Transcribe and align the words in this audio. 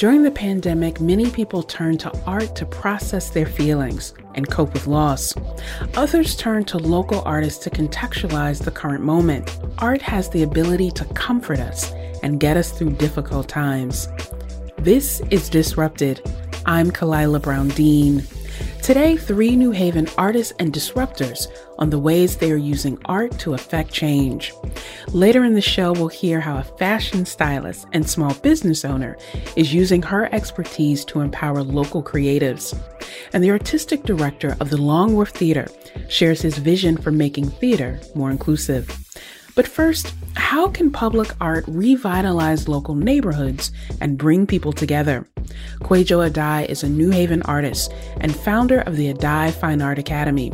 During 0.00 0.22
the 0.22 0.30
pandemic, 0.30 0.98
many 0.98 1.30
people 1.30 1.62
turned 1.62 2.00
to 2.00 2.20
art 2.24 2.56
to 2.56 2.64
process 2.64 3.28
their 3.28 3.44
feelings 3.44 4.14
and 4.34 4.48
cope 4.50 4.72
with 4.72 4.86
loss. 4.86 5.34
Others 5.94 6.36
turned 6.36 6.66
to 6.68 6.78
local 6.78 7.20
artists 7.26 7.62
to 7.64 7.68
contextualize 7.68 8.64
the 8.64 8.70
current 8.70 9.04
moment. 9.04 9.60
Art 9.76 10.00
has 10.00 10.30
the 10.30 10.42
ability 10.42 10.90
to 10.92 11.04
comfort 11.12 11.58
us 11.58 11.92
and 12.22 12.40
get 12.40 12.56
us 12.56 12.72
through 12.72 12.92
difficult 12.92 13.46
times. 13.50 14.08
This 14.78 15.20
is 15.30 15.50
Disrupted. 15.50 16.22
I'm 16.64 16.90
Khalilah 16.90 17.42
Brown 17.42 17.68
Dean. 17.68 18.26
Today, 18.82 19.16
three 19.16 19.56
New 19.56 19.70
Haven 19.70 20.08
artists 20.18 20.52
and 20.58 20.72
disruptors 20.72 21.46
on 21.78 21.90
the 21.90 21.98
ways 21.98 22.36
they 22.36 22.50
are 22.50 22.56
using 22.56 22.98
art 23.04 23.38
to 23.38 23.54
affect 23.54 23.92
change. 23.92 24.52
Later 25.08 25.44
in 25.44 25.54
the 25.54 25.60
show, 25.60 25.92
we'll 25.92 26.08
hear 26.08 26.40
how 26.40 26.58
a 26.58 26.64
fashion 26.64 27.24
stylist 27.24 27.86
and 27.92 28.08
small 28.08 28.34
business 28.34 28.84
owner 28.84 29.16
is 29.54 29.72
using 29.72 30.02
her 30.02 30.32
expertise 30.34 31.04
to 31.06 31.20
empower 31.20 31.62
local 31.62 32.02
creatives. 32.02 32.76
And 33.32 33.44
the 33.44 33.50
artistic 33.50 34.02
director 34.02 34.56
of 34.60 34.70
the 34.70 34.80
Long 34.80 35.14
Wharf 35.14 35.30
Theater 35.30 35.68
shares 36.08 36.42
his 36.42 36.58
vision 36.58 36.96
for 36.96 37.12
making 37.12 37.50
theater 37.50 38.00
more 38.14 38.30
inclusive. 38.30 38.90
But 39.54 39.66
first, 39.66 40.14
how 40.34 40.68
can 40.68 40.90
public 40.90 41.30
art 41.40 41.64
revitalize 41.66 42.68
local 42.68 42.94
neighborhoods 42.94 43.72
and 44.00 44.18
bring 44.18 44.46
people 44.46 44.72
together? 44.72 45.26
Kwadwo 45.80 46.30
Adae 46.30 46.66
is 46.68 46.82
a 46.82 46.88
New 46.88 47.10
Haven 47.10 47.42
artist 47.42 47.92
and 48.20 48.34
founder 48.34 48.80
of 48.80 48.96
the 48.96 49.12
Adae 49.12 49.52
Fine 49.52 49.82
Art 49.82 49.98
Academy. 49.98 50.52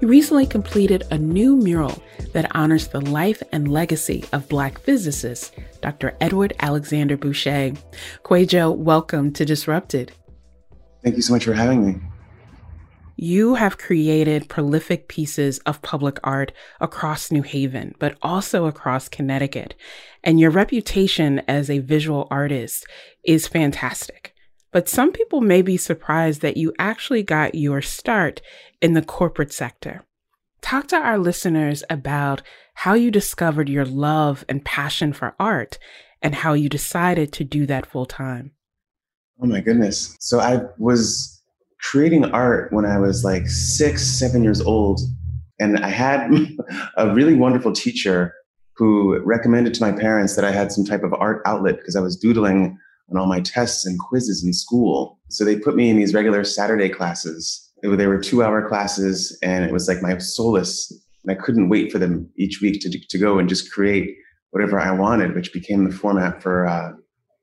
He 0.00 0.06
recently 0.06 0.46
completed 0.46 1.04
a 1.10 1.18
new 1.18 1.56
mural 1.56 2.02
that 2.32 2.54
honors 2.54 2.88
the 2.88 3.00
life 3.00 3.42
and 3.52 3.72
legacy 3.72 4.24
of 4.32 4.48
Black 4.48 4.78
physicist 4.78 5.54
Dr. 5.80 6.16
Edward 6.20 6.54
Alexander 6.60 7.16
Bouchet. 7.16 7.74
Kwadwo, 8.24 8.76
welcome 8.76 9.32
to 9.32 9.44
Disrupted. 9.44 10.12
Thank 11.02 11.16
you 11.16 11.22
so 11.22 11.32
much 11.32 11.44
for 11.44 11.54
having 11.54 11.86
me. 11.86 12.07
You 13.20 13.56
have 13.56 13.78
created 13.78 14.48
prolific 14.48 15.08
pieces 15.08 15.58
of 15.66 15.82
public 15.82 16.20
art 16.22 16.52
across 16.80 17.32
New 17.32 17.42
Haven, 17.42 17.96
but 17.98 18.16
also 18.22 18.66
across 18.66 19.08
Connecticut. 19.08 19.74
And 20.22 20.38
your 20.38 20.52
reputation 20.52 21.42
as 21.48 21.68
a 21.68 21.80
visual 21.80 22.28
artist 22.30 22.86
is 23.24 23.48
fantastic. 23.48 24.34
But 24.70 24.88
some 24.88 25.10
people 25.10 25.40
may 25.40 25.62
be 25.62 25.76
surprised 25.76 26.42
that 26.42 26.56
you 26.56 26.72
actually 26.78 27.24
got 27.24 27.56
your 27.56 27.82
start 27.82 28.40
in 28.80 28.92
the 28.92 29.02
corporate 29.02 29.52
sector. 29.52 30.04
Talk 30.60 30.86
to 30.88 30.96
our 30.96 31.18
listeners 31.18 31.82
about 31.90 32.42
how 32.74 32.94
you 32.94 33.10
discovered 33.10 33.68
your 33.68 33.84
love 33.84 34.44
and 34.48 34.64
passion 34.64 35.12
for 35.12 35.34
art 35.40 35.80
and 36.22 36.36
how 36.36 36.52
you 36.52 36.68
decided 36.68 37.32
to 37.32 37.42
do 37.42 37.66
that 37.66 37.84
full 37.84 38.06
time. 38.06 38.52
Oh 39.42 39.46
my 39.46 39.60
goodness. 39.60 40.16
So 40.20 40.38
I 40.38 40.60
was 40.78 41.37
creating 41.80 42.24
art 42.26 42.72
when 42.72 42.84
I 42.84 42.98
was 42.98 43.24
like 43.24 43.48
six, 43.48 44.04
seven 44.06 44.42
years 44.42 44.60
old. 44.60 45.00
And 45.60 45.78
I 45.78 45.88
had 45.88 46.30
a 46.96 47.12
really 47.12 47.34
wonderful 47.34 47.72
teacher 47.72 48.34
who 48.76 49.18
recommended 49.24 49.74
to 49.74 49.80
my 49.80 49.92
parents 49.92 50.36
that 50.36 50.44
I 50.44 50.52
had 50.52 50.70
some 50.70 50.84
type 50.84 51.02
of 51.02 51.12
art 51.14 51.42
outlet 51.44 51.78
because 51.78 51.96
I 51.96 52.00
was 52.00 52.16
doodling 52.16 52.78
on 53.10 53.18
all 53.18 53.26
my 53.26 53.40
tests 53.40 53.84
and 53.84 53.98
quizzes 53.98 54.44
in 54.44 54.52
school. 54.52 55.18
So 55.30 55.44
they 55.44 55.58
put 55.58 55.74
me 55.74 55.90
in 55.90 55.96
these 55.96 56.14
regular 56.14 56.44
Saturday 56.44 56.88
classes. 56.88 57.64
They 57.82 58.06
were 58.06 58.20
two 58.20 58.42
hour 58.42 58.68
classes 58.68 59.36
and 59.42 59.64
it 59.64 59.72
was 59.72 59.88
like 59.88 60.02
my 60.02 60.18
solace. 60.18 60.92
And 61.24 61.36
I 61.36 61.40
couldn't 61.40 61.68
wait 61.68 61.90
for 61.90 61.98
them 61.98 62.28
each 62.36 62.60
week 62.60 62.80
to, 62.82 62.90
to 62.90 63.18
go 63.18 63.38
and 63.38 63.48
just 63.48 63.72
create 63.72 64.16
whatever 64.50 64.78
I 64.78 64.92
wanted, 64.92 65.34
which 65.34 65.52
became 65.52 65.84
the 65.84 65.94
format 65.94 66.42
for, 66.42 66.66
uh, 66.66 66.92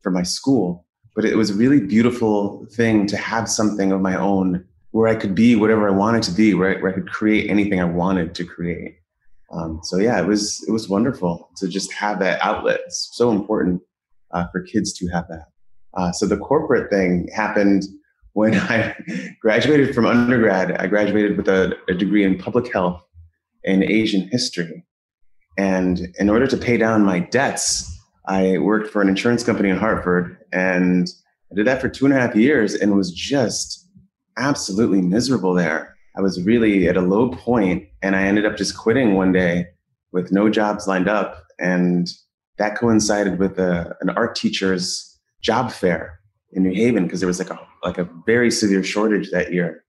for 0.01 0.11
my 0.11 0.23
school 0.23 0.84
but 1.15 1.25
it 1.25 1.37
was 1.37 1.49
a 1.49 1.55
really 1.55 1.79
beautiful 1.79 2.67
thing 2.73 3.07
to 3.07 3.17
have 3.17 3.49
something 3.49 3.91
of 3.91 4.01
my 4.01 4.15
own 4.15 4.65
where 4.91 5.07
I 5.07 5.15
could 5.15 5.33
be 5.33 5.55
whatever 5.55 5.87
I 5.87 5.91
wanted 5.91 6.23
to 6.23 6.31
be, 6.31 6.53
where 6.53 6.77
I, 6.77 6.81
where 6.81 6.91
I 6.91 6.93
could 6.93 7.09
create 7.09 7.49
anything 7.49 7.79
I 7.81 7.85
wanted 7.85 8.35
to 8.35 8.45
create. 8.45 8.97
Um, 9.51 9.79
so 9.83 9.97
yeah, 9.97 10.19
it 10.21 10.25
was 10.25 10.63
it 10.67 10.71
was 10.71 10.89
wonderful 10.89 11.49
to 11.57 11.67
just 11.67 11.91
have 11.93 12.19
that 12.19 12.43
outlet. 12.43 12.81
It's 12.85 13.09
so 13.13 13.31
important 13.31 13.81
uh, 14.31 14.45
for 14.51 14.61
kids 14.61 14.93
to 14.93 15.07
have 15.07 15.27
that. 15.29 15.47
Uh, 15.93 16.11
so 16.11 16.25
the 16.25 16.37
corporate 16.37 16.89
thing 16.89 17.29
happened 17.33 17.83
when 18.33 18.55
I 18.55 18.95
graduated 19.41 19.95
from 19.95 20.05
undergrad. 20.05 20.73
I 20.73 20.87
graduated 20.87 21.37
with 21.37 21.47
a, 21.47 21.77
a 21.89 21.93
degree 21.93 22.23
in 22.23 22.37
public 22.37 22.71
health 22.71 23.01
and 23.65 23.83
Asian 23.83 24.27
history, 24.31 24.85
and 25.57 26.07
in 26.19 26.29
order 26.29 26.47
to 26.47 26.57
pay 26.57 26.77
down 26.77 27.03
my 27.03 27.19
debts, 27.19 27.91
I 28.27 28.57
worked 28.57 28.89
for 28.89 29.01
an 29.01 29.09
insurance 29.09 29.43
company 29.43 29.69
in 29.69 29.77
Hartford 29.77 30.37
and 30.55 31.09
I 31.51 31.55
did 31.55 31.67
that 31.67 31.81
for 31.81 31.89
two 31.89 32.05
and 32.05 32.13
a 32.13 32.19
half 32.19 32.33
years 32.33 32.73
and 32.73 32.95
was 32.95 33.11
just 33.11 33.87
absolutely 34.37 35.01
miserable 35.01 35.53
there. 35.53 35.95
I 36.17 36.21
was 36.21 36.41
really 36.41 36.87
at 36.87 36.95
a 36.95 37.01
low 37.01 37.29
point 37.29 37.87
and 38.01 38.15
I 38.15 38.23
ended 38.23 38.45
up 38.45 38.55
just 38.55 38.77
quitting 38.77 39.15
one 39.15 39.33
day 39.33 39.67
with 40.13 40.31
no 40.31 40.49
jobs 40.49 40.87
lined 40.87 41.09
up. 41.09 41.43
And 41.59 42.07
that 42.57 42.77
coincided 42.77 43.37
with 43.37 43.59
a, 43.59 43.95
an 43.99 44.09
art 44.11 44.35
teacher's 44.35 45.19
job 45.41 45.71
fair 45.71 46.19
in 46.53 46.63
New 46.63 46.73
Haven 46.73 47.03
because 47.03 47.19
there 47.19 47.27
was 47.27 47.39
like 47.39 47.49
a, 47.49 47.59
like 47.83 47.97
a 47.97 48.09
very 48.25 48.49
severe 48.49 48.83
shortage 48.83 49.29
that 49.31 49.51
year 49.51 49.83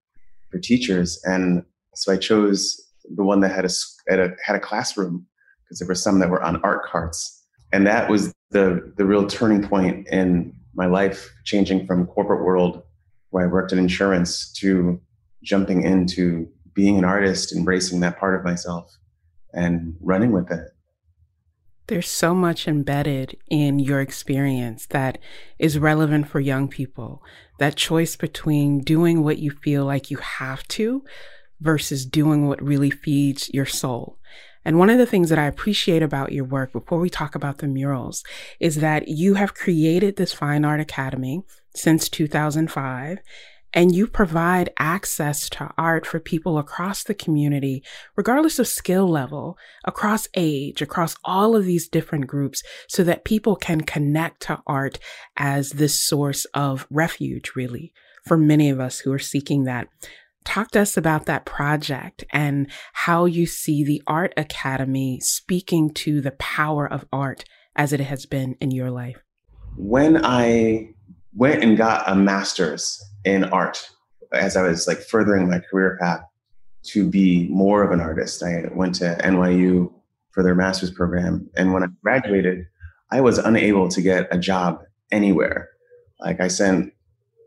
for 0.51 0.59
teachers. 0.59 1.21
And 1.25 1.65
so 1.95 2.13
I 2.13 2.17
chose 2.17 2.77
the 3.15 3.23
one 3.23 3.39
that 3.41 3.53
had 3.53 3.65
a, 3.65 3.71
had 4.09 4.19
a, 4.19 4.31
had 4.45 4.57
a 4.57 4.61
classroom 4.61 5.27
because 5.63 5.79
there 5.79 5.89
were 5.89 5.95
some 5.95 6.19
that 6.19 6.29
were 6.29 6.43
on 6.43 6.61
art 6.65 6.85
carts 6.87 7.37
and 7.73 7.87
that 7.87 8.09
was 8.09 8.33
the 8.51 8.93
the 8.97 9.05
real 9.05 9.27
turning 9.27 9.67
point 9.67 10.07
in 10.09 10.53
my 10.77 10.87
life 10.87 11.33
changing 11.45 11.87
from 11.87 12.07
corporate 12.07 12.45
world 12.45 12.83
where 13.31 13.45
i 13.45 13.51
worked 13.51 13.73
in 13.73 13.79
insurance 13.79 14.53
to 14.53 15.01
jumping 15.43 15.83
into 15.83 16.49
being 16.75 16.99
an 16.99 17.05
artist 17.05 17.55
embracing 17.55 18.01
that 18.01 18.19
part 18.19 18.39
of 18.39 18.45
myself 18.45 18.97
and 19.53 19.97
running 20.01 20.33
with 20.33 20.51
it 20.51 20.69
there's 21.89 22.11
so 22.11 22.35
much 22.35 22.67
embedded 22.67 23.37
in 23.49 23.79
your 23.79 24.01
experience 24.01 24.87
that 24.87 25.19
is 25.59 25.79
relevant 25.79 26.29
for 26.29 26.41
young 26.41 26.67
people. 26.67 27.23
That 27.61 27.77
choice 27.77 28.17
between 28.17 28.81
doing 28.81 29.23
what 29.23 29.39
you 29.39 29.53
feel 29.53 29.85
like 29.85 30.11
you 30.11 30.17
have 30.17 30.67
to 30.69 31.05
versus 31.61 32.05
doing 32.05 32.49
what 32.49 32.63
really 32.63 32.91
feeds 32.91 33.49
your 33.55 33.67
soul. 33.67 34.19
And 34.67 34.81
one 34.81 34.91
of 34.91 34.99
the 34.99 35.07
things 35.07 35.29
that 35.29 35.39
I 35.39 35.47
appreciate 35.47 36.03
about 36.03 36.33
your 36.33 36.45
work 36.45 36.73
before 36.73 36.99
we 36.99 37.09
talk 37.09 37.37
about 37.37 37.59
the 37.59 37.69
murals 37.69 38.25
is 38.59 38.75
that 38.77 39.07
you 39.07 39.35
have 39.35 39.55
created 39.55 40.17
this 40.17 40.33
fine 40.33 40.65
art 40.65 40.81
academy 40.81 41.45
since 41.77 42.09
2005 42.09 43.19
and 43.73 43.95
you 43.95 44.09
provide 44.09 44.71
access 44.77 45.49
to 45.51 45.71
art 45.79 46.05
for 46.05 46.19
people 46.19 46.59
across 46.59 47.05
the 47.05 47.15
community, 47.15 47.85
regardless 48.17 48.59
of 48.59 48.67
skill 48.67 49.09
level, 49.09 49.57
across 49.85 50.27
age, 50.35 50.83
across 50.83 51.15
all 51.25 51.55
of 51.55 51.65
these 51.65 51.87
different 51.87 52.27
groups, 52.27 52.65
so 52.89 53.05
that 53.05 53.25
people 53.25 53.55
can 53.55 53.83
connect 53.83 54.43
to 54.43 54.61
art 54.67 54.99
as 55.37 55.71
this 55.71 56.05
source 56.05 56.45
of 56.55 56.89
refuge, 56.91 57.53
really, 57.55 57.93
for 58.25 58.37
many 58.37 58.69
of 58.69 58.81
us 58.81 58.99
who 58.99 59.13
are 59.13 59.19
seeking 59.21 59.63
that. 59.65 59.87
Talk 60.47 60.71
to 60.71 60.81
us 60.81 60.97
about 60.97 61.27
that 61.27 61.45
project 61.45 62.25
and 62.31 62.71
how 62.93 63.25
you 63.25 63.47
see 63.47 63.85
the 63.85 64.01
Art 64.07 64.33
Academy 64.37 65.19
speaking 65.21 65.93
to 65.95 66.21
the 66.21 66.31
power 66.31 66.91
of 66.91 67.05
art 67.13 67.45
as 67.75 67.93
it 67.93 68.01
has 68.01 68.25
been 68.27 68.55
in 68.61 68.71
your 68.71 68.91
life. 68.91 69.17
When 69.77 70.25
I 70.25 70.95
went 71.35 71.63
and 71.63 71.77
got 71.77 72.09
a 72.09 72.15
master's 72.15 73.05
in 73.25 73.45
art, 73.45 73.91
as 74.33 74.57
I 74.57 74.63
was 74.63 74.87
like 74.87 74.99
furthering 74.99 75.51
my 75.51 75.59
career 75.59 75.99
path 76.01 76.23
to 76.85 77.07
be 77.07 77.49
more 77.49 77.83
of 77.83 77.91
an 77.91 78.01
artist, 78.01 78.43
I 78.43 78.69
went 78.73 78.95
to 78.97 79.19
NYU 79.23 79.93
for 80.31 80.45
their 80.45 80.55
master's 80.55 80.93
program. 80.93 81.51
And 81.57 81.73
when 81.75 81.83
I 81.83 81.89
graduated, 82.03 82.67
I 83.11 83.21
was 83.21 83.39
unable 83.39 83.89
to 83.89 84.01
get 84.01 84.29
a 84.31 84.39
job 84.39 84.81
anywhere. 85.11 85.71
Like 86.21 86.41
I 86.41 86.49
sent 86.49 86.93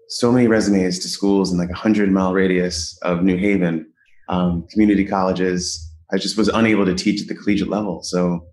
so 0.09 0.31
many 0.31 0.47
resumes 0.47 0.99
to 0.99 1.07
schools 1.07 1.51
in 1.51 1.57
like 1.57 1.69
a 1.69 1.75
hundred 1.75 2.11
mile 2.11 2.33
radius 2.33 2.97
of 3.03 3.23
New 3.23 3.37
Haven, 3.37 3.85
um, 4.27 4.67
community 4.71 5.05
colleges. 5.05 5.87
I 6.11 6.17
just 6.17 6.37
was 6.37 6.47
unable 6.47 6.85
to 6.85 6.95
teach 6.95 7.21
at 7.21 7.27
the 7.27 7.35
collegiate 7.35 7.69
level. 7.69 8.01
So 8.01 8.47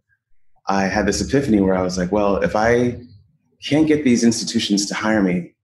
I 0.68 0.82
had 0.84 1.06
this 1.06 1.20
epiphany 1.20 1.60
where 1.60 1.74
I 1.74 1.82
was 1.82 1.96
like, 1.96 2.12
well, 2.12 2.36
if 2.36 2.54
I 2.54 2.98
can't 3.66 3.86
get 3.86 4.04
these 4.04 4.22
institutions 4.22 4.86
to 4.86 4.94
hire 4.94 5.22
me, 5.22 5.54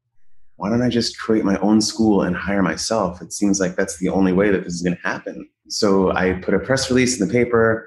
why 0.56 0.70
don't 0.70 0.82
I 0.82 0.88
just 0.88 1.18
create 1.18 1.44
my 1.44 1.58
own 1.58 1.80
school 1.80 2.22
and 2.22 2.34
hire 2.34 2.62
myself? 2.62 3.20
It 3.20 3.32
seems 3.32 3.60
like 3.60 3.76
that's 3.76 3.98
the 3.98 4.08
only 4.08 4.32
way 4.32 4.50
that 4.50 4.64
this 4.64 4.74
is 4.74 4.82
going 4.82 4.96
to 4.96 5.02
happen. 5.02 5.48
So 5.68 6.12
I 6.12 6.34
put 6.34 6.54
a 6.54 6.58
press 6.58 6.88
release 6.90 7.20
in 7.20 7.26
the 7.26 7.32
paper, 7.32 7.86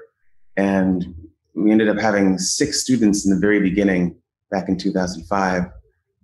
and 0.56 1.06
we 1.54 1.72
ended 1.72 1.88
up 1.88 1.98
having 1.98 2.38
six 2.38 2.82
students 2.82 3.26
in 3.26 3.34
the 3.34 3.40
very 3.40 3.60
beginning 3.60 4.16
back 4.50 4.68
in 4.68 4.76
2005, 4.76 5.64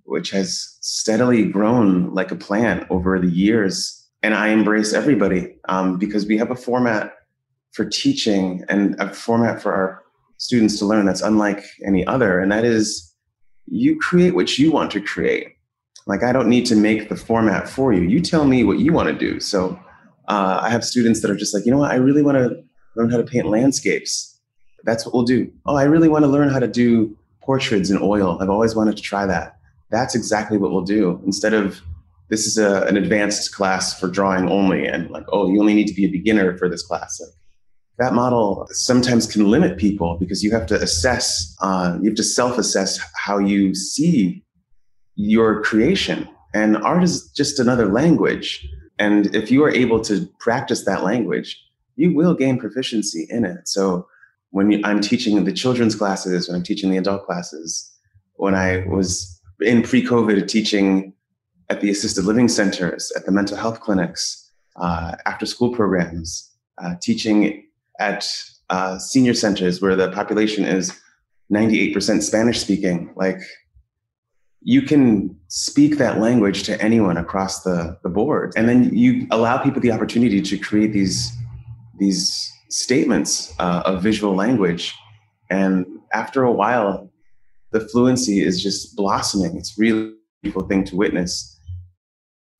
which 0.04 0.30
has 0.30 0.76
steadily 0.80 1.44
grown 1.44 2.12
like 2.14 2.30
a 2.30 2.36
plant 2.36 2.86
over 2.90 3.18
the 3.18 3.30
years. 3.30 3.98
And 4.22 4.34
I 4.34 4.48
embrace 4.48 4.92
everybody 4.92 5.56
um, 5.68 5.98
because 5.98 6.26
we 6.26 6.38
have 6.38 6.50
a 6.50 6.56
format 6.56 7.14
for 7.72 7.84
teaching 7.84 8.64
and 8.68 8.94
a 9.00 9.12
format 9.12 9.60
for 9.60 9.72
our 9.72 10.02
students 10.38 10.78
to 10.78 10.84
learn 10.84 11.06
that's 11.06 11.22
unlike 11.22 11.64
any 11.86 12.06
other. 12.06 12.40
And 12.40 12.52
that 12.52 12.64
is 12.64 13.14
you 13.66 13.98
create 13.98 14.34
what 14.34 14.58
you 14.58 14.70
want 14.70 14.90
to 14.92 15.00
create. 15.00 15.48
Like, 16.06 16.22
I 16.24 16.32
don't 16.32 16.48
need 16.48 16.66
to 16.66 16.76
make 16.76 17.08
the 17.08 17.16
format 17.16 17.68
for 17.68 17.92
you. 17.92 18.02
You 18.02 18.20
tell 18.20 18.44
me 18.44 18.64
what 18.64 18.80
you 18.80 18.92
want 18.92 19.08
to 19.08 19.14
do. 19.14 19.38
So, 19.38 19.78
uh, 20.28 20.58
I 20.62 20.70
have 20.70 20.84
students 20.84 21.22
that 21.22 21.30
are 21.30 21.36
just 21.36 21.54
like, 21.54 21.64
you 21.64 21.70
know 21.70 21.78
what, 21.78 21.92
I 21.92 21.96
really 21.96 22.22
want 22.22 22.38
to 22.38 22.62
learn 22.96 23.10
how 23.10 23.18
to 23.18 23.24
paint 23.24 23.46
landscapes. 23.46 24.40
That's 24.84 25.04
what 25.06 25.14
we'll 25.14 25.24
do. 25.24 25.52
Oh, 25.64 25.76
I 25.76 25.84
really 25.84 26.08
want 26.08 26.24
to 26.24 26.28
learn 26.28 26.48
how 26.48 26.58
to 26.58 26.66
do 26.66 27.16
portraits 27.40 27.90
in 27.90 27.98
oil. 28.00 28.38
I've 28.40 28.50
always 28.50 28.74
wanted 28.74 28.96
to 28.96 29.02
try 29.02 29.26
that. 29.26 29.58
That's 29.92 30.16
exactly 30.16 30.58
what 30.58 30.72
we'll 30.72 30.82
do. 30.82 31.20
Instead 31.24 31.54
of 31.54 31.80
this 32.30 32.46
is 32.46 32.56
a, 32.58 32.82
an 32.84 32.96
advanced 32.96 33.54
class 33.54 33.98
for 33.98 34.08
drawing 34.08 34.48
only, 34.48 34.86
and 34.86 35.10
like, 35.10 35.26
oh, 35.28 35.52
you 35.52 35.60
only 35.60 35.74
need 35.74 35.86
to 35.88 35.94
be 35.94 36.06
a 36.06 36.10
beginner 36.10 36.56
for 36.56 36.68
this 36.68 36.82
class. 36.82 37.20
Like, 37.20 37.34
that 37.98 38.14
model 38.14 38.66
sometimes 38.70 39.30
can 39.30 39.50
limit 39.50 39.76
people 39.76 40.16
because 40.18 40.42
you 40.42 40.50
have 40.50 40.66
to 40.66 40.80
assess, 40.80 41.54
uh, 41.60 41.98
you 42.00 42.08
have 42.08 42.16
to 42.16 42.24
self 42.24 42.56
assess 42.56 42.98
how 43.16 43.38
you 43.38 43.74
see 43.74 44.42
your 45.14 45.62
creation. 45.62 46.26
And 46.54 46.78
art 46.78 47.02
is 47.02 47.30
just 47.36 47.60
another 47.60 47.86
language. 47.86 48.66
And 48.98 49.34
if 49.34 49.50
you 49.50 49.62
are 49.64 49.70
able 49.70 50.00
to 50.02 50.26
practice 50.38 50.84
that 50.86 51.04
language, 51.04 51.62
you 51.96 52.14
will 52.14 52.34
gain 52.34 52.58
proficiency 52.58 53.26
in 53.28 53.44
it. 53.44 53.68
So 53.68 54.06
when 54.50 54.82
I'm 54.84 55.00
teaching 55.00 55.44
the 55.44 55.52
children's 55.52 55.94
classes, 55.94 56.48
when 56.48 56.56
I'm 56.56 56.62
teaching 56.62 56.90
the 56.90 56.96
adult 56.96 57.26
classes, 57.26 57.90
when 58.36 58.54
I 58.54 58.84
was 58.86 59.40
in 59.62 59.82
pre 59.82 60.04
COVID 60.04 60.46
teaching 60.48 61.12
at 61.70 61.80
the 61.80 61.90
assisted 61.90 62.24
living 62.24 62.48
centers, 62.48 63.12
at 63.16 63.24
the 63.24 63.32
mental 63.32 63.56
health 63.56 63.80
clinics, 63.80 64.50
uh, 64.76 65.12
after 65.26 65.46
school 65.46 65.72
programs, 65.72 66.50
uh, 66.82 66.94
teaching 67.00 67.64
at 67.98 68.26
uh, 68.70 68.98
senior 68.98 69.34
centers 69.34 69.80
where 69.80 69.96
the 69.96 70.10
population 70.10 70.64
is 70.64 70.98
98% 71.52 72.22
Spanish 72.22 72.60
speaking, 72.60 73.12
like 73.16 73.38
you 74.62 74.82
can 74.82 75.36
speak 75.48 75.98
that 75.98 76.20
language 76.20 76.62
to 76.64 76.80
anyone 76.80 77.16
across 77.16 77.62
the, 77.62 77.98
the 78.02 78.08
board. 78.08 78.52
And 78.56 78.68
then 78.68 78.96
you 78.96 79.26
allow 79.30 79.58
people 79.58 79.80
the 79.80 79.92
opportunity 79.92 80.40
to 80.40 80.56
create 80.56 80.92
these, 80.92 81.32
these 81.98 82.50
statements 82.70 83.54
uh, 83.58 83.82
of 83.84 84.02
visual 84.02 84.34
language. 84.34 84.94
And 85.50 85.84
after 86.12 86.44
a 86.44 86.52
while, 86.52 87.11
the 87.72 87.80
fluency 87.80 88.44
is 88.44 88.62
just 88.62 88.96
blossoming. 88.96 89.56
It's 89.56 89.78
really 89.78 90.08
a 90.08 90.12
beautiful 90.42 90.68
thing 90.68 90.84
to 90.84 90.96
witness. 90.96 91.58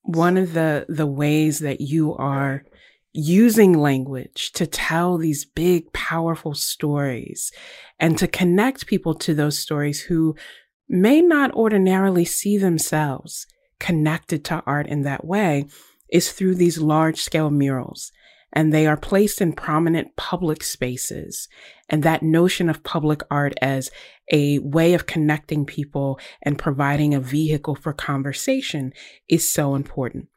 One 0.01 0.37
of 0.37 0.53
the, 0.53 0.85
the 0.89 1.07
ways 1.07 1.59
that 1.59 1.79
you 1.79 2.15
are 2.15 2.63
using 3.13 3.77
language 3.77 4.51
to 4.53 4.65
tell 4.65 5.17
these 5.17 5.45
big, 5.45 5.93
powerful 5.93 6.55
stories 6.55 7.51
and 7.99 8.17
to 8.17 8.27
connect 8.27 8.87
people 8.87 9.13
to 9.13 9.33
those 9.33 9.57
stories 9.57 10.01
who 10.01 10.35
may 10.89 11.21
not 11.21 11.51
ordinarily 11.53 12.25
see 12.25 12.57
themselves 12.57 13.45
connected 13.79 14.43
to 14.45 14.63
art 14.65 14.87
in 14.87 15.03
that 15.03 15.25
way 15.25 15.67
is 16.09 16.31
through 16.31 16.55
these 16.55 16.79
large 16.79 17.21
scale 17.21 17.51
murals. 17.51 18.11
And 18.53 18.71
they 18.71 18.85
are 18.85 18.95
placed 18.95 19.41
in 19.41 19.53
prominent 19.53 20.15
public 20.15 20.63
spaces. 20.63 21.49
And 21.89 22.03
that 22.03 22.21
notion 22.21 22.69
of 22.69 22.83
public 22.83 23.21
art 23.29 23.53
as 23.61 23.89
a 24.31 24.59
way 24.59 24.93
of 24.93 25.07
connecting 25.07 25.65
people 25.65 26.19
and 26.43 26.57
providing 26.57 27.13
a 27.13 27.19
vehicle 27.19 27.75
for 27.75 27.93
conversation 27.93 28.93
is 29.27 29.47
so 29.47 29.75
important. 29.75 30.29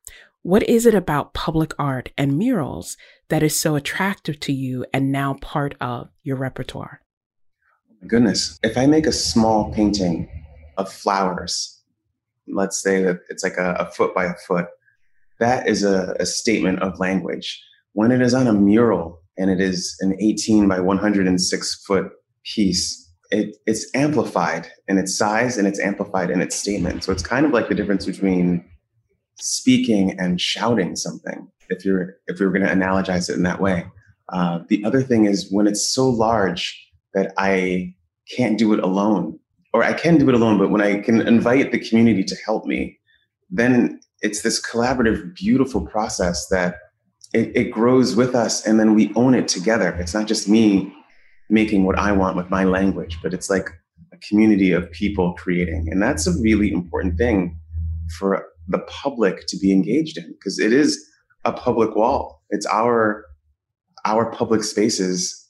What 0.42 0.62
is 0.68 0.86
it 0.86 0.94
about 0.94 1.34
public 1.34 1.74
art 1.78 2.10
and 2.16 2.38
murals 2.38 2.96
that 3.28 3.42
is 3.42 3.54
so 3.54 3.74
attractive 3.74 4.40
to 4.40 4.52
you 4.52 4.86
and 4.92 5.12
now 5.12 5.34
part 5.40 5.74
of 5.80 6.08
your 6.22 6.36
repertoire? 6.36 7.00
Goodness, 8.06 8.58
if 8.62 8.78
I 8.78 8.86
make 8.86 9.06
a 9.06 9.12
small 9.12 9.72
painting 9.72 10.28
of 10.76 10.92
flowers, 10.92 11.82
let's 12.46 12.80
say 12.80 13.02
that 13.02 13.20
it's 13.28 13.42
like 13.42 13.56
a, 13.56 13.72
a 13.78 13.90
foot 13.90 14.14
by 14.14 14.26
a 14.26 14.34
foot, 14.46 14.66
that 15.40 15.68
is 15.68 15.82
a, 15.82 16.16
a 16.20 16.26
statement 16.26 16.80
of 16.80 17.00
language. 17.00 17.62
When 17.96 18.12
it 18.12 18.20
is 18.20 18.34
on 18.34 18.46
a 18.46 18.52
mural 18.52 19.22
and 19.38 19.50
it 19.50 19.58
is 19.58 19.96
an 20.00 20.14
18 20.20 20.68
by 20.68 20.80
106 20.80 21.84
foot 21.86 22.12
piece, 22.44 23.10
it, 23.30 23.56
it's 23.66 23.86
amplified 23.94 24.68
in 24.86 24.98
its 24.98 25.16
size 25.16 25.56
and 25.56 25.66
it's 25.66 25.80
amplified 25.80 26.28
in 26.28 26.42
its 26.42 26.54
statement. 26.56 27.04
So 27.04 27.10
it's 27.10 27.22
kind 27.22 27.46
of 27.46 27.52
like 27.52 27.70
the 27.70 27.74
difference 27.74 28.04
between 28.04 28.62
speaking 29.38 30.18
and 30.18 30.40
shouting 30.40 30.94
something 30.94 31.48
if 31.68 31.86
you're 31.86 32.16
if 32.26 32.38
we 32.38 32.46
were 32.46 32.52
going 32.52 32.66
to 32.66 32.74
analogize 32.74 33.30
it 33.30 33.36
in 33.36 33.42
that 33.42 33.60
way 33.60 33.86
uh, 34.32 34.60
the 34.68 34.84
other 34.84 35.02
thing 35.02 35.24
is 35.24 35.50
when 35.50 35.66
it's 35.66 35.86
so 35.86 36.08
large 36.08 36.90
that 37.14 37.32
i 37.38 37.92
can't 38.34 38.58
do 38.58 38.72
it 38.72 38.80
alone 38.80 39.38
or 39.72 39.82
i 39.82 39.92
can 39.92 40.16
do 40.18 40.28
it 40.28 40.34
alone 40.34 40.58
but 40.58 40.70
when 40.70 40.80
i 40.80 40.98
can 41.00 41.20
invite 41.26 41.70
the 41.70 41.88
community 41.88 42.24
to 42.24 42.36
help 42.44 42.64
me 42.64 42.98
then 43.50 44.00
it's 44.22 44.42
this 44.42 44.64
collaborative 44.64 45.34
beautiful 45.34 45.86
process 45.86 46.48
that 46.48 46.76
it, 47.32 47.56
it 47.56 47.70
grows 47.70 48.16
with 48.16 48.34
us 48.34 48.66
and 48.66 48.78
then 48.78 48.94
we 48.94 49.12
own 49.14 49.34
it 49.34 49.48
together 49.48 49.90
it's 49.98 50.14
not 50.14 50.26
just 50.26 50.48
me 50.48 50.92
making 51.50 51.84
what 51.84 51.98
i 51.98 52.12
want 52.12 52.36
with 52.36 52.50
my 52.50 52.64
language 52.64 53.18
but 53.22 53.32
it's 53.34 53.50
like 53.50 53.68
a 54.12 54.16
community 54.18 54.72
of 54.72 54.90
people 54.92 55.34
creating 55.34 55.88
and 55.90 56.02
that's 56.02 56.26
a 56.26 56.32
really 56.40 56.72
important 56.72 57.16
thing 57.18 57.58
for 58.18 58.46
the 58.68 58.78
public 58.80 59.46
to 59.48 59.56
be 59.58 59.72
engaged 59.72 60.18
in 60.18 60.32
because 60.32 60.58
it 60.58 60.72
is 60.72 61.04
a 61.44 61.52
public 61.52 61.94
wall. 61.94 62.42
It's 62.50 62.66
our 62.66 63.24
our 64.04 64.30
public 64.30 64.62
spaces 64.62 65.48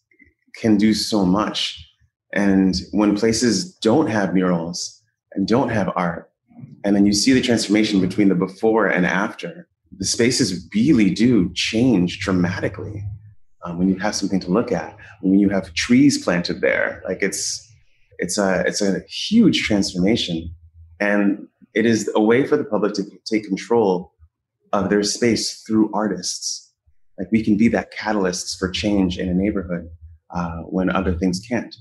can 0.55 0.77
do 0.77 0.95
so 0.95 1.27
much. 1.27 1.83
And 2.33 2.75
when 2.93 3.17
places 3.17 3.75
don't 3.77 4.07
have 4.07 4.33
murals 4.33 5.03
and 5.33 5.47
don't 5.47 5.69
have 5.69 5.91
art, 5.95 6.31
and 6.85 6.97
then 6.97 7.05
you 7.07 7.13
see 7.13 7.33
the 7.33 7.43
transformation 7.43 8.01
between 8.01 8.29
the 8.29 8.35
before 8.35 8.87
and 8.87 9.05
after, 9.05 9.69
the 9.99 10.05
spaces 10.05 10.69
really 10.75 11.11
do 11.11 11.53
change 11.55 12.21
dramatically 12.21 13.03
um, 13.65 13.79
when 13.79 13.89
you 13.89 13.97
have 13.97 14.15
something 14.15 14.41
to 14.41 14.51
look 14.51 14.73
at. 14.73 14.97
When 15.21 15.39
you 15.39 15.49
have 15.49 15.73
trees 15.75 16.23
planted 16.23 16.61
there, 16.61 17.03
like 17.09 17.23
it's 17.23 17.63
it's 18.19 18.39
a 18.39 18.65
it's 18.67 18.83
a 18.83 19.01
huge 19.09 19.63
transformation. 19.63 20.55
And 21.01 21.49
it 21.75 21.85
is 21.85 22.11
a 22.15 22.21
way 22.21 22.47
for 22.47 22.57
the 22.57 22.65
public 22.65 22.95
to 22.95 23.03
take 23.27 23.45
control 23.45 24.13
of 24.73 24.89
their 24.89 25.03
space 25.03 25.63
through 25.63 25.91
artists. 25.93 26.73
Like 27.19 27.31
we 27.31 27.43
can 27.43 27.57
be 27.57 27.69
that 27.69 27.91
catalyst 27.91 28.59
for 28.59 28.71
change 28.71 29.19
in 29.19 29.29
a 29.29 29.35
neighborhood 29.35 29.89
uh, 30.35 30.63
when 30.63 30.91
other 30.91 31.15
things 31.15 31.41
can't. 31.41 31.75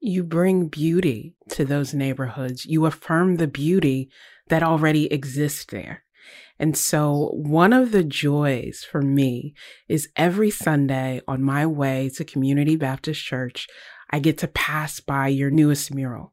You 0.00 0.22
bring 0.22 0.68
beauty 0.68 1.34
to 1.50 1.64
those 1.64 1.94
neighborhoods. 1.94 2.66
You 2.66 2.84
affirm 2.84 3.36
the 3.36 3.46
beauty 3.46 4.10
that 4.48 4.62
already 4.62 5.10
exists 5.12 5.64
there. 5.64 6.03
And 6.58 6.76
so, 6.76 7.30
one 7.34 7.72
of 7.72 7.90
the 7.90 8.04
joys 8.04 8.86
for 8.88 9.02
me 9.02 9.54
is 9.88 10.08
every 10.16 10.50
Sunday 10.50 11.20
on 11.26 11.42
my 11.42 11.66
way 11.66 12.10
to 12.10 12.24
Community 12.24 12.76
Baptist 12.76 13.24
Church, 13.24 13.66
I 14.10 14.20
get 14.20 14.38
to 14.38 14.48
pass 14.48 15.00
by 15.00 15.28
your 15.28 15.50
newest 15.50 15.92
mural. 15.92 16.32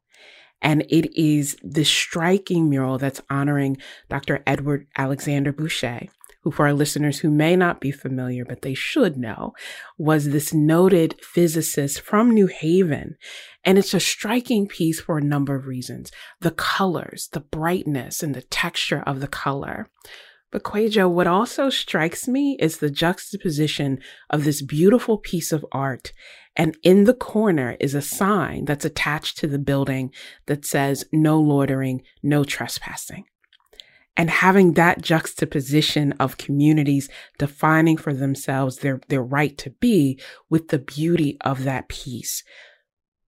And 0.61 0.83
it 0.89 1.19
is 1.19 1.57
the 1.63 1.83
striking 1.83 2.69
mural 2.69 2.99
that's 2.99 3.21
honoring 3.31 3.77
Dr. 4.09 4.43
Edward 4.45 4.85
Alexander 4.95 5.51
Bouchet, 5.51 6.09
who, 6.41 6.51
for 6.51 6.67
our 6.67 6.73
listeners 6.73 7.19
who 7.19 7.29
may 7.29 7.55
not 7.55 7.79
be 7.79 7.91
familiar, 7.91 8.45
but 8.45 8.61
they 8.61 8.73
should 8.73 9.17
know, 9.17 9.53
was 9.97 10.29
this 10.29 10.53
noted 10.53 11.15
physicist 11.21 12.01
from 12.01 12.31
New 12.31 12.47
Haven. 12.47 13.15
And 13.63 13.77
it's 13.77 13.93
a 13.93 13.99
striking 13.99 14.67
piece 14.67 14.99
for 14.99 15.17
a 15.17 15.23
number 15.23 15.55
of 15.55 15.67
reasons 15.67 16.11
the 16.39 16.51
colors, 16.51 17.29
the 17.31 17.39
brightness, 17.39 18.23
and 18.23 18.33
the 18.33 18.41
texture 18.41 19.03
of 19.05 19.19
the 19.19 19.27
color. 19.27 19.89
But 20.51 20.63
Kwadwo, 20.63 21.09
what 21.09 21.27
also 21.27 21.69
strikes 21.69 22.27
me 22.27 22.57
is 22.59 22.77
the 22.77 22.89
juxtaposition 22.89 23.99
of 24.29 24.43
this 24.43 24.61
beautiful 24.61 25.17
piece 25.17 25.53
of 25.53 25.65
art 25.71 26.11
and 26.55 26.77
in 26.83 27.05
the 27.05 27.13
corner 27.13 27.77
is 27.79 27.95
a 27.95 28.01
sign 28.01 28.65
that's 28.65 28.85
attached 28.85 29.37
to 29.37 29.47
the 29.47 29.59
building 29.59 30.11
that 30.47 30.65
says 30.65 31.05
no 31.11 31.39
loitering, 31.39 32.03
no 32.21 32.43
trespassing. 32.43 33.25
And 34.17 34.29
having 34.29 34.73
that 34.73 35.01
juxtaposition 35.01 36.13
of 36.13 36.37
communities 36.37 37.09
defining 37.39 37.97
for 37.97 38.13
themselves 38.13 38.77
their, 38.77 38.99
their 39.07 39.23
right 39.23 39.57
to 39.59 39.69
be 39.69 40.19
with 40.49 40.67
the 40.67 40.79
beauty 40.79 41.37
of 41.41 41.63
that 41.63 41.87
piece. 41.87 42.43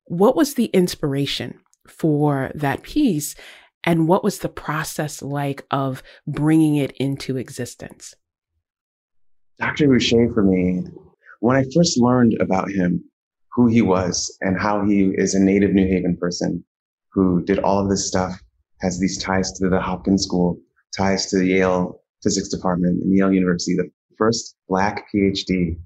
What 0.06 0.36
was 0.36 0.56
the 0.56 0.66
inspiration 0.66 1.60
for 1.88 2.52
that 2.54 2.84
piece? 2.84 3.36
And 3.84 4.08
what 4.08 4.24
was 4.24 4.40
the 4.40 4.50
process 4.50 5.22
like 5.22 5.66
of 5.72 6.04
bringing 6.28 6.76
it 6.76 6.92
into 6.92 7.38
existence? 7.38 8.14
Dr. 9.60 9.88
Bouchet, 9.88 10.34
for 10.34 10.44
me, 10.44 10.84
when 11.40 11.56
I 11.56 11.64
first 11.76 12.00
learned 12.00 12.36
about 12.40 12.72
him, 12.72 13.04
who 13.54 13.68
he 13.68 13.82
was, 13.82 14.36
and 14.42 14.60
how 14.60 14.84
he 14.84 15.12
is 15.16 15.36
a 15.36 15.44
native 15.44 15.74
New 15.74 15.88
Haven 15.88 16.18
person 16.18 16.64
who 17.12 17.44
did 17.44 17.60
all 17.60 17.80
of 17.80 17.90
this 17.90 18.08
stuff, 18.08 18.34
has 18.82 19.00
these 19.00 19.18
ties 19.18 19.52
to 19.54 19.70
the 19.70 19.80
Hopkins 19.80 20.24
School, 20.24 20.58
ties 20.96 21.28
to 21.28 21.40
the 21.40 21.48
Yale 21.48 22.02
Physics 22.22 22.50
Department 22.50 23.02
and 23.02 23.16
Yale 23.16 23.34
University, 23.34 23.76
the 23.76 23.90
first 24.18 24.56
Black 24.70 25.06
PhD 25.14 25.78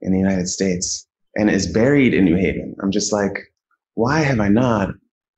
in 0.00 0.12
the 0.12 0.18
United 0.18 0.48
States, 0.48 1.06
and 1.36 1.50
is 1.50 1.66
buried 1.66 2.14
in 2.14 2.24
New 2.24 2.36
Haven. 2.36 2.74
I'm 2.82 2.90
just 2.90 3.12
like, 3.12 3.38
why 3.94 4.20
have 4.20 4.40
I 4.40 4.48
not 4.48 4.90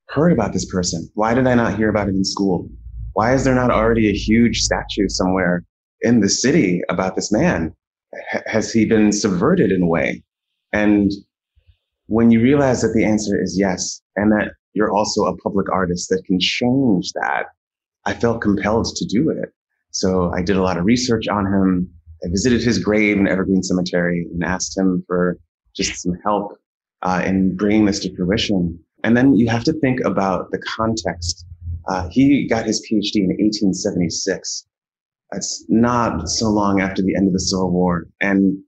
heard 0.08 0.32
about 0.32 0.52
this 0.52 0.64
person? 0.66 1.08
Why 1.14 1.34
did 1.34 1.46
I 1.46 1.54
not 1.54 1.76
hear 1.76 1.88
about 1.88 2.08
him 2.08 2.16
in 2.16 2.24
school? 2.24 2.68
Why 3.12 3.34
is 3.34 3.44
there 3.44 3.54
not 3.54 3.70
already 3.70 4.08
a 4.08 4.14
huge 4.14 4.60
statue 4.60 5.08
somewhere 5.08 5.64
in 6.02 6.20
the 6.20 6.28
city 6.28 6.82
about 6.88 7.16
this 7.16 7.32
man? 7.32 7.74
H- 8.34 8.42
has 8.46 8.72
he 8.72 8.84
been 8.84 9.12
subverted 9.12 9.72
in 9.72 9.82
a 9.82 9.86
way? 9.86 10.22
And 10.72 11.10
when 12.06 12.30
you 12.30 12.40
realize 12.40 12.82
that 12.82 12.92
the 12.94 13.04
answer 13.04 13.40
is 13.40 13.58
yes, 13.58 14.00
and 14.16 14.30
that 14.32 14.52
you're 14.74 14.92
also 14.92 15.24
a 15.24 15.36
public 15.38 15.70
artist 15.72 16.08
that 16.10 16.22
can 16.26 16.38
change 16.38 17.12
that, 17.14 17.46
I 18.06 18.14
felt 18.14 18.40
compelled 18.40 18.86
to 18.94 19.04
do 19.04 19.30
it. 19.30 19.52
So 19.90 20.32
I 20.32 20.42
did 20.42 20.56
a 20.56 20.62
lot 20.62 20.78
of 20.78 20.84
research 20.84 21.26
on 21.26 21.44
him. 21.44 21.90
I 22.24 22.28
visited 22.28 22.62
his 22.62 22.78
grave 22.78 23.18
in 23.18 23.26
Evergreen 23.26 23.62
Cemetery 23.62 24.26
and 24.32 24.44
asked 24.44 24.78
him 24.78 25.04
for 25.06 25.38
just 25.74 26.02
some 26.02 26.14
help 26.24 26.56
uh, 27.02 27.22
in 27.26 27.56
bringing 27.56 27.84
this 27.84 28.00
to 28.00 28.14
fruition. 28.14 28.78
And 29.04 29.16
then 29.16 29.36
you 29.36 29.48
have 29.48 29.64
to 29.64 29.72
think 29.80 30.00
about 30.04 30.50
the 30.52 30.58
context. 30.58 31.44
Uh, 31.88 32.08
he 32.10 32.46
got 32.46 32.64
his 32.64 32.80
PhD 32.80 33.16
in 33.16 33.28
1876. 33.28 34.66
That's 35.32 35.64
not 35.68 36.28
so 36.28 36.48
long 36.48 36.80
after 36.80 37.02
the 37.02 37.16
end 37.16 37.26
of 37.26 37.32
the 37.32 37.40
Civil 37.40 37.72
War. 37.72 38.06
And 38.20 38.58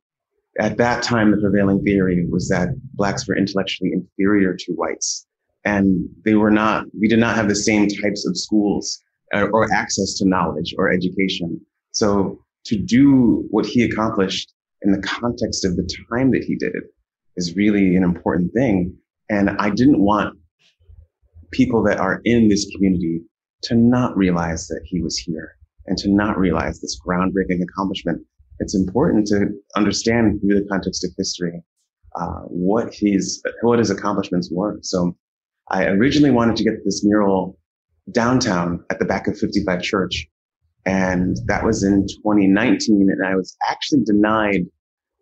at 0.59 0.77
that 0.79 1.05
time, 1.05 1.31
the 1.31 1.37
prevailing 1.37 1.83
theory 1.85 2.27
was 2.29 2.49
that 2.49 2.69
blacks 2.95 3.29
were 3.29 3.37
intellectually 3.37 3.93
inferior 3.93 4.55
to 4.55 4.73
whites. 4.73 5.27
And 5.65 6.09
they 6.25 6.35
were 6.35 6.51
not, 6.51 6.87
we 6.99 7.07
did 7.07 7.21
not 7.21 7.37
have 7.37 7.49
the 7.49 7.55
same 7.55 7.87
types 7.89 8.27
of 8.27 8.37
schools 8.37 9.03
or, 9.33 9.73
access 9.73 10.15
to 10.15 10.27
knowledge 10.27 10.75
or 10.79 10.91
education. 10.91 11.61
So 11.93 12.39
to 12.67 12.77
do 12.77 13.47
what 13.51 13.67
he 13.67 13.83
accomplished 13.83 14.53
in 14.83 14.93
the 14.93 15.03
context 15.03 15.65
of 15.65 15.77
the 15.77 15.89
time 16.11 16.31
that 16.33 16.45
he 16.45 16.57
did 16.57 16.75
it 16.75 16.85
is 17.37 17.57
really 17.57 17.97
an 17.97 18.03
important 18.03 18.53
thing. 18.53 18.97
And 19.31 19.51
I 19.59 19.71
didn't 19.71 20.01
want 20.01 20.39
people 21.53 21.83
that 21.85 21.99
are 21.99 22.21
in 22.25 22.49
this 22.49 22.71
community 22.75 23.23
to 23.63 23.75
not 23.75 24.17
realize 24.17 24.67
that 24.69 24.81
he 24.85 25.03
was 25.03 25.17
here 25.17 25.57
and 25.87 25.97
to 25.99 26.11
not 26.11 26.39
realize 26.39 26.81
this 26.81 26.99
groundbreaking 27.05 27.63
accomplishment. 27.63 28.23
It's 28.61 28.75
important 28.75 29.27
to 29.29 29.49
understand 29.77 30.41
through 30.41 30.61
the 30.61 30.69
context 30.69 31.05
of 31.05 31.11
history 31.17 31.63
uh, 32.17 32.41
what 32.43 32.93
his 32.93 33.43
what 33.63 33.79
his 33.79 33.91
accomplishments 33.91 34.51
were. 34.53 34.79
So, 34.83 35.17
I 35.71 35.87
originally 35.87 36.31
wanted 36.31 36.57
to 36.57 36.65
get 36.65 36.85
this 36.85 37.05
mural 37.05 37.58
downtown 38.13 38.85
at 38.91 38.99
the 38.99 39.05
back 39.05 39.27
of 39.27 39.39
55 39.39 39.83
Church, 39.83 40.27
and 40.87 41.37
that 41.47 41.65
was 41.65 41.85
in 41.85 42.07
2019. 42.07 43.09
And 43.11 43.27
I 43.27 43.35
was 43.35 43.57
actually 43.69 44.05
denied 44.05 44.67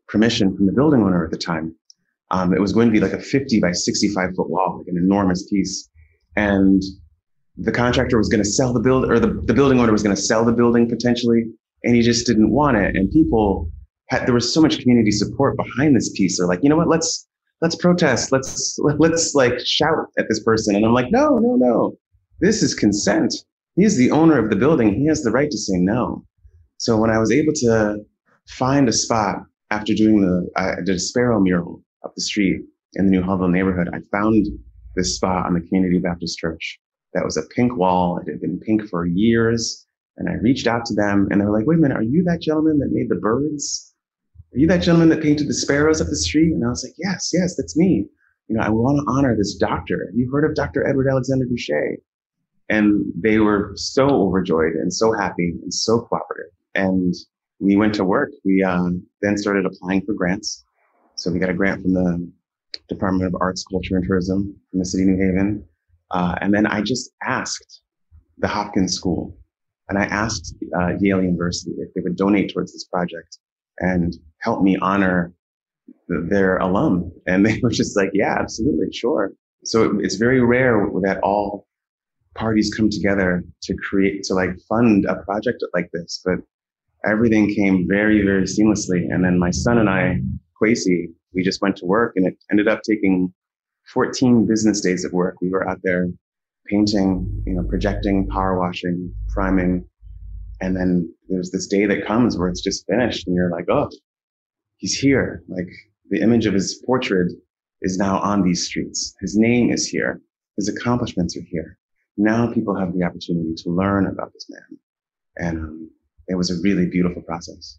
permission 0.09 0.57
from 0.57 0.67
the 0.67 0.73
building 0.73 1.03
owner 1.03 1.25
at 1.25 1.31
the 1.31 1.39
time. 1.39 1.75
Um, 2.31 2.53
it 2.53 2.61
was 2.61 2.73
going 2.73 2.89
to 2.89 2.93
be 2.93 3.01
like 3.01 3.13
a 3.13 3.21
50 3.21 3.61
by 3.61 3.73
65 3.73 4.31
foot 4.37 4.51
wall, 4.51 4.79
like 4.79 4.89
an 4.89 4.97
enormous 4.97 5.49
piece. 5.49 5.89
And 6.37 6.83
the 7.57 7.73
contractor 7.73 8.19
was 8.19 8.29
going 8.29 8.43
to 8.43 8.49
sell 8.49 8.73
the 8.73 8.81
build 8.81 9.11
or 9.11 9.19
the, 9.19 9.41
the 9.45 9.55
building 9.55 9.81
owner 9.81 9.93
was 9.93 10.03
going 10.03 10.15
to 10.15 10.21
sell 10.21 10.45
the 10.45 10.53
building 10.53 10.89
potentially. 10.89 11.45
And 11.85 11.95
he 11.95 12.03
just 12.03 12.27
didn't 12.27 12.51
want 12.51 12.77
it. 12.77 12.97
And 12.97 13.11
people 13.11 13.71
had, 14.09 14.27
there 14.27 14.35
was 14.35 14.53
so 14.53 14.61
much 14.61 14.79
community 14.81 15.11
support 15.11 15.57
behind 15.57 15.97
this 15.97 16.11
piece. 16.13 16.39
They're 16.39 16.47
like, 16.47 16.61
you 16.63 16.69
know 16.69 16.77
what? 16.77 16.89
Let's, 16.89 17.27
let's 17.61 17.77
protest. 17.77 18.33
Let's, 18.33 18.79
let's 18.99 19.35
like 19.35 19.59
shout 19.65 19.97
at 20.19 20.27
this 20.29 20.43
person. 20.43 20.75
And 20.75 20.85
I'm 20.85 20.93
like, 20.93 21.11
no, 21.11 21.39
no, 21.39 21.57
no. 21.57 21.97
This 22.41 22.63
is 22.63 22.75
consent. 22.75 23.35
He's 23.77 23.97
the 23.97 24.11
owner 24.11 24.39
of 24.39 24.51
the 24.51 24.57
building. 24.57 24.95
He 24.95 25.07
has 25.07 25.23
the 25.23 25.31
right 25.31 25.51
to 25.51 25.59
say 25.59 25.77
no. 25.77 26.25
So 26.79 26.97
when 26.99 27.11
I 27.11 27.19
was 27.19 27.33
able 27.33 27.53
to 27.55 28.05
find 28.49 28.89
a 28.89 28.93
spot 28.93 29.39
after 29.71 29.95
doing 29.95 30.21
the, 30.21 30.49
I 30.57 30.77
did 30.85 30.97
a 30.97 30.99
sparrow 30.99 31.41
mural 31.41 31.83
up 32.05 32.15
the 32.15 32.23
street 32.23 32.61
in 32.95 33.11
the 33.11 33.17
Newhallville 33.17 33.51
neighborhood, 33.51 33.89
I 33.93 34.01
found 34.11 34.47
this 34.95 35.17
spot 35.17 35.47
on 35.47 35.55
the 35.55 35.61
Community 35.61 35.99
Baptist 35.99 36.39
Church 36.39 36.79
that 37.15 37.25
was 37.25 37.37
a 37.37 37.43
pink 37.55 37.77
wall. 37.77 38.19
It 38.19 38.31
had 38.31 38.41
been 38.41 38.61
pink 38.61 38.89
for 38.89 39.07
years. 39.07 39.87
And 40.19 40.29
I 40.29 40.35
reached 40.35 40.67
out 40.67 40.85
to 40.87 40.95
them 40.95 41.29
and 41.31 41.41
they 41.41 41.45
were 41.45 41.57
like, 41.57 41.67
wait 41.67 41.79
a 41.79 41.81
minute, 41.81 41.97
are 41.97 42.03
you 42.03 42.23
that 42.25 42.41
gentleman 42.41 42.79
that 42.79 42.93
made 42.93 43.09
the 43.09 43.17
birds? 43.17 43.95
Are 44.55 44.59
you 44.59 44.67
that 44.69 44.83
gentleman 44.83 45.09
that 45.11 45.23
painted 45.23 45.49
the 45.49 45.55
sparrows 45.55 46.01
up 46.01 46.09
the 46.09 46.17
street? 46.17 46.53
And 46.53 46.65
I 46.65 46.69
was 46.69 46.85
like, 46.85 46.95
yes, 46.99 47.31
yes, 47.33 47.57
that's 47.57 47.77
me. 47.77 48.07
You 48.49 48.57
know, 48.57 48.63
I 48.63 48.71
want 48.71 48.99
to 48.99 49.13
honor 49.13 49.37
this 49.37 49.57
doctor. 49.57 50.07
Have 50.07 50.17
you 50.17 50.31
heard 50.31 50.49
of 50.49 50.55
Dr. 50.55 50.87
Edward 50.87 51.09
Alexander 51.09 51.47
Bouchet? 51.47 51.99
And 52.69 53.05
they 53.15 53.39
were 53.39 53.73
so 53.77 54.09
overjoyed 54.09 54.73
and 54.73 54.93
so 54.93 55.13
happy 55.13 55.55
and 55.63 55.73
so 55.73 56.01
cooperative. 56.01 56.53
And 56.75 57.15
we 57.61 57.77
went 57.77 57.95
to 57.95 58.05
work. 58.05 58.31
We 58.45 58.63
um, 58.63 59.07
then 59.23 59.39
started 59.39 59.67
applying 59.67 60.05
for 60.05 60.15
grants. 60.15 60.65
So 61.15 61.31
we 61.31 61.39
got 61.39 61.49
a 61.49 61.55
grant 61.55 61.83
from 61.83 61.95
the 61.95 62.33
Department 62.89 63.27
of 63.27 63.41
Arts, 63.41 63.65
Culture, 63.65 63.97
and 63.97 64.07
Tourism 64.07 64.55
from 64.71 64.81
the 64.81 64.85
city 64.85 65.05
of 65.05 65.11
New 65.11 65.25
Haven. 65.25 65.65
Uh, 66.11 66.37
and 66.41 66.53
then 66.53 66.67
I 66.67 66.83
just 66.83 67.11
asked 67.23 67.81
the 68.39 68.49
Hopkins 68.49 68.95
School 68.95 69.37
and 69.89 69.99
I 69.99 70.05
asked 70.05 70.55
uh, 70.79 70.95
Yale 71.01 71.23
University 71.23 71.73
if 71.79 71.95
they 71.95 72.01
would 72.01 72.17
donate 72.17 72.53
towards 72.53 72.73
this 72.73 72.85
project 72.85 73.39
and 73.79 74.15
help 74.41 74.63
me 74.63 74.77
honor 74.81 75.33
their 76.09 76.59
alum. 76.59 77.13
And 77.27 77.45
they 77.45 77.59
were 77.63 77.71
just 77.71 77.97
like, 77.97 78.11
yeah, 78.13 78.37
absolutely, 78.39 78.93
sure. 78.93 79.33
So 79.65 79.99
it's 80.01 80.17
very 80.17 80.41
rare 80.41 80.89
that 81.03 81.21
all 81.23 81.67
parties 82.37 82.73
come 82.77 82.91
together 82.91 83.45
to 83.63 83.75
create, 83.77 84.23
to 84.25 84.35
like 84.35 84.51
fund 84.69 85.05
a 85.07 85.17
project 85.25 85.63
like 85.75 85.91
this. 85.93 86.21
But 86.25 86.39
everything 87.05 87.55
came 87.55 87.87
very, 87.89 88.23
very 88.25 88.45
seamlessly. 88.45 89.13
And 89.13 89.25
then 89.25 89.39
my 89.39 89.51
son 89.51 89.79
and 89.79 89.89
I, 89.89 90.21
Kwesi, 90.61 91.07
we 91.35 91.43
just 91.43 91.61
went 91.61 91.77
to 91.77 91.87
work 91.87 92.15
and 92.17 92.27
it 92.27 92.37
ended 92.51 92.69
up 92.69 92.81
taking 92.83 93.33
14 93.93 94.47
business 94.47 94.81
days 94.81 95.05
of 95.05 95.13
work. 95.13 95.37
We 95.41 95.51
were 95.51 95.69
out 95.69 95.79
there 95.83 96.09
painting, 96.67 97.43
you 97.47 97.55
know, 97.55 97.63
projecting, 97.69 98.27
power 98.29 98.59
washing, 98.59 99.13
priming. 99.29 99.87
And 100.61 100.77
then 100.77 101.13
there's 101.29 101.51
this 101.51 101.67
day 101.67 101.87
that 101.87 102.07
comes 102.07 102.37
where 102.37 102.49
it's 102.49 102.63
just 102.63 102.87
finished 102.87 103.27
and 103.27 103.37
you're 103.37 103.51
like, 103.51 103.67
oh, 103.71 103.91
he's 104.79 104.99
here. 104.99 105.43
Like 105.49 105.69
the 106.11 106.21
image 106.21 106.47
of 106.47 106.55
his 106.55 106.83
portrait 106.87 107.31
is 107.83 107.99
now 107.99 108.19
on 108.21 108.43
these 108.43 108.67
streets. 108.67 109.15
His 109.21 109.37
name 109.37 109.71
is 109.71 109.87
here. 109.87 110.21
His 110.57 110.69
accomplishments 110.69 111.37
are 111.37 111.45
here. 111.49 111.79
Now 112.17 112.53
people 112.53 112.75
have 112.77 112.93
the 112.93 113.05
opportunity 113.05 113.55
to 113.59 113.71
learn 113.71 114.07
about 114.07 114.33
this 114.33 114.47
man. 114.49 114.79
And 115.37 115.59
um, 115.59 115.91
it 116.29 116.37
was 116.37 116.51
a 116.51 116.61
really 116.63 116.87
beautiful 116.87 117.23
process. 117.23 117.79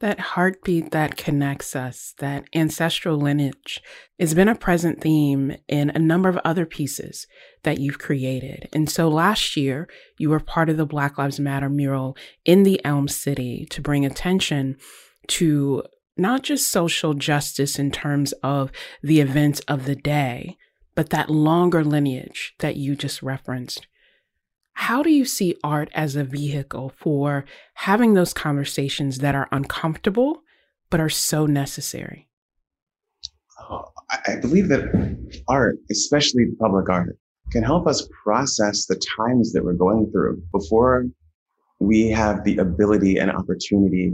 That 0.00 0.18
heartbeat 0.18 0.90
that 0.90 1.16
connects 1.16 1.76
us, 1.76 2.14
that 2.18 2.44
ancestral 2.54 3.16
lineage, 3.16 3.80
has 4.18 4.34
been 4.34 4.48
a 4.48 4.54
present 4.54 5.00
theme 5.00 5.56
in 5.68 5.90
a 5.90 5.98
number 5.98 6.28
of 6.28 6.38
other 6.44 6.66
pieces 6.66 7.26
that 7.62 7.78
you've 7.78 7.98
created. 7.98 8.68
And 8.72 8.90
so 8.90 9.08
last 9.08 9.56
year, 9.56 9.88
you 10.18 10.30
were 10.30 10.40
part 10.40 10.68
of 10.68 10.76
the 10.76 10.84
Black 10.84 11.16
Lives 11.16 11.38
Matter 11.38 11.68
mural 11.68 12.16
in 12.44 12.64
the 12.64 12.84
Elm 12.84 13.06
City 13.06 13.66
to 13.70 13.80
bring 13.80 14.04
attention 14.04 14.76
to 15.28 15.84
not 16.16 16.42
just 16.42 16.68
social 16.68 17.14
justice 17.14 17.78
in 17.78 17.90
terms 17.90 18.32
of 18.42 18.70
the 19.02 19.20
events 19.20 19.60
of 19.60 19.84
the 19.84 19.96
day, 19.96 20.58
but 20.94 21.10
that 21.10 21.30
longer 21.30 21.84
lineage 21.84 22.54
that 22.58 22.76
you 22.76 22.94
just 22.96 23.22
referenced. 23.22 23.86
How 24.74 25.02
do 25.02 25.10
you 25.10 25.24
see 25.24 25.56
art 25.62 25.88
as 25.94 26.16
a 26.16 26.24
vehicle 26.24 26.92
for 26.96 27.44
having 27.74 28.14
those 28.14 28.32
conversations 28.32 29.18
that 29.18 29.34
are 29.34 29.48
uncomfortable 29.52 30.42
but 30.90 31.00
are 31.00 31.08
so 31.08 31.46
necessary? 31.46 32.28
Oh, 33.60 33.84
I 34.26 34.36
believe 34.36 34.68
that 34.68 35.42
art, 35.48 35.78
especially 35.90 36.46
public 36.58 36.88
art, 36.88 37.16
can 37.50 37.62
help 37.62 37.86
us 37.86 38.08
process 38.22 38.86
the 38.86 39.00
times 39.16 39.52
that 39.52 39.64
we're 39.64 39.74
going 39.74 40.10
through 40.10 40.42
before 40.52 41.06
we 41.78 42.08
have 42.08 42.44
the 42.44 42.58
ability 42.58 43.18
and 43.18 43.30
opportunity 43.30 44.12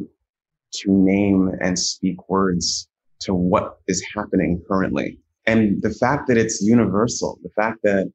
to 0.72 0.92
name 0.92 1.50
and 1.60 1.78
speak 1.78 2.28
words 2.28 2.88
to 3.20 3.34
what 3.34 3.78
is 3.86 4.04
happening 4.14 4.62
currently. 4.68 5.18
And 5.46 5.82
the 5.82 5.90
fact 5.90 6.28
that 6.28 6.36
it's 6.36 6.62
universal, 6.62 7.38
the 7.42 7.50
fact 7.50 7.78
that 7.82 8.12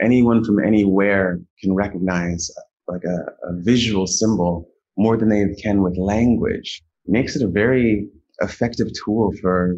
anyone 0.00 0.44
from 0.44 0.62
anywhere 0.64 1.40
can 1.60 1.74
recognize 1.74 2.50
like 2.88 3.02
a, 3.04 3.48
a 3.48 3.60
visual 3.62 4.06
symbol 4.06 4.68
more 4.96 5.16
than 5.16 5.28
they 5.28 5.54
can 5.60 5.82
with 5.82 5.96
language 5.96 6.82
makes 7.06 7.36
it 7.36 7.42
a 7.42 7.48
very 7.48 8.08
effective 8.40 8.88
tool 9.04 9.32
for 9.40 9.76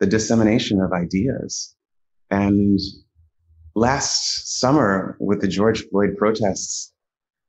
the 0.00 0.06
dissemination 0.06 0.80
of 0.80 0.92
ideas. 0.92 1.74
And 2.30 2.78
last 3.74 4.58
summer 4.58 5.16
with 5.20 5.40
the 5.40 5.48
George 5.48 5.84
Floyd 5.88 6.16
protests, 6.16 6.92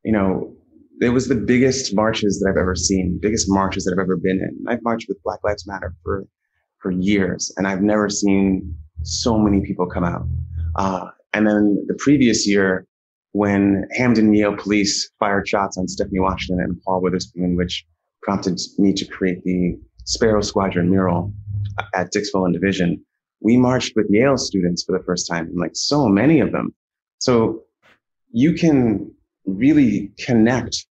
you 0.03 0.11
know, 0.11 0.53
it 1.01 1.09
was 1.09 1.27
the 1.27 1.35
biggest 1.35 1.95
marches 1.95 2.39
that 2.39 2.49
I've 2.49 2.57
ever 2.57 2.75
seen, 2.75 3.19
biggest 3.21 3.47
marches 3.49 3.83
that 3.85 3.93
I've 3.93 4.03
ever 4.03 4.17
been 4.17 4.39
in. 4.39 4.65
I've 4.67 4.83
marched 4.83 5.07
with 5.07 5.21
Black 5.23 5.39
Lives 5.43 5.67
Matter 5.67 5.93
for 6.03 6.25
for 6.79 6.91
years, 6.91 7.51
and 7.57 7.67
I've 7.67 7.81
never 7.81 8.09
seen 8.09 8.75
so 9.03 9.37
many 9.37 9.65
people 9.65 9.87
come 9.87 10.03
out. 10.03 10.27
Uh, 10.75 11.09
and 11.33 11.47
then 11.47 11.85
the 11.87 11.95
previous 11.95 12.47
year, 12.47 12.85
when 13.31 13.87
Hamden 13.91 14.33
Yale 14.33 14.55
police 14.55 15.09
fired 15.19 15.47
shots 15.47 15.77
on 15.77 15.87
Stephanie 15.87 16.19
Washington 16.19 16.63
and 16.63 16.81
Paul 16.83 17.01
Witherspoon, 17.01 17.55
which 17.55 17.85
prompted 18.21 18.59
me 18.77 18.93
to 18.93 19.05
create 19.05 19.43
the 19.43 19.77
Sparrow 20.05 20.41
Squadron 20.41 20.89
mural 20.89 21.33
at 21.93 22.11
Dixwell 22.11 22.45
and 22.45 22.53
Division, 22.53 23.03
we 23.41 23.57
marched 23.57 23.93
with 23.95 24.07
Yale 24.09 24.37
students 24.37 24.83
for 24.83 24.97
the 24.97 25.03
first 25.03 25.27
time, 25.27 25.45
and 25.47 25.57
like 25.57 25.75
so 25.75 26.07
many 26.07 26.39
of 26.39 26.51
them. 26.51 26.73
So 27.19 27.63
you 28.31 28.53
can 28.53 29.11
really 29.45 30.11
connect 30.19 30.85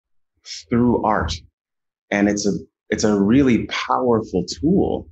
through 0.68 1.04
art. 1.04 1.34
And 2.10 2.28
it's 2.28 2.46
a, 2.46 2.52
it's 2.90 3.04
a 3.04 3.18
really 3.18 3.66
powerful 3.66 4.44
tool 4.44 5.08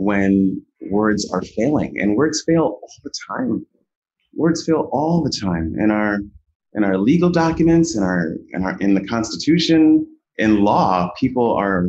when 0.00 0.64
words 0.90 1.30
are 1.30 1.42
failing 1.42 2.00
and 2.00 2.16
words 2.16 2.42
fail 2.46 2.62
all 2.62 2.92
the 3.04 3.12
time. 3.28 3.66
Words 4.34 4.64
fail 4.64 4.88
all 4.92 5.22
the 5.22 5.30
time 5.30 5.76
in 5.78 5.90
our, 5.90 6.20
in 6.72 6.84
our 6.84 6.96
legal 6.96 7.28
documents, 7.28 7.96
in 7.96 8.02
our, 8.02 8.36
in 8.52 8.64
our, 8.64 8.78
in 8.78 8.94
the 8.94 9.06
constitution, 9.06 10.06
in 10.38 10.64
law, 10.64 11.10
people 11.20 11.52
are, 11.52 11.88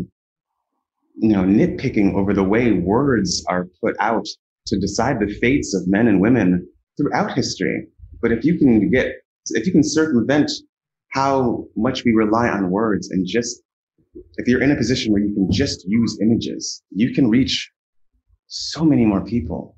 you 1.15 1.29
know, 1.29 1.43
nitpicking 1.43 2.13
over 2.13 2.33
the 2.33 2.43
way 2.43 2.73
words 2.73 3.45
are 3.47 3.69
put 3.79 3.95
out 3.99 4.25
to 4.65 4.77
decide 4.77 5.19
the 5.19 5.33
fates 5.35 5.73
of 5.73 5.87
men 5.87 6.07
and 6.07 6.19
women 6.19 6.67
throughout 6.97 7.33
history. 7.33 7.87
But 8.21 8.33
if 8.33 8.43
you 8.43 8.57
can 8.59 8.91
get, 8.91 9.07
if 9.51 9.65
you 9.65 9.71
can 9.71 9.83
circumvent 9.83 10.51
how 11.11 11.65
much 11.77 12.03
we 12.03 12.11
rely 12.11 12.49
on 12.49 12.71
words 12.71 13.09
and 13.09 13.25
just, 13.25 13.61
if 14.35 14.47
you're 14.49 14.61
in 14.61 14.71
a 14.71 14.75
position 14.75 15.13
where 15.13 15.21
you 15.21 15.33
can 15.33 15.49
just 15.49 15.85
use 15.87 16.19
images, 16.21 16.83
you 16.89 17.13
can 17.13 17.29
reach 17.29 17.71
so 18.53 18.83
many 18.83 19.05
more 19.05 19.23
people 19.23 19.77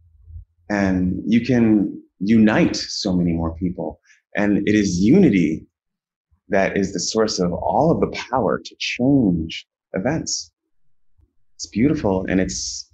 and 0.67 1.21
you 1.27 1.41
can 1.41 2.01
unite 2.19 2.75
so 2.75 3.15
many 3.15 3.31
more 3.31 3.53
people. 3.55 3.99
And 4.35 4.67
it 4.67 4.73
is 4.73 4.97
unity 4.97 5.67
that 6.49 6.75
is 6.75 6.91
the 6.91 6.99
source 6.99 7.39
of 7.39 7.53
all 7.53 7.91
of 7.91 7.99
the 8.01 8.17
power 8.17 8.59
to 8.59 8.75
change 8.79 9.67
events. 9.93 10.51
It's 11.55 11.67
beautiful 11.67 12.25
and 12.27 12.41
it's 12.41 12.89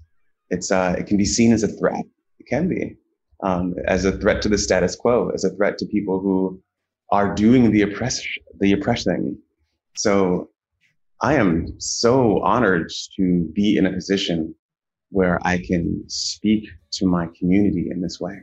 it's 0.50 0.69
uh, 0.69 0.95
it 0.98 1.07
can 1.07 1.15
be 1.15 1.25
seen 1.25 1.53
as 1.53 1.63
a 1.63 1.69
threat. 1.69 2.03
It 2.39 2.48
can 2.48 2.67
be 2.67 2.98
um, 3.41 3.75
as 3.88 4.03
a 4.03 4.12
threat 4.12 4.41
to 4.41 4.50
the 4.50 4.57
status 4.57 4.98
quo, 4.98 5.29
as 5.33 5.45
a 5.45 5.55
threat 5.55 5.77
to 5.77 5.86
people 5.86 6.19
who 6.19 6.62
are 7.12 7.33
doing 7.33 7.71
the 7.71 7.83
oppress 7.83 8.21
the 8.59 8.74
oppressing. 8.74 9.38
So 9.95 10.50
I 11.21 11.36
am 11.36 11.79
so 11.79 12.41
honored 12.41 12.91
to 13.15 13.50
be 13.53 13.77
in 13.77 13.86
a 13.86 13.93
position 13.93 14.55
where 15.12 15.39
I 15.44 15.58
can 15.58 16.04
speak 16.08 16.70
to 16.92 17.08
my 17.08 17.28
community 17.38 17.89
in 17.92 18.01
this 18.01 18.20
way. 18.20 18.42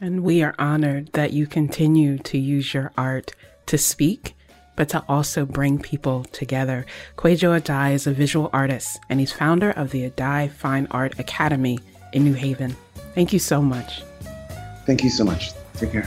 And 0.00 0.22
we 0.22 0.42
are 0.42 0.54
honored 0.58 1.12
that 1.14 1.32
you 1.32 1.46
continue 1.46 2.18
to 2.18 2.38
use 2.38 2.74
your 2.74 2.92
art 2.98 3.32
to 3.66 3.78
speak, 3.78 4.34
but 4.76 4.88
to 4.90 5.02
also 5.08 5.46
bring 5.46 5.78
people 5.78 6.24
together. 6.24 6.84
Kwadwo 7.16 7.60
Adae 7.60 7.94
is 7.94 8.06
a 8.06 8.12
visual 8.12 8.50
artist, 8.52 9.00
and 9.08 9.20
he's 9.20 9.32
founder 9.32 9.70
of 9.70 9.90
the 9.90 10.10
Adae 10.10 10.50
Fine 10.50 10.86
Art 10.90 11.18
Academy 11.18 11.78
in 12.12 12.24
New 12.24 12.34
Haven. 12.34 12.76
Thank 13.14 13.32
you 13.32 13.38
so 13.38 13.62
much. 13.62 14.02
Thank 14.84 15.02
you 15.02 15.10
so 15.10 15.24
much. 15.24 15.52
Take 15.74 15.92
care. 15.92 16.06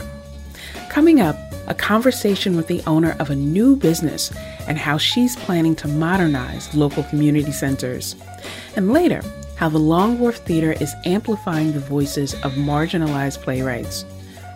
Coming 0.88 1.20
up, 1.20 1.36
a 1.66 1.74
conversation 1.74 2.56
with 2.56 2.66
the 2.66 2.82
owner 2.86 3.16
of 3.18 3.30
a 3.30 3.36
new 3.36 3.76
business 3.76 4.32
and 4.66 4.78
how 4.78 4.98
she's 4.98 5.36
planning 5.36 5.76
to 5.76 5.88
modernize 5.88 6.72
local 6.74 7.02
community 7.04 7.52
centers. 7.52 8.16
And 8.76 8.92
later, 8.92 9.22
how 9.60 9.68
the 9.68 9.78
Long 9.78 10.18
Wharf 10.18 10.38
Theater 10.38 10.72
is 10.72 10.94
amplifying 11.04 11.72
the 11.72 11.80
voices 11.80 12.32
of 12.32 12.54
marginalized 12.54 13.42
playwrights. 13.42 14.06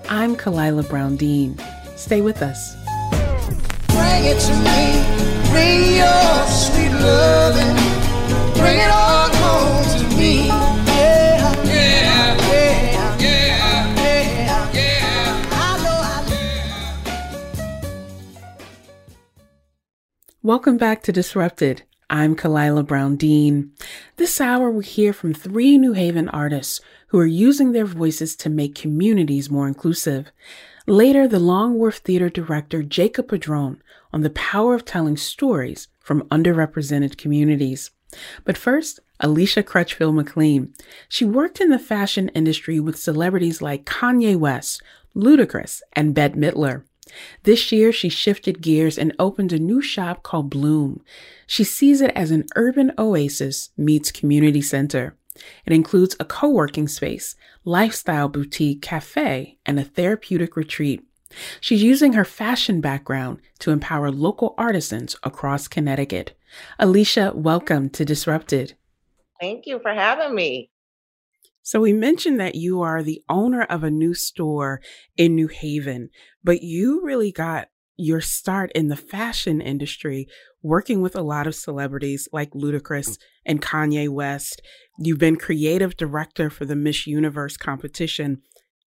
I'm 0.09 0.35
Khalilah 0.35 0.89
Brown 0.89 1.17
Dean. 1.17 1.59
Stay 1.95 2.23
with 2.23 2.41
us. 2.41 2.75
Bring 3.89 4.25
it 4.25 4.41
to 4.41 4.55
me. 4.65 5.05
Bring 5.53 5.97
your 6.01 6.47
sweet 6.49 6.89
loving. 7.05 7.77
Bring 8.55 8.79
it 8.79 8.91
on 8.91 9.31
home 9.45 9.85
to 9.99 10.17
me. 10.17 10.49
Welcome 20.43 20.79
back 20.79 21.03
to 21.03 21.13
Disrupted. 21.13 21.83
I'm 22.11 22.37
Khalilah 22.37 22.87
Brown 22.87 23.17
Dean. 23.17 23.73
This 24.17 24.41
hour, 24.41 24.71
we 24.71 24.85
hear 24.85 25.15
from 25.15 25.33
three 25.33 25.79
New 25.79 25.95
Haven 25.95 26.29
artists 26.29 26.81
who 27.09 27.19
are 27.19 27.27
using 27.27 27.73
their 27.73 27.87
voices 27.87 28.37
to 28.37 28.51
make 28.51 28.75
communities 28.75 29.51
more 29.51 29.67
inclusive. 29.67 30.31
Later, 30.87 31.27
the 31.27 31.39
Long 31.39 31.75
Wharf 31.79 31.97
Theater 31.97 32.29
director 32.29 32.83
Jacob 32.83 33.29
Padron 33.29 33.83
on 34.13 34.21
the 34.21 34.31
power 34.31 34.75
of 34.75 34.85
telling 34.85 35.17
stories 35.17 35.89
from 35.99 36.23
underrepresented 36.29 37.17
communities. 37.17 37.91
But 38.45 38.59
first, 38.59 39.01
Alicia 39.21 39.63
Crutchfield 39.63 40.15
McLean. 40.15 40.75
She 41.09 41.25
worked 41.25 41.61
in 41.61 41.71
the 41.71 41.79
fashion 41.79 42.29
industry 42.31 42.79
with 42.81 42.99
celebrities 42.99 43.63
like 43.63 43.87
Kanye 43.87 44.37
West, 44.37 44.83
Ludacris, 45.17 45.81
and 45.95 46.15
Bette 46.15 46.39
Midler. 46.39 46.83
This 47.43 47.73
year, 47.73 47.93
she 47.93 48.09
shifted 48.09 48.63
gears 48.63 48.99
and 48.99 49.15
opened 49.19 49.53
a 49.53 49.59
new 49.59 49.81
shop 49.81 50.23
called 50.23 50.51
Bloom. 50.51 51.03
She 51.47 51.65
sees 51.65 52.01
it 52.01 52.13
as 52.15 52.31
an 52.31 52.47
urban 52.57 52.93
oasis 52.99 53.71
meets 53.77 54.13
community 54.13 54.63
center. 54.63 55.17
It 55.67 55.73
includes 55.73 56.17
a 56.21 56.25
co 56.25 56.49
working 56.49 56.89
space, 56.89 57.35
lifestyle 57.65 58.29
boutique 58.29 58.83
cafe, 58.83 59.59
and 59.67 59.79
a 59.79 59.85
therapeutic 59.85 60.57
retreat. 60.57 61.05
She's 61.61 61.83
using 61.83 62.13
her 62.13 62.25
fashion 62.25 62.81
background 62.81 63.41
to 63.61 63.73
empower 63.73 64.11
local 64.11 64.55
artisans 64.57 65.17
across 65.23 65.67
Connecticut. 65.67 66.37
Alicia, 66.79 67.33
welcome 67.35 67.91
to 67.91 68.05
Disrupted. 68.05 68.75
Thank 69.41 69.67
you 69.67 69.81
for 69.81 69.93
having 69.93 70.35
me. 70.35 70.71
So, 71.67 71.81
we 71.81 71.95
mentioned 71.95 72.39
that 72.41 72.57
you 72.57 72.83
are 72.83 73.03
the 73.03 73.23
owner 73.27 73.63
of 73.63 73.83
a 73.83 73.91
new 73.91 74.13
store 74.13 74.83
in 75.17 75.35
New 75.35 75.49
Haven, 75.49 76.11
but 76.45 76.63
you 76.63 77.01
really 77.03 77.33
got 77.33 77.69
your 77.97 78.21
start 78.21 78.71
in 78.75 78.89
the 78.89 78.97
fashion 78.97 79.63
industry 79.63 80.29
working 80.63 81.01
with 81.01 81.17
a 81.17 81.23
lot 81.23 81.47
of 81.47 81.55
celebrities 81.55 82.29
like 82.33 82.51
Ludacris 82.51 83.09
mm. 83.09 83.19
and 83.47 83.63
Kanye 83.63 84.11
West. 84.11 84.61
You've 84.99 85.19
been 85.19 85.37
creative 85.37 85.97
director 85.97 86.51
for 86.51 86.67
the 86.67 86.77
Miss 86.77 87.07
Universe 87.07 87.57
competition. 87.57 88.43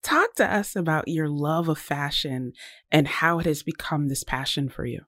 Talk 0.04 0.36
to 0.36 0.46
us 0.46 0.76
about 0.76 1.08
your 1.08 1.30
love 1.30 1.70
of 1.70 1.78
fashion 1.78 2.52
and 2.92 3.08
how 3.08 3.40
it 3.40 3.46
has 3.46 3.64
become 3.64 4.10
this 4.10 4.26
passion 4.26 4.68
for 4.68 4.86
you. 4.86 5.04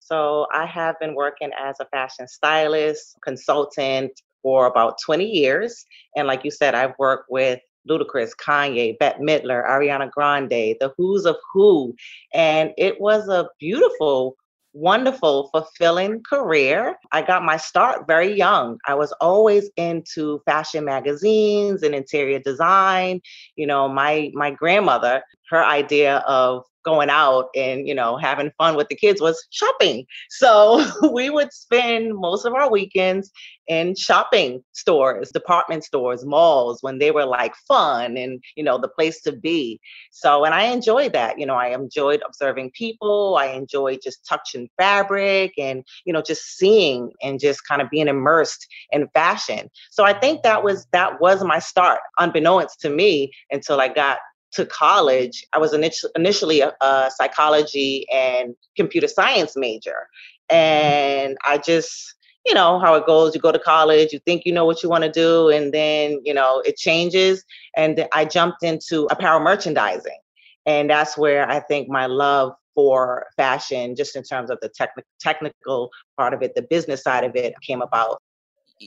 So, 0.00 0.48
I 0.52 0.66
have 0.66 0.98
been 0.98 1.14
working 1.14 1.50
as 1.56 1.76
a 1.78 1.84
fashion 1.84 2.26
stylist, 2.26 3.16
consultant 3.22 4.10
for 4.44 4.66
about 4.66 4.98
20 5.04 5.24
years. 5.24 5.86
And 6.14 6.28
like 6.28 6.44
you 6.44 6.52
said, 6.52 6.76
I've 6.76 6.94
worked 6.98 7.30
with 7.30 7.58
Ludacris, 7.88 8.32
Kanye, 8.36 8.96
Bette 8.98 9.18
Midler, 9.20 9.66
Ariana 9.66 10.10
Grande, 10.10 10.76
the 10.80 10.92
Who's 10.96 11.24
of 11.24 11.36
Who. 11.52 11.94
And 12.32 12.72
it 12.76 13.00
was 13.00 13.28
a 13.28 13.48
beautiful, 13.58 14.36
wonderful, 14.74 15.48
fulfilling 15.52 16.22
career. 16.22 16.96
I 17.12 17.22
got 17.22 17.42
my 17.42 17.56
start 17.56 18.06
very 18.06 18.36
young. 18.36 18.78
I 18.86 18.94
was 18.94 19.12
always 19.20 19.70
into 19.76 20.40
fashion 20.44 20.84
magazines 20.84 21.82
and 21.82 21.94
interior 21.94 22.38
design. 22.38 23.20
You 23.56 23.66
know, 23.66 23.88
my 23.88 24.30
my 24.34 24.50
grandmother, 24.50 25.22
her 25.50 25.64
idea 25.64 26.18
of 26.26 26.64
going 26.84 27.10
out 27.10 27.48
and 27.54 27.86
you 27.88 27.94
know 27.94 28.16
having 28.16 28.50
fun 28.58 28.76
with 28.76 28.88
the 28.88 28.94
kids 28.94 29.20
was 29.20 29.46
shopping. 29.50 30.06
So 30.30 30.84
we 31.12 31.30
would 31.30 31.52
spend 31.52 32.14
most 32.14 32.44
of 32.44 32.54
our 32.54 32.70
weekends 32.70 33.30
in 33.66 33.94
shopping 33.94 34.62
stores 34.72 35.30
department 35.30 35.84
stores 35.84 36.24
malls 36.24 36.78
when 36.82 36.98
they 36.98 37.10
were 37.10 37.24
like 37.24 37.54
fun 37.66 38.16
and 38.16 38.42
you 38.56 38.62
know 38.62 38.78
the 38.78 38.88
place 38.88 39.20
to 39.22 39.32
be. 39.32 39.80
So 40.10 40.44
and 40.44 40.54
i 40.54 40.64
enjoyed 40.64 41.12
that 41.12 41.38
you 41.38 41.46
know 41.46 41.54
i 41.54 41.68
enjoyed 41.68 42.22
observing 42.26 42.70
people 42.72 43.36
i 43.38 43.46
enjoyed 43.46 44.00
just 44.02 44.26
touching 44.28 44.68
fabric 44.78 45.52
and 45.58 45.84
you 46.04 46.12
know 46.12 46.22
just 46.22 46.56
seeing 46.56 47.10
and 47.22 47.40
just 47.40 47.66
kind 47.66 47.80
of 47.80 47.90
being 47.90 48.08
immersed 48.08 48.66
in 48.90 49.08
fashion. 49.14 49.70
So 49.90 50.04
i 50.04 50.12
think 50.12 50.42
that 50.42 50.62
was 50.62 50.86
that 50.92 51.20
was 51.20 51.42
my 51.42 51.58
start 51.58 52.00
unbeknownst 52.18 52.80
to 52.80 52.90
me 52.90 53.32
until 53.50 53.80
i 53.80 53.88
got 53.88 54.18
to 54.54 54.66
college, 54.66 55.46
I 55.52 55.58
was 55.58 55.72
initially 55.72 56.60
a, 56.60 56.72
a 56.80 57.10
psychology 57.14 58.06
and 58.12 58.54
computer 58.76 59.08
science 59.08 59.56
major. 59.56 60.08
And 60.50 61.36
I 61.44 61.58
just, 61.58 62.14
you 62.46 62.54
know, 62.54 62.78
how 62.78 62.94
it 62.94 63.06
goes. 63.06 63.34
You 63.34 63.40
go 63.40 63.52
to 63.52 63.58
college, 63.58 64.12
you 64.12 64.18
think 64.20 64.42
you 64.44 64.52
know 64.52 64.64
what 64.64 64.82
you 64.82 64.88
want 64.88 65.04
to 65.04 65.10
do, 65.10 65.48
and 65.48 65.72
then, 65.72 66.20
you 66.24 66.34
know, 66.34 66.62
it 66.66 66.76
changes. 66.76 67.44
And 67.76 68.06
I 68.12 68.24
jumped 68.24 68.62
into 68.62 69.06
apparel 69.10 69.40
merchandising. 69.40 70.18
And 70.66 70.88
that's 70.88 71.16
where 71.16 71.48
I 71.48 71.60
think 71.60 71.88
my 71.88 72.06
love 72.06 72.52
for 72.74 73.26
fashion, 73.36 73.94
just 73.94 74.16
in 74.16 74.22
terms 74.22 74.50
of 74.50 74.58
the 74.60 74.68
techni- 74.68 75.02
technical 75.20 75.90
part 76.16 76.34
of 76.34 76.42
it, 76.42 76.54
the 76.54 76.62
business 76.62 77.02
side 77.02 77.24
of 77.24 77.36
it, 77.36 77.54
came 77.62 77.82
about. 77.82 78.20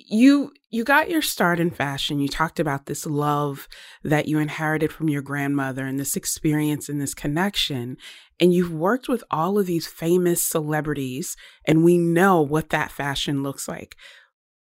You 0.05 0.51
you 0.69 0.83
got 0.83 1.09
your 1.09 1.21
start 1.21 1.59
in 1.59 1.71
fashion. 1.71 2.19
You 2.19 2.27
talked 2.27 2.59
about 2.59 2.85
this 2.85 3.05
love 3.05 3.67
that 4.03 4.27
you 4.27 4.37
inherited 4.37 4.91
from 4.91 5.09
your 5.09 5.21
grandmother 5.21 5.85
and 5.85 5.99
this 5.99 6.15
experience 6.15 6.89
and 6.89 7.01
this 7.01 7.13
connection. 7.13 7.97
And 8.39 8.53
you've 8.53 8.73
worked 8.73 9.07
with 9.07 9.23
all 9.31 9.57
of 9.57 9.65
these 9.65 9.87
famous 9.87 10.43
celebrities, 10.43 11.35
and 11.65 11.83
we 11.83 11.97
know 11.97 12.41
what 12.41 12.69
that 12.69 12.91
fashion 12.91 13.41
looks 13.41 13.67
like. 13.67 13.95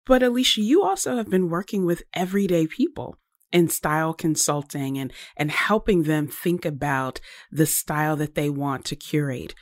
But 0.05 0.23
Alicia, 0.23 0.61
you 0.61 0.83
also 0.83 1.17
have 1.17 1.31
been 1.31 1.49
working 1.49 1.87
with 1.87 2.03
everyday 2.13 2.67
people 2.67 3.17
in 3.53 3.69
style 3.69 4.13
consulting 4.13 4.99
and, 4.99 5.13
and 5.37 5.51
helping 5.51 6.03
them 6.03 6.27
think 6.27 6.65
about 6.65 7.21
the 7.51 7.67
style 7.67 8.17
that 8.17 8.35
they 8.35 8.51
want 8.51 8.85
to 8.87 8.97
curate. 8.97 9.55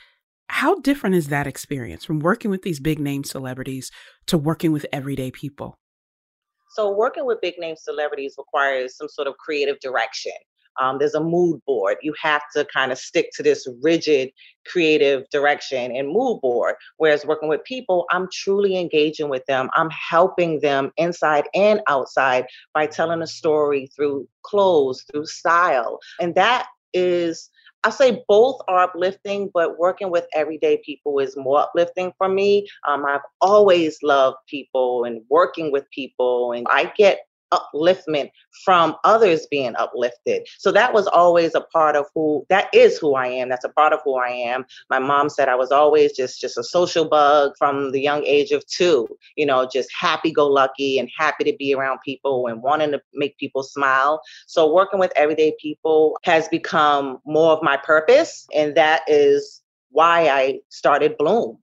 How 0.51 0.75
different 0.75 1.15
is 1.15 1.29
that 1.29 1.47
experience 1.47 2.03
from 2.03 2.19
working 2.19 2.51
with 2.51 2.61
these 2.61 2.81
big 2.81 2.99
name 2.99 3.23
celebrities 3.23 3.89
to 4.27 4.37
working 4.37 4.73
with 4.73 4.85
everyday 4.91 5.31
people? 5.31 5.79
So, 6.71 6.91
working 6.91 7.25
with 7.25 7.39
big 7.39 7.57
name 7.57 7.77
celebrities 7.77 8.35
requires 8.37 8.97
some 8.97 9.07
sort 9.07 9.29
of 9.29 9.37
creative 9.37 9.79
direction. 9.79 10.33
Um, 10.79 10.97
there's 10.99 11.15
a 11.15 11.23
mood 11.23 11.61
board. 11.65 11.97
You 12.01 12.13
have 12.21 12.41
to 12.53 12.65
kind 12.65 12.91
of 12.91 12.97
stick 12.97 13.29
to 13.37 13.43
this 13.43 13.65
rigid 13.81 14.31
creative 14.67 15.23
direction 15.31 15.95
and 15.95 16.09
mood 16.09 16.41
board. 16.41 16.75
Whereas 16.97 17.25
working 17.25 17.47
with 17.47 17.63
people, 17.63 18.05
I'm 18.11 18.27
truly 18.33 18.77
engaging 18.77 19.29
with 19.29 19.45
them. 19.45 19.69
I'm 19.73 19.89
helping 19.89 20.59
them 20.59 20.91
inside 20.97 21.45
and 21.55 21.79
outside 21.87 22.45
by 22.73 22.87
telling 22.87 23.21
a 23.21 23.27
story 23.27 23.89
through 23.95 24.27
clothes, 24.43 25.05
through 25.09 25.27
style. 25.27 25.99
And 26.19 26.35
that 26.35 26.67
is 26.93 27.49
I 27.83 27.89
say 27.89 28.23
both 28.27 28.59
are 28.67 28.83
uplifting, 28.83 29.49
but 29.53 29.79
working 29.79 30.11
with 30.11 30.25
everyday 30.33 30.81
people 30.85 31.19
is 31.19 31.35
more 31.35 31.59
uplifting 31.61 32.13
for 32.17 32.29
me. 32.29 32.67
Um, 32.87 33.05
I've 33.05 33.21
always 33.41 33.97
loved 34.03 34.37
people 34.47 35.03
and 35.05 35.21
working 35.29 35.71
with 35.71 35.89
people, 35.91 36.51
and 36.53 36.67
I 36.69 36.91
get 36.95 37.21
upliftment 37.51 38.31
from 38.63 38.95
others 39.03 39.47
being 39.49 39.75
uplifted. 39.75 40.47
So 40.57 40.71
that 40.71 40.93
was 40.93 41.07
always 41.07 41.55
a 41.55 41.61
part 41.61 41.95
of 41.95 42.05
who 42.13 42.45
that 42.49 42.69
is 42.73 42.97
who 42.97 43.15
I 43.15 43.27
am. 43.27 43.49
That's 43.49 43.65
a 43.65 43.69
part 43.69 43.93
of 43.93 43.99
who 44.03 44.15
I 44.15 44.29
am. 44.29 44.65
My 44.89 44.99
mom 44.99 45.29
said 45.29 45.49
I 45.49 45.55
was 45.55 45.71
always 45.71 46.13
just 46.13 46.39
just 46.41 46.57
a 46.57 46.63
social 46.63 47.05
bug 47.05 47.53
from 47.57 47.91
the 47.91 48.01
young 48.01 48.23
age 48.25 48.51
of 48.51 48.65
2, 48.67 49.07
you 49.35 49.45
know, 49.45 49.67
just 49.71 49.89
happy 49.97 50.31
go 50.31 50.47
lucky 50.47 50.97
and 50.97 51.09
happy 51.17 51.43
to 51.43 51.55
be 51.57 51.73
around 51.73 51.99
people 52.03 52.47
and 52.47 52.61
wanting 52.61 52.91
to 52.91 53.01
make 53.13 53.37
people 53.37 53.63
smile. 53.63 54.21
So 54.47 54.71
working 54.71 54.99
with 54.99 55.11
everyday 55.15 55.53
people 55.61 56.17
has 56.23 56.47
become 56.47 57.19
more 57.25 57.51
of 57.51 57.63
my 57.63 57.77
purpose 57.77 58.47
and 58.53 58.75
that 58.75 59.01
is 59.07 59.61
why 59.89 60.29
I 60.29 60.59
started 60.69 61.17
Bloom. 61.17 61.57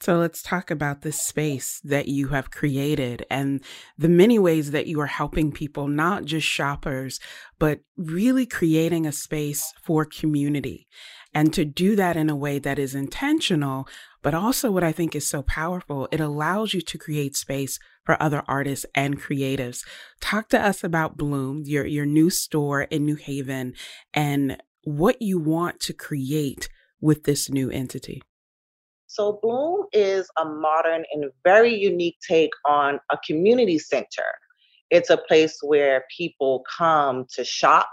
So 0.00 0.18
let's 0.18 0.42
talk 0.42 0.70
about 0.70 1.02
this 1.02 1.22
space 1.22 1.80
that 1.82 2.06
you 2.06 2.28
have 2.28 2.50
created 2.50 3.24
and 3.30 3.62
the 3.96 4.08
many 4.08 4.38
ways 4.38 4.70
that 4.70 4.86
you 4.86 5.00
are 5.00 5.06
helping 5.06 5.52
people, 5.52 5.88
not 5.88 6.26
just 6.26 6.46
shoppers, 6.46 7.18
but 7.58 7.80
really 7.96 8.46
creating 8.46 9.06
a 9.06 9.12
space 9.12 9.72
for 9.82 10.04
community. 10.04 10.86
And 11.32 11.52
to 11.54 11.64
do 11.64 11.96
that 11.96 12.16
in 12.16 12.30
a 12.30 12.36
way 12.36 12.58
that 12.58 12.78
is 12.78 12.94
intentional, 12.94 13.88
but 14.22 14.34
also 14.34 14.70
what 14.70 14.84
I 14.84 14.92
think 14.92 15.14
is 15.14 15.26
so 15.26 15.42
powerful, 15.42 16.08
it 16.12 16.20
allows 16.20 16.72
you 16.72 16.80
to 16.82 16.98
create 16.98 17.36
space 17.36 17.78
for 18.04 18.22
other 18.22 18.42
artists 18.46 18.86
and 18.94 19.20
creatives. 19.20 19.84
Talk 20.20 20.48
to 20.50 20.60
us 20.60 20.84
about 20.84 21.16
Bloom, 21.16 21.62
your, 21.64 21.84
your 21.84 22.06
new 22.06 22.30
store 22.30 22.82
in 22.82 23.04
New 23.04 23.16
Haven, 23.16 23.74
and 24.14 24.62
what 24.84 25.20
you 25.20 25.38
want 25.38 25.80
to 25.80 25.92
create 25.92 26.68
with 27.00 27.24
this 27.24 27.50
new 27.50 27.70
entity. 27.70 28.22
So, 29.16 29.38
Bloom 29.42 29.86
is 29.94 30.28
a 30.38 30.44
modern 30.44 31.06
and 31.10 31.30
very 31.42 31.74
unique 31.74 32.18
take 32.20 32.50
on 32.66 33.00
a 33.10 33.16
community 33.26 33.78
center. 33.78 34.26
It's 34.90 35.08
a 35.08 35.16
place 35.16 35.56
where 35.62 36.04
people 36.14 36.64
come 36.76 37.24
to 37.32 37.42
shop, 37.42 37.88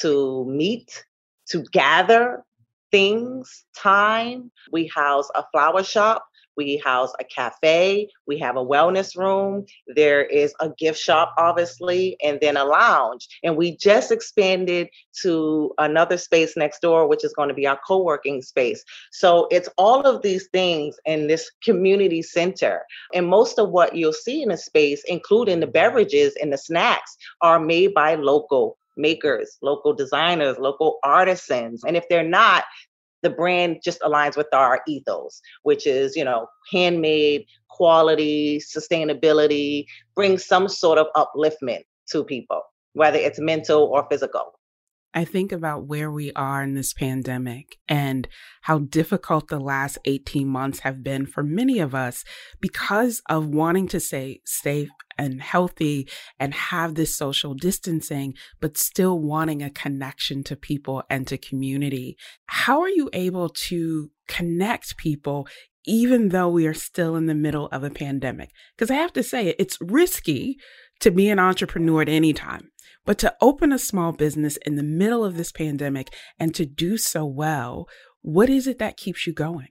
to 0.00 0.44
meet, 0.46 1.04
to 1.50 1.62
gather 1.72 2.42
things, 2.90 3.66
time. 3.76 4.50
We 4.72 4.90
house 4.92 5.28
a 5.36 5.44
flower 5.52 5.84
shop 5.84 6.26
we 6.58 6.76
house 6.76 7.12
a 7.20 7.24
cafe, 7.24 8.08
we 8.26 8.36
have 8.38 8.56
a 8.56 8.64
wellness 8.64 9.16
room, 9.16 9.64
there 9.86 10.24
is 10.24 10.52
a 10.60 10.68
gift 10.68 10.98
shop, 10.98 11.32
obviously, 11.38 12.18
and 12.22 12.38
then 12.42 12.56
a 12.56 12.64
lounge. 12.64 13.28
And 13.44 13.56
we 13.56 13.76
just 13.76 14.10
expanded 14.10 14.88
to 15.22 15.72
another 15.78 16.18
space 16.18 16.56
next 16.56 16.82
door, 16.82 17.06
which 17.06 17.24
is 17.24 17.32
going 17.32 17.48
to 17.48 17.54
be 17.54 17.66
our 17.66 17.78
co 17.86 18.02
working 18.02 18.42
space. 18.42 18.84
So 19.12 19.46
it's 19.52 19.68
all 19.78 20.02
of 20.02 20.22
these 20.22 20.48
things 20.48 20.96
in 21.06 21.28
this 21.28 21.48
community 21.62 22.22
center. 22.22 22.82
And 23.14 23.26
most 23.26 23.58
of 23.58 23.70
what 23.70 23.94
you'll 23.94 24.12
see 24.12 24.42
in 24.42 24.48
the 24.48 24.58
space, 24.58 25.02
including 25.06 25.60
the 25.60 25.66
beverages 25.68 26.34
and 26.42 26.52
the 26.52 26.58
snacks, 26.58 27.16
are 27.40 27.60
made 27.60 27.94
by 27.94 28.16
local 28.16 28.76
makers, 28.96 29.58
local 29.62 29.94
designers, 29.94 30.58
local 30.58 30.98
artisans. 31.04 31.84
And 31.84 31.96
if 31.96 32.08
they're 32.08 32.28
not, 32.28 32.64
the 33.22 33.30
brand 33.30 33.80
just 33.82 34.00
aligns 34.00 34.36
with 34.36 34.48
our 34.52 34.80
ethos, 34.86 35.40
which 35.62 35.86
is, 35.86 36.16
you 36.16 36.24
know, 36.24 36.46
handmade, 36.72 37.44
quality, 37.68 38.60
sustainability, 38.60 39.86
bring 40.14 40.38
some 40.38 40.68
sort 40.68 40.98
of 40.98 41.06
upliftment 41.16 41.82
to 42.10 42.24
people, 42.24 42.62
whether 42.92 43.18
it's 43.18 43.38
mental 43.38 43.84
or 43.84 44.06
physical. 44.10 44.57
I 45.18 45.24
think 45.24 45.50
about 45.50 45.88
where 45.88 46.12
we 46.12 46.30
are 46.34 46.62
in 46.62 46.74
this 46.74 46.92
pandemic 46.92 47.76
and 47.88 48.28
how 48.62 48.78
difficult 48.78 49.48
the 49.48 49.58
last 49.58 49.98
18 50.04 50.46
months 50.46 50.78
have 50.80 51.02
been 51.02 51.26
for 51.26 51.42
many 51.42 51.80
of 51.80 51.92
us 51.92 52.22
because 52.60 53.20
of 53.28 53.48
wanting 53.48 53.88
to 53.88 53.98
stay 53.98 54.42
safe 54.46 54.90
and 55.18 55.42
healthy 55.42 56.08
and 56.38 56.54
have 56.54 56.94
this 56.94 57.16
social 57.16 57.54
distancing, 57.54 58.34
but 58.60 58.78
still 58.78 59.18
wanting 59.18 59.60
a 59.60 59.70
connection 59.70 60.44
to 60.44 60.54
people 60.54 61.02
and 61.10 61.26
to 61.26 61.36
community. 61.36 62.16
How 62.46 62.80
are 62.80 62.88
you 62.88 63.10
able 63.12 63.48
to 63.48 64.12
connect 64.28 64.98
people 64.98 65.48
even 65.84 66.28
though 66.28 66.48
we 66.48 66.64
are 66.68 66.74
still 66.74 67.16
in 67.16 67.26
the 67.26 67.34
middle 67.34 67.66
of 67.72 67.82
a 67.82 67.90
pandemic? 67.90 68.50
Because 68.76 68.88
I 68.88 68.94
have 68.94 69.14
to 69.14 69.24
say, 69.24 69.56
it's 69.58 69.78
risky 69.80 70.58
to 71.00 71.10
be 71.10 71.28
an 71.28 71.38
entrepreneur 71.38 72.02
at 72.02 72.08
any 72.08 72.32
time. 72.32 72.70
But 73.04 73.18
to 73.18 73.34
open 73.40 73.72
a 73.72 73.78
small 73.78 74.12
business 74.12 74.58
in 74.58 74.76
the 74.76 74.82
middle 74.82 75.24
of 75.24 75.36
this 75.36 75.52
pandemic 75.52 76.08
and 76.38 76.54
to 76.54 76.66
do 76.66 76.98
so 76.98 77.24
well, 77.24 77.88
what 78.20 78.50
is 78.50 78.66
it 78.66 78.78
that 78.78 78.96
keeps 78.96 79.26
you 79.26 79.32
going? 79.32 79.68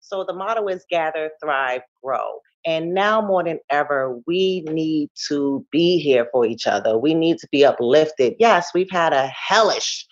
So 0.00 0.24
the 0.24 0.32
motto 0.32 0.66
is 0.68 0.84
gather, 0.90 1.30
thrive, 1.42 1.82
grow. 2.02 2.40
And 2.66 2.92
now 2.94 3.20
more 3.20 3.44
than 3.44 3.60
ever, 3.70 4.18
we 4.26 4.62
need 4.62 5.10
to 5.28 5.64
be 5.70 5.98
here 5.98 6.26
for 6.32 6.44
each 6.44 6.66
other. 6.66 6.98
We 6.98 7.14
need 7.14 7.38
to 7.38 7.48
be 7.52 7.64
uplifted. 7.64 8.34
Yes, 8.38 8.70
we've 8.74 8.90
had 8.90 9.12
a 9.12 9.28
hellish 9.28 10.06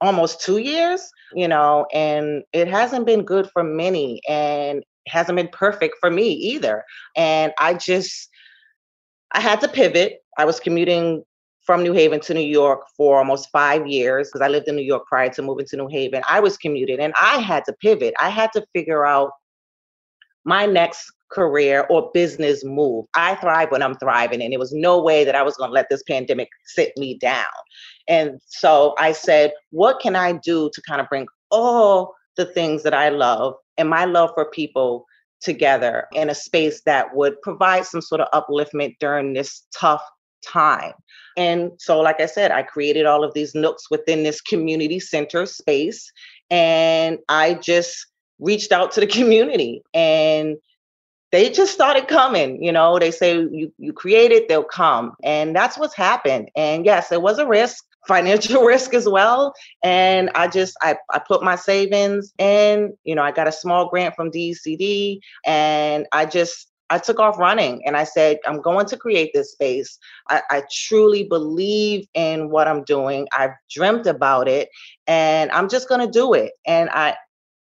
almost 0.00 0.42
two 0.42 0.58
years, 0.58 1.08
you 1.34 1.48
know, 1.48 1.86
and 1.92 2.42
it 2.52 2.68
hasn't 2.68 3.06
been 3.06 3.22
good 3.24 3.48
for 3.52 3.62
many 3.62 4.20
and 4.28 4.82
hasn't 5.06 5.36
been 5.36 5.48
perfect 5.48 5.96
for 6.00 6.10
me 6.10 6.32
either. 6.32 6.82
And 7.14 7.52
I 7.58 7.74
just, 7.74 8.28
I 9.32 9.40
had 9.40 9.60
to 9.60 9.68
pivot. 9.68 10.22
I 10.38 10.44
was 10.44 10.60
commuting 10.60 11.24
from 11.62 11.82
New 11.82 11.92
Haven 11.92 12.20
to 12.20 12.34
New 12.34 12.40
York 12.40 12.82
for 12.96 13.18
almost 13.18 13.50
five 13.50 13.86
years 13.86 14.28
because 14.28 14.40
I 14.40 14.48
lived 14.48 14.68
in 14.68 14.76
New 14.76 14.82
York 14.82 15.06
prior 15.06 15.28
to 15.30 15.42
moving 15.42 15.66
to 15.66 15.76
New 15.76 15.88
Haven. 15.88 16.22
I 16.28 16.40
was 16.40 16.56
commuting 16.56 17.00
and 17.00 17.12
I 17.20 17.38
had 17.38 17.64
to 17.64 17.72
pivot. 17.72 18.14
I 18.20 18.28
had 18.28 18.52
to 18.52 18.64
figure 18.72 19.04
out 19.04 19.32
my 20.44 20.64
next 20.64 21.10
career 21.30 21.86
or 21.90 22.10
business 22.14 22.64
move. 22.64 23.06
I 23.14 23.34
thrive 23.34 23.72
when 23.72 23.82
I'm 23.82 23.96
thriving, 23.96 24.40
and 24.40 24.52
there 24.52 24.60
was 24.60 24.72
no 24.72 25.02
way 25.02 25.24
that 25.24 25.34
I 25.34 25.42
was 25.42 25.56
going 25.56 25.70
to 25.70 25.74
let 25.74 25.88
this 25.90 26.04
pandemic 26.04 26.48
sit 26.64 26.92
me 26.96 27.18
down. 27.18 27.44
And 28.06 28.40
so 28.46 28.94
I 28.98 29.10
said, 29.10 29.52
what 29.70 30.00
can 30.00 30.14
I 30.14 30.32
do 30.32 30.70
to 30.72 30.82
kind 30.82 31.00
of 31.00 31.08
bring 31.08 31.26
all 31.50 32.14
the 32.36 32.44
things 32.44 32.84
that 32.84 32.94
I 32.94 33.08
love 33.08 33.54
and 33.76 33.88
my 33.88 34.04
love 34.04 34.30
for 34.34 34.44
people 34.50 35.04
together 35.46 36.08
in 36.12 36.28
a 36.28 36.34
space 36.34 36.82
that 36.82 37.14
would 37.14 37.40
provide 37.40 37.86
some 37.86 38.02
sort 38.02 38.20
of 38.20 38.28
upliftment 38.32 38.96
during 39.00 39.32
this 39.32 39.62
tough 39.74 40.02
time. 40.44 40.92
And 41.38 41.70
so, 41.78 42.00
like 42.00 42.20
I 42.20 42.26
said, 42.26 42.50
I 42.50 42.62
created 42.62 43.06
all 43.06 43.24
of 43.24 43.32
these 43.32 43.54
nooks 43.54 43.90
within 43.90 44.24
this 44.24 44.40
community 44.40 45.00
center 45.00 45.46
space. 45.46 46.12
And 46.50 47.18
I 47.28 47.54
just 47.54 48.06
reached 48.38 48.72
out 48.72 48.90
to 48.92 49.00
the 49.00 49.06
community 49.18 49.82
and 49.94 50.56
they 51.32 51.50
just 51.50 51.72
started 51.72 52.08
coming. 52.08 52.62
You 52.62 52.72
know, 52.72 52.98
they 52.98 53.10
say 53.10 53.34
you, 53.36 53.72
you 53.78 53.92
create 53.92 54.32
it, 54.32 54.48
they'll 54.48 54.64
come. 54.64 55.14
And 55.22 55.54
that's 55.54 55.78
what's 55.78 55.96
happened. 55.96 56.50
And 56.56 56.84
yes, 56.84 57.12
it 57.12 57.22
was 57.22 57.38
a 57.38 57.46
risk, 57.46 57.84
financial 58.06 58.62
risk 58.64 58.94
as 58.94 59.08
well. 59.08 59.54
And 59.82 60.30
I 60.34 60.48
just 60.48 60.76
I, 60.82 60.96
I 61.12 61.18
put 61.18 61.42
my 61.42 61.56
savings 61.56 62.32
in, 62.38 62.96
you 63.04 63.14
know, 63.14 63.22
I 63.22 63.32
got 63.32 63.48
a 63.48 63.52
small 63.52 63.88
grant 63.88 64.14
from 64.14 64.30
DCD 64.30 65.20
and 65.44 66.06
I 66.12 66.26
just 66.26 66.70
I 66.88 66.98
took 66.98 67.18
off 67.18 67.38
running 67.38 67.82
and 67.84 67.96
I 67.96 68.04
said, 68.04 68.38
I'm 68.46 68.60
going 68.60 68.86
to 68.86 68.96
create 68.96 69.32
this 69.34 69.52
space. 69.52 69.98
I, 70.28 70.42
I, 70.50 70.62
truly 70.70 71.24
believe 71.24 72.06
in 72.14 72.50
what 72.50 72.68
I'm 72.68 72.84
doing. 72.84 73.26
I've 73.36 73.50
dreamt 73.68 74.06
about 74.06 74.46
it 74.46 74.68
and 75.08 75.50
I'm 75.50 75.68
just 75.68 75.88
going 75.88 76.00
to 76.00 76.10
do 76.10 76.32
it. 76.32 76.52
And 76.64 76.88
I, 76.90 77.16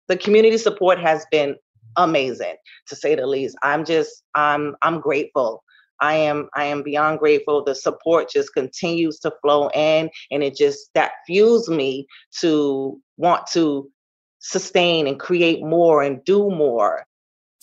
the 0.08 0.16
community 0.16 0.58
support 0.58 0.98
has 0.98 1.24
been 1.30 1.54
amazing 1.96 2.56
to 2.88 2.96
say 2.96 3.14
the 3.14 3.26
least. 3.28 3.56
I'm 3.62 3.84
just, 3.84 4.24
I'm, 4.34 4.74
I'm 4.82 5.00
grateful. 5.00 5.62
I 6.00 6.14
am, 6.14 6.48
I 6.54 6.64
am 6.64 6.82
beyond 6.82 7.18
grateful. 7.18 7.64
The 7.64 7.74
support 7.74 8.30
just 8.30 8.52
continues 8.54 9.18
to 9.20 9.32
flow 9.42 9.68
in 9.74 10.10
and 10.30 10.42
it 10.42 10.56
just, 10.56 10.90
that 10.94 11.12
fuels 11.26 11.68
me 11.68 12.06
to 12.40 13.00
want 13.16 13.46
to 13.52 13.90
sustain 14.38 15.06
and 15.06 15.18
create 15.18 15.62
more 15.62 16.02
and 16.02 16.24
do 16.24 16.50
more. 16.50 17.04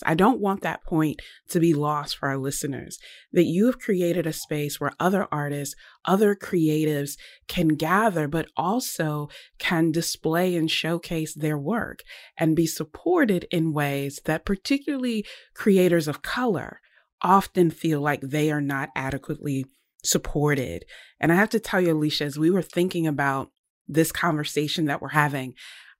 I 0.04 0.14
don't 0.14 0.40
want 0.40 0.62
that 0.62 0.82
point 0.82 1.20
to 1.50 1.60
be 1.60 1.72
lost 1.72 2.16
for 2.16 2.28
our 2.28 2.36
listeners 2.36 2.98
that 3.32 3.44
you 3.44 3.66
have 3.66 3.78
created 3.78 4.26
a 4.26 4.32
space 4.32 4.80
where 4.80 4.90
other 4.98 5.28
artists, 5.30 5.74
other 6.04 6.34
creatives 6.34 7.16
can 7.48 7.68
gather, 7.68 8.26
but 8.26 8.48
also 8.56 9.28
can 9.58 9.92
display 9.92 10.56
and 10.56 10.70
showcase 10.70 11.34
their 11.34 11.56
work 11.56 12.00
and 12.36 12.56
be 12.56 12.66
supported 12.66 13.46
in 13.50 13.72
ways 13.72 14.20
that 14.24 14.44
particularly 14.44 15.24
creators 15.54 16.08
of 16.08 16.22
color 16.22 16.80
often 17.24 17.70
feel 17.70 18.00
like 18.00 18.20
they 18.20 18.52
are 18.52 18.60
not 18.60 18.90
adequately 18.94 19.66
supported. 20.04 20.84
And 21.18 21.32
I 21.32 21.36
have 21.36 21.50
to 21.50 21.60
tell 21.60 21.80
you, 21.80 21.92
Alicia, 21.94 22.24
as 22.24 22.38
we 22.38 22.50
were 22.50 22.62
thinking 22.62 23.06
about 23.06 23.50
this 23.88 24.12
conversation 24.12 24.84
that 24.84 25.02
we're 25.02 25.08
having, 25.08 25.54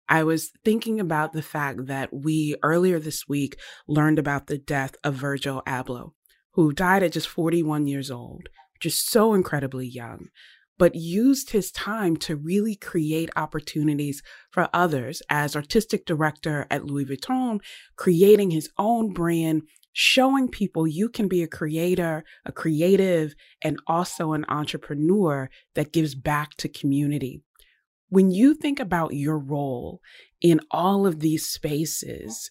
I 0.08 0.22
was 0.22 0.50
thinking 0.64 1.00
about 1.00 1.32
the 1.32 1.42
fact 1.42 1.86
that 1.86 2.12
we 2.12 2.56
earlier 2.62 2.98
this 2.98 3.26
week 3.26 3.58
learned 3.88 4.18
about 4.18 4.46
the 4.46 4.58
death 4.58 4.94
of 5.02 5.14
Virgil 5.14 5.62
Abloh, 5.66 6.12
who 6.52 6.72
died 6.72 7.02
at 7.02 7.12
just 7.12 7.28
41 7.28 7.86
years 7.86 8.10
old, 8.10 8.48
just 8.80 9.08
so 9.08 9.32
incredibly 9.32 9.86
young, 9.86 10.28
but 10.76 10.94
used 10.94 11.50
his 11.50 11.70
time 11.70 12.16
to 12.18 12.36
really 12.36 12.74
create 12.76 13.30
opportunities 13.34 14.22
for 14.50 14.68
others 14.74 15.22
as 15.30 15.56
artistic 15.56 16.04
director 16.04 16.66
at 16.70 16.84
Louis 16.84 17.06
Vuitton, 17.06 17.60
creating 17.96 18.50
his 18.50 18.68
own 18.76 19.12
brand, 19.12 19.62
showing 19.94 20.48
people 20.48 20.86
you 20.86 21.08
can 21.08 21.28
be 21.28 21.42
a 21.42 21.48
creator, 21.48 22.24
a 22.44 22.52
creative, 22.52 23.34
and 23.62 23.78
also 23.86 24.32
an 24.32 24.44
entrepreneur 24.48 25.48
that 25.74 25.92
gives 25.92 26.14
back 26.14 26.54
to 26.56 26.68
community. 26.68 27.40
When 28.10 28.30
you 28.30 28.54
think 28.54 28.80
about 28.80 29.14
your 29.14 29.38
role 29.38 30.00
in 30.40 30.60
all 30.70 31.06
of 31.06 31.20
these 31.20 31.46
spaces, 31.46 32.50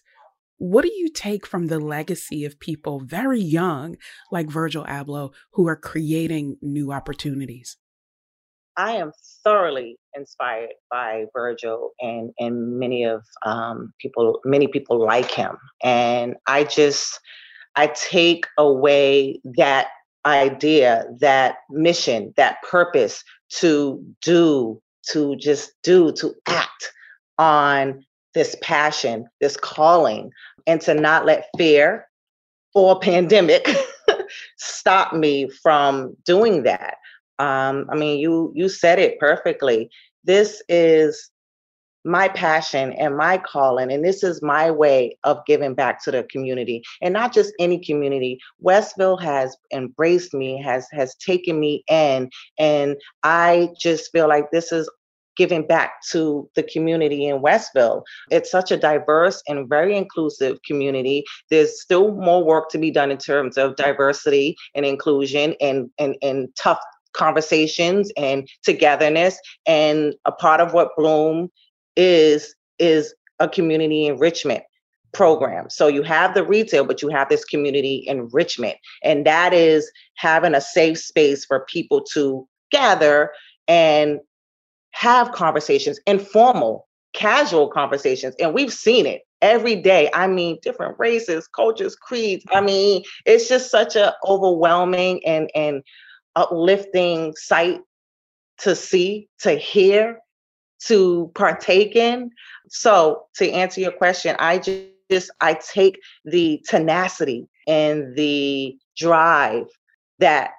what 0.56 0.82
do 0.82 0.90
you 0.92 1.10
take 1.10 1.46
from 1.46 1.66
the 1.66 1.78
legacy 1.78 2.44
of 2.46 2.58
people 2.58 3.00
very 3.00 3.40
young, 3.40 3.96
like 4.32 4.48
Virgil 4.48 4.84
Abloh, 4.84 5.32
who 5.52 5.68
are 5.68 5.76
creating 5.76 6.56
new 6.62 6.92
opportunities? 6.92 7.76
I 8.76 8.92
am 8.92 9.12
thoroughly 9.44 9.96
inspired 10.14 10.74
by 10.90 11.26
Virgil 11.32 11.90
and 12.00 12.32
and 12.38 12.78
many 12.78 13.04
of 13.04 13.22
um, 13.44 13.92
people, 14.00 14.40
many 14.44 14.66
people 14.66 14.98
like 15.04 15.30
him, 15.30 15.56
and 15.82 16.36
I 16.46 16.64
just 16.64 17.20
I 17.76 17.88
take 17.88 18.46
away 18.58 19.40
that 19.56 19.88
idea, 20.26 21.06
that 21.20 21.56
mission, 21.70 22.32
that 22.36 22.62
purpose 22.62 23.22
to 23.58 24.02
do 24.22 24.80
to 25.10 25.36
just 25.36 25.72
do, 25.82 26.12
to 26.12 26.34
act 26.46 26.92
on 27.38 28.04
this 28.34 28.56
passion, 28.62 29.26
this 29.40 29.56
calling, 29.56 30.30
and 30.66 30.80
to 30.80 30.94
not 30.94 31.26
let 31.26 31.48
fear 31.56 32.06
or 32.74 32.98
pandemic 32.98 33.68
stop 34.56 35.12
me 35.12 35.48
from 35.62 36.16
doing 36.24 36.62
that. 36.64 36.96
Um, 37.38 37.86
I 37.90 37.96
mean, 37.96 38.18
you 38.18 38.52
you 38.54 38.68
said 38.68 38.98
it 38.98 39.18
perfectly. 39.18 39.90
This 40.24 40.62
is 40.68 41.30
my 42.04 42.28
passion 42.28 42.92
and 42.92 43.16
my 43.16 43.38
calling 43.38 43.90
and 43.90 44.04
this 44.04 44.22
is 44.22 44.42
my 44.42 44.70
way 44.70 45.16
of 45.24 45.44
giving 45.46 45.74
back 45.74 46.02
to 46.02 46.10
the 46.10 46.22
community 46.24 46.82
and 47.00 47.14
not 47.14 47.32
just 47.32 47.54
any 47.58 47.78
community 47.78 48.38
westville 48.60 49.16
has 49.16 49.56
embraced 49.72 50.34
me 50.34 50.60
has 50.62 50.86
has 50.92 51.14
taken 51.14 51.58
me 51.58 51.82
in 51.88 52.28
and 52.58 52.96
i 53.22 53.70
just 53.80 54.12
feel 54.12 54.28
like 54.28 54.50
this 54.50 54.70
is 54.70 54.88
giving 55.36 55.66
back 55.66 56.00
to 56.10 56.48
the 56.54 56.62
community 56.62 57.26
in 57.26 57.42
Westville. 57.42 58.04
It's 58.30 58.50
such 58.50 58.70
a 58.70 58.76
diverse 58.76 59.42
and 59.48 59.68
very 59.68 59.96
inclusive 59.96 60.58
community. 60.64 61.24
There's 61.50 61.82
still 61.82 62.14
more 62.14 62.44
work 62.44 62.68
to 62.70 62.78
be 62.78 62.92
done 62.92 63.10
in 63.10 63.18
terms 63.18 63.58
of 63.58 63.76
diversity 63.76 64.56
and 64.74 64.86
inclusion 64.86 65.56
and 65.60 65.90
and, 65.98 66.16
and 66.22 66.48
tough 66.56 66.78
conversations 67.14 68.12
and 68.16 68.48
togetherness. 68.62 69.38
And 69.66 70.14
a 70.24 70.32
part 70.32 70.60
of 70.60 70.72
what 70.72 70.90
Bloom 70.96 71.50
is 71.96 72.54
is 72.78 73.14
a 73.38 73.48
community 73.48 74.06
enrichment 74.06 74.64
program. 75.12 75.70
So 75.70 75.86
you 75.86 76.02
have 76.02 76.34
the 76.34 76.44
retail, 76.44 76.84
but 76.84 77.00
you 77.00 77.08
have 77.08 77.28
this 77.28 77.44
community 77.44 78.04
enrichment. 78.06 78.76
And 79.02 79.24
that 79.26 79.54
is 79.54 79.90
having 80.16 80.54
a 80.54 80.60
safe 80.60 80.98
space 80.98 81.44
for 81.44 81.64
people 81.68 82.02
to 82.12 82.46
gather 82.70 83.30
and 83.68 84.20
have 84.90 85.32
conversations, 85.32 86.00
informal, 86.06 86.86
casual 87.14 87.68
conversations. 87.68 88.34
And 88.40 88.52
we've 88.52 88.72
seen 88.72 89.06
it 89.06 89.22
every 89.40 89.76
day. 89.76 90.10
I 90.14 90.26
mean, 90.26 90.58
different 90.62 90.98
races, 90.98 91.46
cultures, 91.48 91.96
creeds. 91.96 92.44
I 92.52 92.60
mean, 92.60 93.02
it's 93.24 93.48
just 93.48 93.70
such 93.70 93.96
a 93.96 94.14
overwhelming 94.26 95.24
and 95.24 95.50
and 95.54 95.82
uplifting 96.36 97.34
sight 97.36 97.80
to 98.58 98.74
see, 98.74 99.28
to 99.40 99.52
hear, 99.52 100.20
to 100.86 101.30
partake 101.34 101.96
in. 101.96 102.30
So 102.68 103.26
to 103.36 103.50
answer 103.50 103.80
your 103.80 103.92
question, 103.92 104.36
I 104.38 104.58
just 105.10 105.30
I 105.40 105.54
take 105.54 106.00
the 106.24 106.62
tenacity 106.68 107.48
and 107.66 108.14
the 108.16 108.76
drive 108.96 109.66
that 110.18 110.50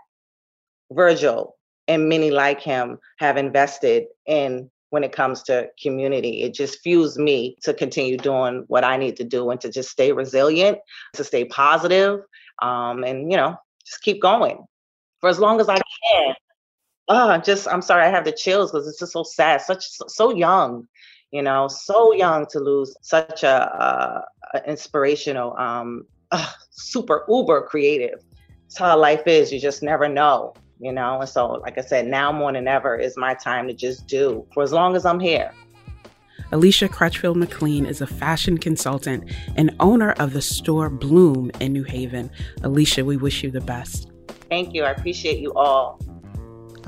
Virgil 0.92 1.56
and 1.88 2.10
many 2.10 2.32
like 2.32 2.62
him 2.62 2.98
have 3.20 3.38
invested 3.38 4.06
in 4.26 4.70
when 4.90 5.04
it 5.04 5.12
comes 5.12 5.44
to 5.44 5.70
community. 5.82 6.44
It 6.44 6.54
just 6.54 6.80
fuels 6.80 7.18
me 7.18 7.58
to 7.64 7.74
continue 7.74 8.18
doing 8.18 8.64
what 8.68 8.84
I 8.84 8.98
need 8.98 9.18
to 9.18 9.24
do 9.24 9.50
and 9.50 9.60
to 9.62 9.70
just 9.70 9.90
stay 9.90 10.12
resilient, 10.12 10.78
to 11.14 11.24
stay 11.24 11.46
positive, 11.46 12.22
um, 12.62 13.04
and 13.04 13.32
you 13.32 13.38
know, 13.38 13.56
just 13.86 14.02
keep 14.02 14.22
going 14.22 14.66
for 15.20 15.30
as 15.30 15.40
long 15.40 15.60
as 15.60 15.70
I 15.70 15.76
can. 15.76 16.36
Oh, 17.08 17.38
just 17.38 17.68
I'm 17.68 17.82
sorry, 17.82 18.04
I 18.04 18.10
have 18.10 18.26
the 18.26 18.32
chills 18.32 18.72
because 18.72 18.88
it's 18.88 19.00
just 19.00 19.14
so 19.14 19.24
sad. 19.24 19.62
Such 19.62 19.86
so 20.08 20.36
young, 20.36 20.88
you 21.32 21.42
know, 21.42 21.68
so 21.68 22.14
young 22.14 22.46
to 22.48 22.60
lose 22.60 22.96
such 23.02 23.44
a, 23.44 24.24
inspirational, 24.66 25.56
um, 25.58 26.06
super 26.72 27.26
uber 27.30 27.64
creative. 27.64 28.24
It's 28.66 28.78
how 28.78 28.98
life 28.98 29.28
is. 29.28 29.52
You 29.52 29.60
just 29.60 29.84
never 29.84 30.10
know 30.10 30.54
you 30.80 30.92
know? 30.92 31.20
And 31.20 31.30
so, 31.30 31.48
like 31.48 31.78
I 31.78 31.82
said, 31.82 32.08
now 32.08 32.32
more 32.32 32.52
than 32.52 32.68
ever 32.68 32.96
is 32.96 33.18
my 33.18 33.34
time 33.34 33.68
to 33.68 33.74
just 33.74 34.08
do 34.08 34.46
for 34.54 34.64
as 34.64 34.72
long 34.72 34.96
as 34.96 35.06
I'm 35.06 35.20
here. 35.20 35.52
Alicia 36.52 36.88
Crutchfield 36.88 37.38
McLean 37.38 37.86
is 37.86 38.02
a 38.02 38.08
fashion 38.08 38.58
consultant 38.58 39.32
and 39.56 39.76
owner 39.80 40.12
of 40.14 40.34
the 40.34 40.42
store 40.42 40.90
Bloom 40.90 41.50
in 41.60 41.74
New 41.74 41.84
Haven. 41.84 42.30
Alicia, 42.64 43.04
we 43.04 43.18
wish 43.18 43.44
you 43.44 43.50
the 43.50 43.62
best. 43.62 44.12
Thank 44.56 44.74
you. 44.74 44.86
I 44.86 44.92
appreciate 44.92 45.40
you 45.40 45.52
all. 45.52 46.00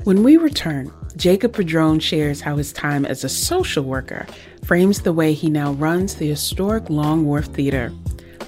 When 0.04 0.22
we 0.22 0.38
return, 0.38 0.90
Jacob 1.16 1.52
Padron 1.52 2.00
shares 2.00 2.40
how 2.40 2.56
his 2.56 2.72
time 2.72 3.04
as 3.04 3.24
a 3.24 3.28
social 3.28 3.84
worker 3.84 4.26
frames 4.64 5.02
the 5.02 5.12
way 5.12 5.34
he 5.34 5.50
now 5.50 5.72
runs 5.72 6.14
the 6.14 6.26
historic 6.26 6.88
Long 6.88 7.26
Wharf 7.26 7.44
Theater. 7.44 7.92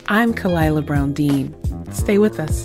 I'm 0.09 0.33
Khalilah 0.33 0.87
Brown 0.87 1.13
Dean. 1.13 1.55
Stay 1.93 2.17
with 2.17 2.41
us. 2.41 2.65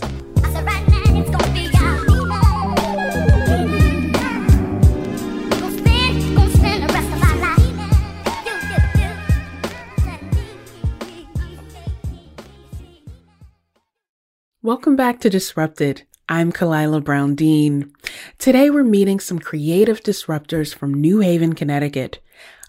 Welcome 14.61 14.95
back 14.95 15.19
to 15.19 15.29
Disrupted. 15.29 16.03
I'm 16.27 16.51
Khalilah 16.51 17.03
Brown 17.03 17.35
Dean. 17.35 17.93
Today 18.39 18.71
we're 18.71 18.83
meeting 18.83 19.19
some 19.19 19.37
creative 19.37 20.01
disruptors 20.01 20.73
from 20.73 20.91
New 20.91 21.19
Haven, 21.19 21.53
Connecticut. 21.53 22.19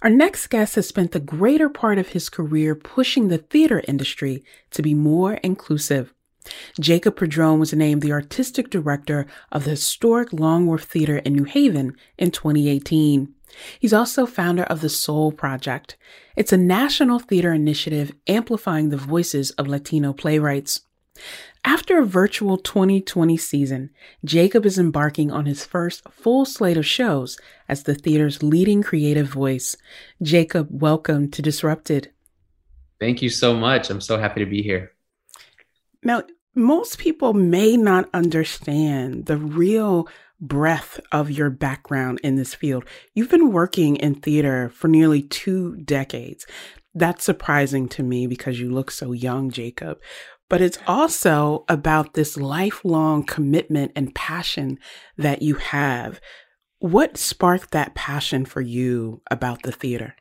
Our 0.02 0.10
next 0.10 0.48
guest 0.48 0.74
has 0.74 0.86
spent 0.86 1.12
the 1.12 1.20
greater 1.20 1.70
part 1.70 1.96
of 1.96 2.08
his 2.08 2.28
career 2.28 2.74
pushing 2.74 3.28
the 3.28 3.38
theater 3.38 3.82
industry 3.88 4.44
to 4.72 4.82
be 4.82 4.92
more 4.92 5.34
inclusive. 5.42 6.12
Jacob 6.78 7.16
Padron 7.16 7.58
was 7.58 7.72
named 7.72 8.02
the 8.02 8.12
artistic 8.12 8.68
director 8.68 9.26
of 9.50 9.64
the 9.64 9.70
historic 9.70 10.34
Long 10.34 10.66
Wharf 10.66 10.82
Theater 10.82 11.16
in 11.16 11.32
New 11.32 11.44
Haven 11.44 11.96
in 12.18 12.32
2018. 12.32 13.32
He's 13.80 13.94
also 13.94 14.26
founder 14.26 14.64
of 14.64 14.82
the 14.82 14.90
Sol 14.90 15.32
Project. 15.32 15.96
It's 16.36 16.52
a 16.52 16.58
national 16.58 17.20
theater 17.20 17.54
initiative 17.54 18.12
amplifying 18.26 18.90
the 18.90 18.98
voices 18.98 19.52
of 19.52 19.66
Latino 19.66 20.12
playwrights. 20.12 20.82
After 21.66 21.98
a 22.00 22.06
virtual 22.06 22.58
2020 22.58 23.36
season, 23.36 23.90
Jacob 24.24 24.64
is 24.64 24.78
embarking 24.78 25.32
on 25.32 25.46
his 25.46 25.64
first 25.64 26.08
full 26.12 26.44
slate 26.44 26.76
of 26.76 26.86
shows 26.86 27.36
as 27.68 27.82
the 27.82 27.94
theater's 27.96 28.40
leading 28.40 28.84
creative 28.84 29.26
voice. 29.26 29.76
Jacob, 30.22 30.68
welcome 30.70 31.28
to 31.32 31.42
Disrupted. 31.42 32.12
Thank 33.00 33.20
you 33.20 33.28
so 33.28 33.52
much. 33.52 33.90
I'm 33.90 34.00
so 34.00 34.16
happy 34.16 34.44
to 34.44 34.48
be 34.48 34.62
here. 34.62 34.92
Now, 36.04 36.22
most 36.54 36.98
people 36.98 37.34
may 37.34 37.76
not 37.76 38.08
understand 38.14 39.26
the 39.26 39.36
real 39.36 40.06
breadth 40.40 41.00
of 41.10 41.32
your 41.32 41.50
background 41.50 42.20
in 42.22 42.36
this 42.36 42.54
field. 42.54 42.84
You've 43.12 43.30
been 43.30 43.50
working 43.50 43.96
in 43.96 44.14
theater 44.14 44.68
for 44.68 44.86
nearly 44.86 45.22
two 45.22 45.74
decades. 45.78 46.46
That's 46.94 47.24
surprising 47.24 47.88
to 47.90 48.04
me 48.04 48.28
because 48.28 48.60
you 48.60 48.72
look 48.72 48.92
so 48.92 49.10
young, 49.10 49.50
Jacob. 49.50 49.98
But 50.48 50.60
it's 50.60 50.78
also 50.86 51.64
about 51.68 52.14
this 52.14 52.36
lifelong 52.36 53.24
commitment 53.24 53.92
and 53.96 54.14
passion 54.14 54.78
that 55.16 55.42
you 55.42 55.56
have. 55.56 56.20
What 56.78 57.16
sparked 57.16 57.72
that 57.72 57.94
passion 57.94 58.44
for 58.44 58.60
you 58.60 59.22
about 59.30 59.62
the 59.62 59.72
theater? 59.72 60.14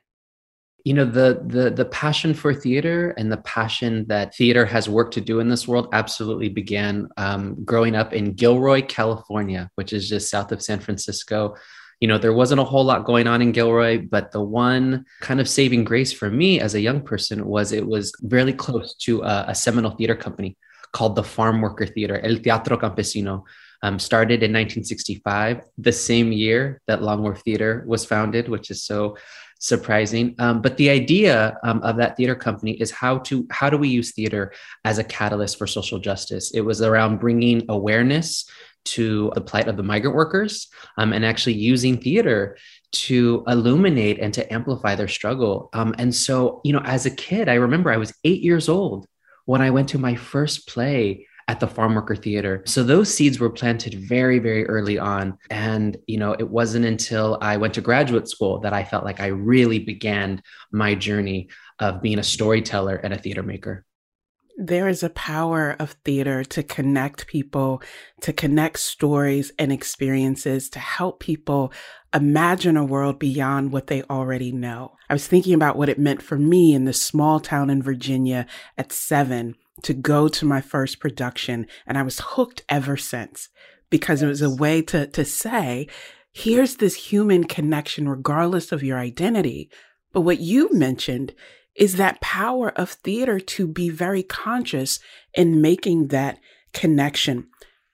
you 0.86 0.94
know 0.94 1.04
the 1.04 1.42
the 1.48 1.72
the 1.72 1.86
passion 1.86 2.34
for 2.36 2.54
theater 2.54 3.10
and 3.18 3.32
the 3.32 3.38
passion 3.38 4.06
that 4.08 4.36
theater 4.36 4.66
has 4.68 4.88
work 4.88 5.10
to 5.12 5.20
do 5.20 5.40
in 5.40 5.50
this 5.50 5.68
world 5.68 5.90
absolutely 5.92 6.48
began 6.48 7.10
um, 7.18 7.58
growing 7.66 7.96
up 7.96 8.14
in 8.14 8.34
Gilroy, 8.34 8.84
California, 8.84 9.70
which 9.76 9.92
is 9.92 10.08
just 10.08 10.30
south 10.30 10.52
of 10.52 10.62
San 10.62 10.80
Francisco. 10.80 11.56
You 12.00 12.08
know, 12.08 12.18
there 12.18 12.34
wasn't 12.34 12.62
a 12.62 12.64
whole 12.64 12.84
lot 12.84 13.06
going 13.06 13.28
on 13.28 13.42
in 13.42 13.52
Gilroy, 13.52 14.00
but 14.00 14.32
the 14.32 14.42
one 14.42 15.06
kind 15.22 15.40
of 15.40 15.50
saving 15.50 15.84
grace 15.84 16.12
for 16.12 16.30
me 16.30 16.60
as 16.60 16.76
a 16.76 16.82
young 16.82 17.02
person 17.02 17.46
was 17.46 17.72
it 17.72 17.86
was 17.86 18.14
really 18.22 18.54
close 18.54 18.96
to 18.96 19.22
a, 19.22 19.46
a 19.50 19.56
seminal 19.56 19.92
theater 19.92 20.16
company 20.16 20.58
called 20.92 21.16
the 21.16 21.24
Farm 21.24 21.62
Worker 21.62 21.86
Theater, 21.86 22.20
El 22.20 22.38
Teatro 22.38 22.78
Campesino. 22.78 23.44
Um, 23.84 24.00
started 24.00 24.42
in 24.42 24.52
1965, 24.52 25.62
the 25.78 25.92
same 25.92 26.32
year 26.32 26.82
that 26.88 27.04
Long 27.04 27.22
Wharf 27.22 27.42
Theater 27.42 27.84
was 27.86 28.04
founded, 28.04 28.50
which 28.50 28.72
is 28.72 28.82
so 28.82 29.16
surprising. 29.60 30.36
Um, 30.40 30.62
but 30.62 30.78
the 30.78 30.90
idea 30.90 31.58
um, 31.64 31.82
of 31.82 31.98
that 31.98 32.18
theater 32.18 32.36
company 32.36 32.74
is 32.74 32.92
how 32.92 33.20
to 33.20 33.46
how 33.52 33.70
do 33.70 33.78
we 33.78 33.90
use 33.90 34.14
theater 34.14 34.54
as 34.84 34.98
a 34.98 35.04
catalyst 35.04 35.58
for 35.58 35.68
social 35.68 36.00
justice? 36.00 36.52
It 36.52 36.62
was 36.62 36.82
around 36.82 37.20
bringing 37.20 37.64
awareness 37.70 38.50
to 38.86 39.32
the 39.36 39.42
plight 39.42 39.68
of 39.68 39.78
the 39.78 39.84
migrant 39.84 40.16
workers 40.16 40.68
um, 40.98 41.14
and 41.14 41.26
actually 41.26 41.54
using 41.54 41.98
theater 41.98 42.58
to 42.92 43.44
illuminate 43.48 44.20
and 44.20 44.34
to 44.34 44.54
amplify 44.54 44.96
their 44.96 45.08
struggle. 45.08 45.70
Um, 45.74 45.94
and 45.98 46.14
so, 46.14 46.62
you 46.64 46.74
know, 46.74 46.82
as 46.86 47.06
a 47.06 47.12
kid, 47.12 47.50
I 47.50 47.56
remember 47.56 47.92
I 47.92 47.98
was 47.98 48.14
eight 48.24 48.42
years 48.42 48.70
old 48.70 49.08
when 49.46 49.62
I 49.62 49.70
went 49.70 49.90
to 49.90 49.98
my 49.98 50.16
first 50.16 50.68
play 50.68 51.28
at 51.48 51.60
the 51.60 51.68
farm 51.68 51.94
worker 51.94 52.16
theater. 52.16 52.64
So 52.66 52.84
those 52.84 53.14
seeds 53.14 53.40
were 53.40 53.52
planted 53.52 53.94
very 53.94 54.40
very 54.40 54.66
early 54.66 54.98
on. 54.98 55.38
And 55.50 55.98
you 56.08 56.18
know 56.18 56.34
it 56.34 56.50
wasn't 56.50 56.86
until 56.86 57.38
i 57.42 57.58
went 57.58 57.74
to 57.76 57.82
graduate 57.82 58.28
school 58.28 58.60
that 58.60 58.74
i 58.74 58.84
felt 58.84 59.04
like 59.04 59.20
i 59.20 59.28
really 59.28 59.80
began 59.80 60.42
my 60.72 60.96
journey 60.96 61.50
of 61.80 62.02
being 62.02 62.20
a 62.20 62.24
storyteller 62.24 62.96
and 62.96 63.14
a 63.14 63.18
theater 63.18 63.44
maker 63.44 63.86
there 64.58 64.88
is 64.88 65.04
a 65.04 65.10
power 65.10 65.76
of 65.80 65.92
theater 66.06 66.44
to 66.44 66.64
connect 66.64 67.28
people, 67.28 67.82
to 68.22 68.32
connect 68.32 68.80
stories 68.80 69.52
and 69.60 69.72
experiences, 69.72 70.70
to 70.70 70.80
help 70.80 71.20
people 71.20 71.74
imagine 72.14 72.78
a 72.78 72.86
world 72.86 73.20
beyond 73.20 73.72
what 73.72 73.88
they 73.88 74.02
already 74.04 74.52
know. 74.52 74.94
I 75.10 75.14
was 75.14 75.28
thinking 75.28 75.54
about 75.54 75.78
what 75.78 75.90
it 75.90 76.00
meant 76.00 76.22
for 76.22 76.38
me 76.38 76.74
in 76.74 76.86
this 76.86 77.02
small 77.02 77.40
town 77.40 77.70
in 77.70 77.84
Virginia 77.84 78.46
at 78.78 78.94
seven 78.94 79.56
to 79.84 79.94
go 79.94 80.30
to 80.30 80.46
my 80.46 80.62
first 80.62 81.00
production. 81.00 81.68
And 81.86 81.98
I 81.98 82.04
was 82.04 82.22
hooked 82.24 82.64
ever 82.70 82.96
since 82.96 83.50
because 83.90 84.22
it 84.22 84.28
was 84.28 84.42
a 84.42 84.56
way 84.56 84.82
to, 84.84 85.08
to 85.08 85.26
say, 85.26 85.88
here's 86.32 86.78
this 86.78 86.96
human 86.96 87.44
connection, 87.44 88.08
regardless 88.08 88.72
of 88.72 88.84
your 88.84 88.98
identity. 88.98 89.70
But 90.14 90.22
what 90.22 90.40
you 90.40 90.70
mentioned 90.72 91.36
is 91.76 91.96
that 91.98 92.22
power 92.22 92.70
of 92.70 92.92
theater 92.92 93.40
to 93.40 93.68
be 93.68 93.90
very 93.90 94.24
conscious 94.24 95.00
in 95.34 95.62
making 95.62 96.08
that 96.08 96.40
connection. 96.74 97.48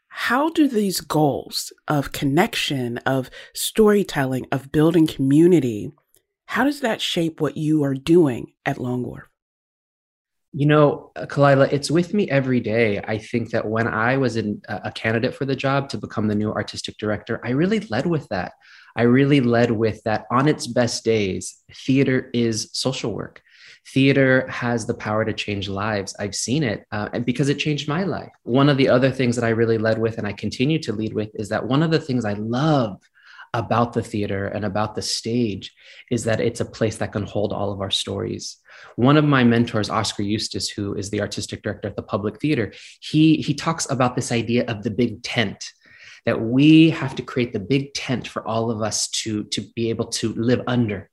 How 0.10 0.50
do 0.50 0.68
these 0.68 1.02
goals 1.02 1.72
of 1.88 2.12
connection, 2.12 2.98
of 3.00 3.30
storytelling, 3.54 4.46
of 4.52 4.72
building 4.72 5.08
community, 5.08 5.92
how 6.52 6.66
does 6.66 6.82
that 6.82 7.00
shape 7.00 7.40
what 7.40 7.56
you 7.56 7.82
are 7.86 7.94
doing 7.94 8.52
at 8.66 8.78
Long 8.78 9.04
Wharf? 9.04 9.24
You 10.52 10.66
know, 10.66 11.12
uh, 11.16 11.26
Khalilah, 11.26 11.72
it's 11.72 11.90
with 11.90 12.14
me 12.14 12.30
every 12.30 12.60
day. 12.60 13.02
I 13.08 13.18
think 13.20 13.52
that 13.52 13.66
when 13.66 13.88
I 13.88 14.18
was 14.18 14.36
in, 14.36 14.62
uh, 14.68 14.82
a 14.84 14.92
candidate 14.92 15.34
for 15.34 15.46
the 15.46 15.56
job 15.56 15.88
to 15.90 15.98
become 15.98 16.28
the 16.28 16.36
new 16.36 16.52
artistic 16.52 16.98
director, 16.98 17.40
I 17.46 17.52
really 17.52 17.80
led 17.90 18.06
with 18.06 18.28
that. 18.32 18.52
I 18.98 19.04
really 19.04 19.40
led 19.40 19.72
with 19.72 20.04
that 20.04 20.26
on 20.30 20.50
its 20.50 20.68
best 20.68 21.06
days, 21.06 21.64
theater 21.74 22.30
is 22.34 22.70
social 22.74 23.14
work. 23.14 23.42
Theater 23.88 24.48
has 24.48 24.86
the 24.86 24.94
power 24.94 25.26
to 25.26 25.34
change 25.34 25.68
lives. 25.68 26.16
I've 26.20 26.36
seen 26.36 26.64
it 26.64 26.86
uh, 26.92 27.20
because 27.20 27.50
it 27.50 27.60
changed 27.60 27.88
my 27.88 28.04
life. 28.04 28.32
One 28.44 28.70
of 28.70 28.78
the 28.78 28.90
other 28.90 29.12
things 29.12 29.36
that 29.36 29.46
I 29.46 29.50
really 29.50 29.78
led 29.78 29.98
with 29.98 30.18
and 30.18 30.28
I 30.28 30.34
continue 30.34 30.80
to 30.80 30.94
lead 30.94 31.14
with 31.14 31.30
is 31.34 31.50
that 31.50 31.68
one 31.68 31.84
of 31.84 31.92
the 31.92 32.00
things 32.00 32.24
I 32.24 32.34
love 32.34 33.02
about 33.54 33.94
the 33.94 34.02
theater 34.02 34.48
and 34.48 34.64
about 34.64 34.96
the 34.96 35.02
stage 35.02 35.74
is 36.10 36.24
that 36.24 36.40
it's 36.40 36.62
a 36.62 36.66
place 36.66 36.98
that 36.98 37.12
can 37.12 37.24
hold 37.24 37.52
all 37.52 37.72
of 37.72 37.82
our 37.82 37.92
stories. 37.92 38.58
One 38.96 39.18
of 39.18 39.26
my 39.26 39.44
mentors, 39.44 39.90
Oskar 39.90 40.24
Eustis, 40.24 40.70
who 40.70 40.94
is 40.94 41.10
the 41.10 41.22
artistic 41.22 41.62
director 41.62 41.90
at 41.90 41.96
the 41.96 42.02
Public 42.02 42.40
Theater, 42.40 42.74
he, 43.02 43.38
he 43.38 43.54
talks 43.54 43.90
about 43.90 44.16
this 44.16 44.32
idea 44.32 44.66
of 44.66 44.84
the 44.84 44.92
big 44.92 45.22
tent 45.24 45.72
that 46.26 46.40
we 46.40 46.92
have 46.92 47.16
to 47.16 47.24
create 47.24 47.52
the 47.52 47.60
big 47.60 47.94
tent 47.94 48.28
for 48.28 48.48
all 48.48 48.72
of 48.72 48.82
us 48.82 49.10
to, 49.10 49.44
to 49.46 49.62
be 49.76 49.90
able 49.90 50.06
to 50.06 50.34
live 50.34 50.62
under. 50.68 51.10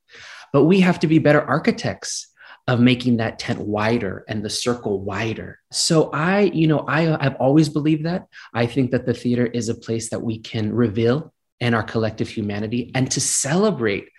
But 0.53 0.63
we 0.63 0.79
have 0.79 0.99
to 0.99 1.07
be 1.07 1.19
better 1.19 1.41
architects 1.41 2.28
of 2.69 2.79
making 2.79 3.17
that 3.17 3.39
tent 3.39 3.59
wider 3.59 4.23
and 4.27 4.45
the 4.45 4.49
circle 4.49 5.01
wider. 5.01 5.57
So 5.71 6.11
I, 6.13 6.41
you 6.41 6.67
know, 6.67 6.85
I 6.87 7.25
I've 7.25 7.35
always 7.37 7.67
believed 7.67 8.05
that. 8.05 8.27
I 8.53 8.67
think 8.67 8.91
that 8.91 9.07
the 9.07 9.13
theater 9.13 9.47
is 9.47 9.69
a 9.69 9.75
place 9.75 10.11
that 10.11 10.21
we 10.21 10.37
can 10.37 10.71
reveal 10.71 11.33
and 11.59 11.73
our 11.73 11.81
collective 11.81 12.29
humanity 12.29 12.91
and 12.93 13.09
to 13.09 13.19
celebrate 13.19 14.09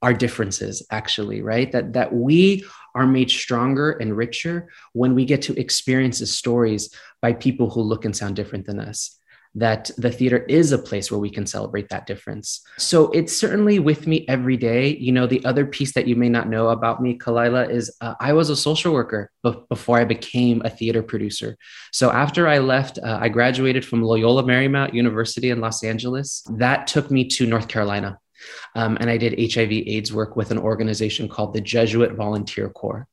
our 0.00 0.14
differences 0.14 0.86
actually 0.90 1.42
right 1.42 1.70
that 1.72 1.92
that 1.92 2.14
we 2.14 2.64
are 2.94 3.06
made 3.06 3.30
stronger 3.30 3.92
and 3.92 4.16
richer 4.16 4.68
when 4.92 5.14
we 5.14 5.24
get 5.24 5.42
to 5.42 5.60
experience 5.60 6.20
the 6.20 6.26
stories 6.26 6.94
by 7.20 7.32
people 7.32 7.68
who 7.68 7.82
look 7.82 8.04
and 8.04 8.16
sound 8.16 8.36
different 8.36 8.64
than 8.64 8.80
us 8.80 9.18
that 9.58 9.90
the 9.96 10.10
theater 10.10 10.38
is 10.44 10.72
a 10.72 10.78
place 10.78 11.10
where 11.10 11.18
we 11.18 11.30
can 11.30 11.46
celebrate 11.46 11.88
that 11.88 12.06
difference. 12.06 12.60
So 12.78 13.10
it's 13.10 13.36
certainly 13.36 13.78
with 13.78 14.06
me 14.06 14.24
every 14.28 14.56
day. 14.56 14.96
You 14.96 15.12
know, 15.12 15.26
the 15.26 15.44
other 15.44 15.66
piece 15.66 15.92
that 15.92 16.06
you 16.06 16.16
may 16.16 16.28
not 16.28 16.48
know 16.48 16.68
about 16.68 17.02
me, 17.02 17.18
Khalilah, 17.18 17.70
is 17.70 17.94
uh, 18.00 18.14
I 18.20 18.32
was 18.32 18.50
a 18.50 18.56
social 18.56 18.92
worker 18.92 19.30
before 19.68 19.98
I 19.98 20.04
became 20.04 20.62
a 20.64 20.70
theater 20.70 21.02
producer. 21.02 21.56
So 21.92 22.10
after 22.10 22.46
I 22.46 22.58
left, 22.58 22.98
uh, 22.98 23.18
I 23.20 23.28
graduated 23.28 23.84
from 23.84 24.02
Loyola 24.02 24.44
Marymount 24.44 24.94
University 24.94 25.50
in 25.50 25.60
Los 25.60 25.82
Angeles. 25.82 26.42
That 26.50 26.86
took 26.86 27.10
me 27.10 27.24
to 27.28 27.46
North 27.46 27.68
Carolina. 27.68 28.18
Um, 28.76 28.96
and 29.00 29.10
I 29.10 29.16
did 29.16 29.52
HIV 29.52 29.72
AIDS 29.72 30.12
work 30.12 30.36
with 30.36 30.50
an 30.50 30.58
organization 30.58 31.28
called 31.28 31.54
the 31.54 31.60
Jesuit 31.60 32.12
Volunteer 32.12 32.68
Corps. 32.68 33.08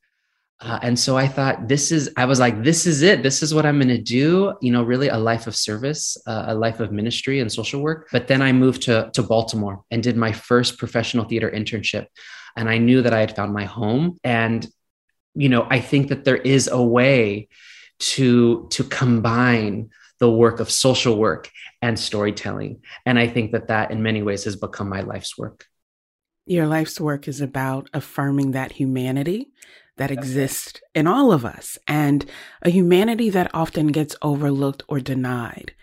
Uh, 0.61 0.79
and 0.81 0.97
so 0.97 1.17
I 1.17 1.27
thought, 1.27 1.67
this 1.67 1.91
is, 1.91 2.09
I 2.15 2.25
was 2.25 2.39
like, 2.39 2.63
this 2.63 2.87
is 2.87 3.01
it. 3.01 3.23
This 3.23 3.43
is 3.43 3.53
what 3.53 3.65
I'm 3.65 3.77
going 3.77 3.89
to 3.89 4.01
do. 4.01 4.53
You 4.61 4.71
know, 4.71 4.83
really 4.83 5.09
a 5.09 5.17
life 5.17 5.47
of 5.47 5.55
service, 5.55 6.17
uh, 6.25 6.45
a 6.47 6.55
life 6.55 6.79
of 6.79 6.91
ministry 6.91 7.41
and 7.41 7.51
social 7.51 7.81
work. 7.81 8.07
But 8.11 8.27
then 8.27 8.41
I 8.41 8.53
moved 8.53 8.83
to, 8.83 9.09
to 9.13 9.21
Baltimore 9.23 9.83
and 9.91 10.01
did 10.01 10.15
my 10.15 10.31
first 10.31 10.77
professional 10.77 11.25
theater 11.25 11.51
internship. 11.51 12.07
And 12.55 12.69
I 12.69 12.77
knew 12.77 13.01
that 13.01 13.13
I 13.13 13.19
had 13.19 13.35
found 13.35 13.53
my 13.53 13.65
home. 13.65 14.17
And, 14.23 14.65
you 15.33 15.49
know, 15.49 15.67
I 15.69 15.81
think 15.81 16.07
that 16.07 16.23
there 16.23 16.37
is 16.37 16.69
a 16.69 16.81
way 16.81 17.49
to, 17.99 18.67
to 18.71 18.83
combine 18.85 19.89
the 20.19 20.31
work 20.31 20.61
of 20.61 20.71
social 20.71 21.17
work 21.17 21.51
and 21.81 21.99
storytelling. 21.99 22.81
And 23.05 23.19
I 23.19 23.27
think 23.27 23.51
that 23.51 23.67
that 23.67 23.91
in 23.91 24.01
many 24.01 24.23
ways 24.23 24.45
has 24.45 24.55
become 24.55 24.87
my 24.87 25.01
life's 25.01 25.37
work. 25.37 25.65
Your 26.45 26.67
life's 26.67 27.01
work 27.01 27.27
is 27.27 27.41
about 27.41 27.89
affirming 27.93 28.51
that 28.51 28.71
humanity 28.71 29.51
that 29.97 30.11
exist 30.11 30.81
in 30.93 31.07
all 31.07 31.31
of 31.31 31.45
us 31.45 31.77
and 31.87 32.25
a 32.61 32.69
humanity 32.69 33.29
that 33.29 33.51
often 33.53 33.87
gets 33.87 34.15
overlooked 34.21 34.83
or 34.87 34.99
denied. 34.99 35.73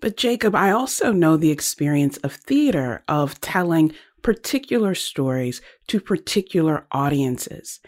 But 0.00 0.16
Jacob, 0.16 0.54
I 0.54 0.70
also 0.70 1.12
know 1.12 1.36
the 1.36 1.50
experience 1.50 2.16
of 2.18 2.32
theater, 2.32 3.02
of 3.06 3.40
telling 3.40 3.92
particular 4.22 4.94
stories 4.94 5.60
to 5.88 6.00
particular 6.00 6.86
audiences. 6.92 7.80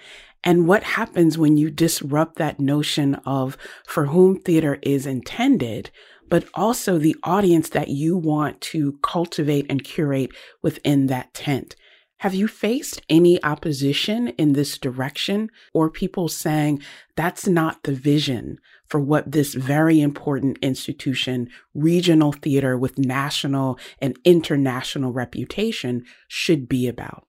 And 0.44 0.66
what 0.66 0.82
happens 0.82 1.38
when 1.38 1.56
you 1.56 1.70
disrupt 1.70 2.36
that 2.36 2.58
notion 2.58 3.14
of 3.26 3.56
for 3.86 4.06
whom 4.06 4.40
theater 4.40 4.78
is 4.82 5.06
intended, 5.06 5.90
but 6.28 6.44
also 6.54 6.98
the 6.98 7.16
audience 7.22 7.68
that 7.70 7.88
you 7.88 8.16
want 8.16 8.60
to 8.62 8.98
cultivate 9.02 9.66
and 9.70 9.84
curate 9.84 10.32
within 10.60 11.06
that 11.06 11.32
tent? 11.32 11.76
Have 12.22 12.34
you 12.36 12.46
faced 12.46 13.02
any 13.08 13.42
opposition 13.42 14.28
in 14.38 14.52
this 14.52 14.78
direction 14.78 15.50
or 15.74 15.90
people 15.90 16.28
saying 16.28 16.80
that's 17.16 17.48
not 17.48 17.82
the 17.82 17.92
vision 17.92 18.60
for 18.86 19.00
what 19.00 19.32
this 19.32 19.54
very 19.54 20.00
important 20.00 20.56
institution, 20.62 21.48
regional 21.74 22.30
theater 22.30 22.78
with 22.78 22.96
national 22.96 23.76
and 24.00 24.16
international 24.24 25.10
reputation, 25.12 26.04
should 26.28 26.68
be 26.68 26.86
about? 26.86 27.26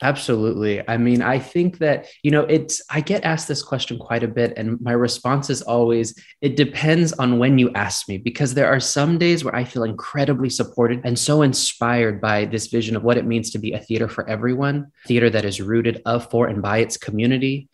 Absolutely. 0.00 0.88
I 0.88 0.96
mean, 0.96 1.22
I 1.22 1.40
think 1.40 1.78
that, 1.78 2.06
you 2.22 2.30
know, 2.30 2.42
it's, 2.42 2.80
I 2.88 3.00
get 3.00 3.24
asked 3.24 3.48
this 3.48 3.64
question 3.64 3.98
quite 3.98 4.22
a 4.22 4.28
bit, 4.28 4.52
and 4.56 4.80
my 4.80 4.92
response 4.92 5.50
is 5.50 5.60
always, 5.60 6.14
it 6.40 6.54
depends 6.56 7.12
on 7.14 7.40
when 7.40 7.58
you 7.58 7.72
ask 7.74 8.08
me, 8.08 8.16
because 8.16 8.54
there 8.54 8.68
are 8.68 8.78
some 8.78 9.18
days 9.18 9.42
where 9.42 9.56
I 9.56 9.64
feel 9.64 9.82
incredibly 9.82 10.50
supported 10.50 11.00
and 11.04 11.18
so 11.18 11.42
inspired 11.42 12.20
by 12.20 12.44
this 12.44 12.68
vision 12.68 12.94
of 12.94 13.02
what 13.02 13.16
it 13.16 13.26
means 13.26 13.50
to 13.50 13.58
be 13.58 13.72
a 13.72 13.80
theater 13.80 14.08
for 14.08 14.28
everyone, 14.28 14.92
theater 15.04 15.30
that 15.30 15.44
is 15.44 15.60
rooted 15.60 16.00
of, 16.06 16.30
for, 16.30 16.46
and 16.46 16.62
by 16.62 16.78
its 16.78 16.96
community. 16.96 17.68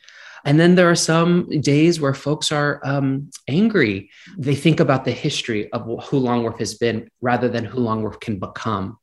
And 0.47 0.61
then 0.61 0.75
there 0.75 0.91
are 0.91 0.95
some 0.95 1.49
days 1.61 2.01
where 2.01 2.13
folks 2.13 2.53
are 2.53 2.81
um, 2.85 3.31
angry. 3.49 4.11
They 4.37 4.55
think 4.55 4.81
about 4.81 5.05
the 5.05 5.11
history 5.11 5.71
of 5.73 6.05
who 6.05 6.19
Long 6.19 6.43
Wharf 6.43 6.59
has 6.59 6.75
been 6.75 7.09
rather 7.23 7.49
than 7.49 7.65
who 7.65 7.81
Long 7.81 8.03
Wharf 8.03 8.21
can 8.21 8.39
become. 8.39 8.99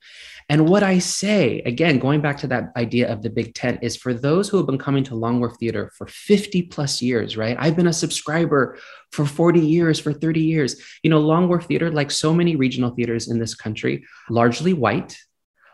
And 0.51 0.67
what 0.67 0.83
I 0.83 0.99
say, 0.99 1.61
again, 1.61 1.97
going 1.97 2.19
back 2.19 2.35
to 2.39 2.47
that 2.47 2.73
idea 2.75 3.09
of 3.09 3.21
the 3.21 3.29
big 3.29 3.53
tent, 3.53 3.79
is 3.81 3.95
for 3.95 4.13
those 4.13 4.49
who 4.49 4.57
have 4.57 4.65
been 4.65 4.77
coming 4.77 5.01
to 5.05 5.15
Long 5.15 5.39
Wharf 5.39 5.53
Theater 5.57 5.93
for 5.97 6.07
50 6.07 6.63
plus 6.63 7.01
years, 7.01 7.37
right? 7.37 7.55
I've 7.57 7.77
been 7.77 7.87
a 7.87 7.93
subscriber 7.93 8.77
for 9.13 9.25
40 9.25 9.61
years, 9.61 9.97
for 9.97 10.11
30 10.11 10.41
years. 10.41 10.75
You 11.03 11.09
know, 11.09 11.19
Long 11.19 11.47
Wharf 11.47 11.67
Theater, 11.67 11.89
like 11.89 12.11
so 12.11 12.33
many 12.33 12.57
regional 12.57 12.89
theaters 12.89 13.29
in 13.29 13.39
this 13.39 13.55
country, 13.55 14.05
largely 14.29 14.73
white, 14.73 15.17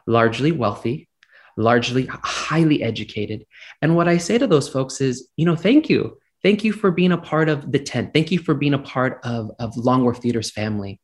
largely 0.06 0.52
wealthy, 0.52 1.10
largely 1.58 2.08
highly 2.12 2.84
educated. 2.84 3.48
And 3.82 3.96
what 3.96 4.08
I 4.08 4.20
say 4.20 4.38
to 4.38 4.46
those 4.46 4.70
folks 4.70 5.02
is, 5.02 5.28
you 5.38 5.46
know, 5.46 5.56
thank 5.56 5.90
you. 5.90 6.20
Thank 6.44 6.64
you 6.64 6.72
for 6.72 6.92
being 6.92 7.14
a 7.14 7.18
part 7.18 7.50
of 7.50 7.72
the 7.72 7.80
tent. 7.80 8.14
Thank 8.14 8.32
you 8.32 8.38
for 8.38 8.54
being 8.54 8.76
a 8.76 8.80
part 8.94 9.22
of, 9.24 9.50
of 9.58 9.76
Long 9.76 10.04
Wharf 10.04 10.20
Theater's 10.20 10.52
family. 10.52 11.02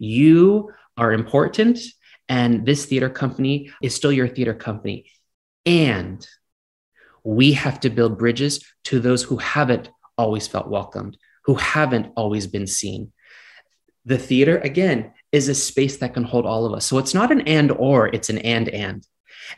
You 0.00 0.72
are 0.96 1.12
important 1.12 1.78
and 2.28 2.64
this 2.64 2.86
theater 2.86 3.10
company 3.10 3.70
is 3.82 3.94
still 3.94 4.12
your 4.12 4.28
theater 4.28 4.54
company. 4.54 5.06
And 5.66 6.26
we 7.22 7.52
have 7.52 7.80
to 7.80 7.90
build 7.90 8.18
bridges 8.18 8.64
to 8.84 9.00
those 9.00 9.22
who 9.22 9.36
haven't 9.36 9.90
always 10.16 10.46
felt 10.46 10.68
welcomed, 10.68 11.16
who 11.44 11.54
haven't 11.54 12.12
always 12.16 12.46
been 12.46 12.66
seen. 12.66 13.12
The 14.04 14.18
theater, 14.18 14.58
again, 14.58 15.12
is 15.32 15.48
a 15.48 15.54
space 15.54 15.96
that 15.98 16.14
can 16.14 16.24
hold 16.24 16.44
all 16.44 16.66
of 16.66 16.74
us. 16.74 16.84
So 16.84 16.98
it's 16.98 17.14
not 17.14 17.32
an 17.32 17.42
and 17.42 17.70
or, 17.72 18.08
it's 18.08 18.28
an 18.28 18.38
and 18.38 18.68
and. 18.68 19.06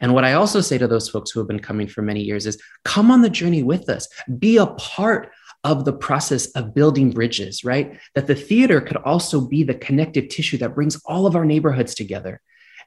And 0.00 0.14
what 0.14 0.24
I 0.24 0.34
also 0.34 0.60
say 0.60 0.78
to 0.78 0.88
those 0.88 1.08
folks 1.08 1.30
who 1.30 1.40
have 1.40 1.48
been 1.48 1.60
coming 1.60 1.86
for 1.86 2.02
many 2.02 2.20
years 2.20 2.46
is 2.46 2.60
come 2.84 3.10
on 3.10 3.22
the 3.22 3.30
journey 3.30 3.62
with 3.62 3.88
us, 3.88 4.08
be 4.38 4.56
a 4.56 4.66
part 4.66 5.30
of 5.64 5.84
the 5.84 5.92
process 5.92 6.46
of 6.52 6.74
building 6.74 7.10
bridges, 7.10 7.64
right? 7.64 7.98
That 8.14 8.26
the 8.26 8.34
theater 8.34 8.80
could 8.80 8.98
also 8.98 9.40
be 9.40 9.64
the 9.64 9.74
connective 9.74 10.28
tissue 10.28 10.58
that 10.58 10.74
brings 10.74 11.00
all 11.06 11.26
of 11.26 11.34
our 11.34 11.44
neighborhoods 11.44 11.94
together. 11.94 12.40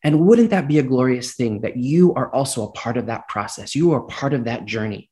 And 0.03 0.21
wouldn't 0.21 0.51
that 0.51 0.67
be 0.67 0.79
a 0.79 0.83
glorious 0.83 1.33
thing 1.33 1.61
that 1.61 1.77
you 1.77 2.13
are 2.13 2.33
also 2.33 2.63
a 2.63 2.71
part 2.71 2.97
of 2.97 3.07
that 3.07 3.27
process? 3.27 3.75
You 3.75 3.91
are 3.91 4.01
part 4.01 4.33
of 4.33 4.45
that 4.45 4.65
journey. 4.65 5.09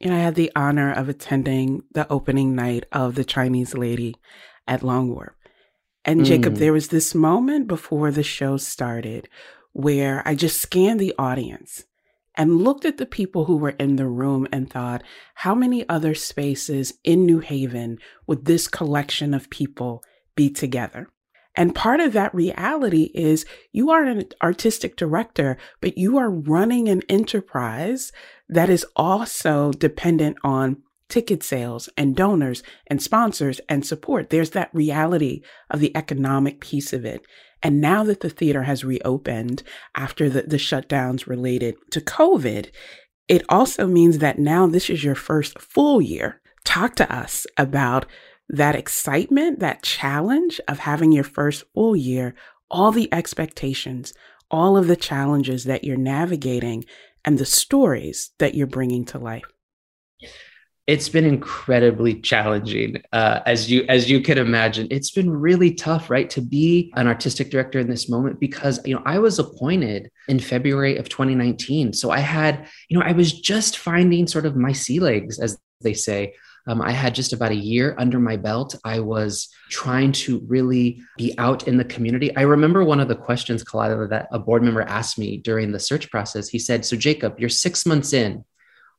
And 0.00 0.14
I 0.14 0.18
had 0.18 0.34
the 0.34 0.52
honor 0.56 0.92
of 0.92 1.08
attending 1.08 1.82
the 1.92 2.10
opening 2.10 2.54
night 2.54 2.84
of 2.92 3.16
The 3.16 3.24
Chinese 3.24 3.74
Lady 3.74 4.14
at 4.66 4.82
Long 4.82 5.10
Wharf. 5.10 5.34
And 6.04 6.24
Jacob, 6.24 6.54
mm. 6.54 6.58
there 6.58 6.72
was 6.72 6.88
this 6.88 7.14
moment 7.14 7.66
before 7.66 8.10
the 8.10 8.22
show 8.22 8.56
started 8.56 9.28
where 9.72 10.26
I 10.26 10.34
just 10.34 10.60
scanned 10.60 10.98
the 10.98 11.14
audience 11.18 11.84
and 12.34 12.62
looked 12.62 12.86
at 12.86 12.96
the 12.96 13.06
people 13.06 13.44
who 13.44 13.56
were 13.56 13.70
in 13.70 13.96
the 13.96 14.06
room 14.06 14.48
and 14.50 14.70
thought, 14.70 15.02
how 15.34 15.54
many 15.54 15.86
other 15.88 16.14
spaces 16.14 16.94
in 17.04 17.26
New 17.26 17.40
Haven 17.40 17.98
would 18.26 18.46
this 18.46 18.66
collection 18.66 19.34
of 19.34 19.50
people 19.50 20.02
be 20.34 20.48
together? 20.48 21.08
And 21.60 21.74
part 21.74 22.00
of 22.00 22.14
that 22.14 22.34
reality 22.34 23.10
is 23.12 23.44
you 23.70 23.90
are 23.90 24.04
an 24.04 24.24
artistic 24.42 24.96
director, 24.96 25.58
but 25.82 25.98
you 25.98 26.16
are 26.16 26.30
running 26.30 26.88
an 26.88 27.02
enterprise 27.06 28.12
that 28.48 28.70
is 28.70 28.86
also 28.96 29.70
dependent 29.72 30.38
on 30.42 30.78
ticket 31.10 31.42
sales 31.42 31.90
and 31.98 32.16
donors 32.16 32.62
and 32.86 33.02
sponsors 33.02 33.60
and 33.68 33.84
support. 33.84 34.30
There's 34.30 34.52
that 34.52 34.70
reality 34.72 35.42
of 35.68 35.80
the 35.80 35.94
economic 35.94 36.62
piece 36.62 36.94
of 36.94 37.04
it. 37.04 37.26
And 37.62 37.78
now 37.78 38.04
that 38.04 38.20
the 38.20 38.30
theater 38.30 38.62
has 38.62 38.82
reopened 38.82 39.62
after 39.94 40.30
the, 40.30 40.40
the 40.40 40.56
shutdowns 40.56 41.26
related 41.26 41.74
to 41.90 42.00
COVID, 42.00 42.70
it 43.28 43.42
also 43.50 43.86
means 43.86 44.16
that 44.20 44.38
now 44.38 44.66
this 44.66 44.88
is 44.88 45.04
your 45.04 45.14
first 45.14 45.60
full 45.60 46.00
year. 46.00 46.40
Talk 46.64 46.96
to 46.96 47.14
us 47.14 47.46
about 47.58 48.06
that 48.50 48.74
excitement, 48.74 49.60
that 49.60 49.82
challenge 49.82 50.60
of 50.68 50.80
having 50.80 51.12
your 51.12 51.24
first 51.24 51.64
full 51.72 51.94
year, 51.94 52.34
all 52.70 52.92
the 52.92 53.12
expectations, 53.12 54.12
all 54.50 54.76
of 54.76 54.88
the 54.88 54.96
challenges 54.96 55.64
that 55.64 55.84
you're 55.84 55.96
navigating, 55.96 56.84
and 57.24 57.38
the 57.38 57.46
stories 57.46 58.30
that 58.38 58.54
you're 58.54 58.66
bringing 58.66 59.04
to 59.06 59.18
life? 59.18 59.44
It's 60.86 61.08
been 61.08 61.24
incredibly 61.24 62.20
challenging, 62.20 63.00
uh, 63.12 63.40
as 63.46 63.70
you 63.70 63.84
as 63.88 64.10
you 64.10 64.20
can 64.20 64.38
imagine. 64.38 64.88
It's 64.90 65.12
been 65.12 65.30
really 65.30 65.72
tough, 65.72 66.10
right, 66.10 66.28
to 66.30 66.40
be 66.40 66.92
an 66.96 67.06
artistic 67.06 67.50
director 67.50 67.78
in 67.78 67.88
this 67.88 68.08
moment 68.08 68.40
because 68.40 68.84
you 68.84 68.96
know 68.96 69.02
I 69.06 69.20
was 69.20 69.38
appointed 69.38 70.10
in 70.26 70.40
February 70.40 70.96
of 70.96 71.08
2019, 71.08 71.92
so 71.92 72.10
I 72.10 72.18
had 72.18 72.66
you 72.88 72.98
know 72.98 73.04
I 73.04 73.12
was 73.12 73.32
just 73.32 73.78
finding 73.78 74.26
sort 74.26 74.46
of 74.46 74.56
my 74.56 74.72
sea 74.72 74.98
legs, 74.98 75.38
as 75.38 75.56
they 75.80 75.94
say. 75.94 76.34
Um, 76.70 76.80
I 76.80 76.92
had 76.92 77.16
just 77.16 77.32
about 77.32 77.50
a 77.50 77.56
year 77.56 77.96
under 77.98 78.20
my 78.20 78.36
belt. 78.36 78.76
I 78.84 79.00
was 79.00 79.48
trying 79.70 80.12
to 80.12 80.40
really 80.46 81.02
be 81.16 81.34
out 81.36 81.66
in 81.66 81.76
the 81.76 81.84
community. 81.84 82.34
I 82.36 82.42
remember 82.42 82.84
one 82.84 83.00
of 83.00 83.08
the 83.08 83.16
questions, 83.16 83.64
Khalilah, 83.64 84.08
that 84.10 84.28
a 84.30 84.38
board 84.38 84.62
member 84.62 84.82
asked 84.82 85.18
me 85.18 85.38
during 85.38 85.72
the 85.72 85.80
search 85.80 86.08
process. 86.12 86.48
He 86.48 86.60
said, 86.60 86.84
So, 86.84 86.96
Jacob, 86.96 87.40
you're 87.40 87.48
six 87.48 87.84
months 87.84 88.12
in. 88.12 88.44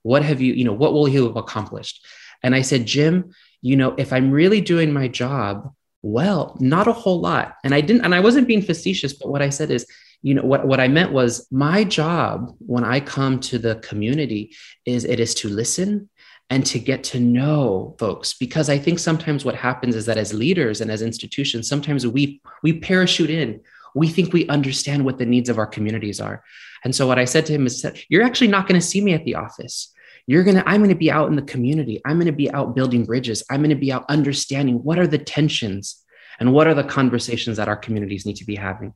What 0.01 0.21
have 0.21 0.41
you, 0.41 0.51
you 0.51 0.65
know, 0.65 0.73
what 0.73 0.91
will 0.91 1.07
you 1.07 1.23
have 1.27 1.37
accomplished? 1.37 2.05
And 2.43 2.53
I 2.53 2.61
said, 2.61 2.85
Jim, 2.85 3.31
you 3.61 3.77
know, 3.77 3.95
if 3.97 4.11
I'm 4.11 4.31
really 4.31 4.59
doing 4.59 4.91
my 4.91 5.07
job, 5.07 5.73
well, 6.01 6.57
not 6.59 6.89
a 6.89 6.93
whole 6.93 7.21
lot. 7.21 7.55
And 7.63 7.73
I 7.73 7.79
didn't, 7.79 8.03
and 8.03 8.13
I 8.13 8.19
wasn't 8.19 8.49
being 8.49 8.63
facetious, 8.63 9.13
but 9.13 9.29
what 9.29 9.41
I 9.41 9.49
said 9.49 9.71
is, 9.71 9.87
you 10.23 10.35
know 10.35 10.43
what, 10.43 10.67
what 10.67 10.79
i 10.79 10.87
meant 10.87 11.11
was 11.11 11.47
my 11.51 11.83
job 11.83 12.55
when 12.59 12.83
i 12.83 12.99
come 12.99 13.39
to 13.39 13.57
the 13.57 13.77
community 13.77 14.55
is 14.85 15.03
it 15.03 15.19
is 15.19 15.33
to 15.33 15.49
listen 15.49 16.10
and 16.51 16.65
to 16.65 16.77
get 16.77 17.03
to 17.05 17.19
know 17.19 17.95
folks. 17.97 18.33
Because 18.33 18.69
i 18.69 18.77
think 18.77 18.99
sometimes 18.99 19.43
what 19.43 19.55
happens 19.55 19.95
is 19.95 20.05
that 20.05 20.17
as 20.17 20.33
leaders 20.33 20.81
and 20.81 20.91
as 20.91 21.01
institutions 21.01 21.67
sometimes 21.67 22.05
we 22.05 22.41
we 22.61 22.79
parachute 22.79 23.31
in. 23.31 23.61
We 23.93 24.07
think 24.07 24.31
we 24.31 24.47
understand 24.47 25.03
what 25.03 25.17
the 25.17 25.25
needs 25.25 25.49
of 25.49 25.57
our 25.57 25.67
communities 25.67 26.21
are. 26.21 26.43
And 26.83 26.93
so 26.93 27.07
what 27.07 27.17
i 27.17 27.25
said 27.25 27.45
to 27.47 27.53
him 27.53 27.65
is 27.65 27.85
you're 28.09 28.23
actually 28.23 28.49
not 28.49 28.67
going 28.67 28.79
to 28.79 28.85
see 28.85 29.01
me 29.01 29.13
at 29.13 29.25
the 29.25 29.35
office. 29.35 29.91
You're 30.27 30.43
going 30.43 30.57
to 30.57 30.69
i'm 30.69 30.81
going 30.81 30.97
to 30.97 31.05
be 31.05 31.11
out 31.11 31.29
in 31.29 31.37
the 31.37 31.51
community. 31.53 32.01
I'm 32.05 32.17
going 32.17 32.33
to 32.35 32.43
be 32.43 32.51
out 32.51 32.75
building 32.75 33.05
bridges. 33.05 33.43
I'm 33.49 33.61
going 33.61 33.77
to 33.77 33.85
be 33.87 33.91
out 33.91 34.05
understanding 34.09 34.83
what 34.83 34.99
are 34.99 35.07
the 35.07 35.17
tensions 35.17 36.03
and 36.39 36.53
what 36.53 36.67
are 36.67 36.73
the 36.73 36.83
conversations 36.83 37.57
that 37.57 37.69
our 37.69 37.77
communities 37.77 38.25
need 38.25 38.37
to 38.37 38.45
be 38.45 38.55
having. 38.55 38.93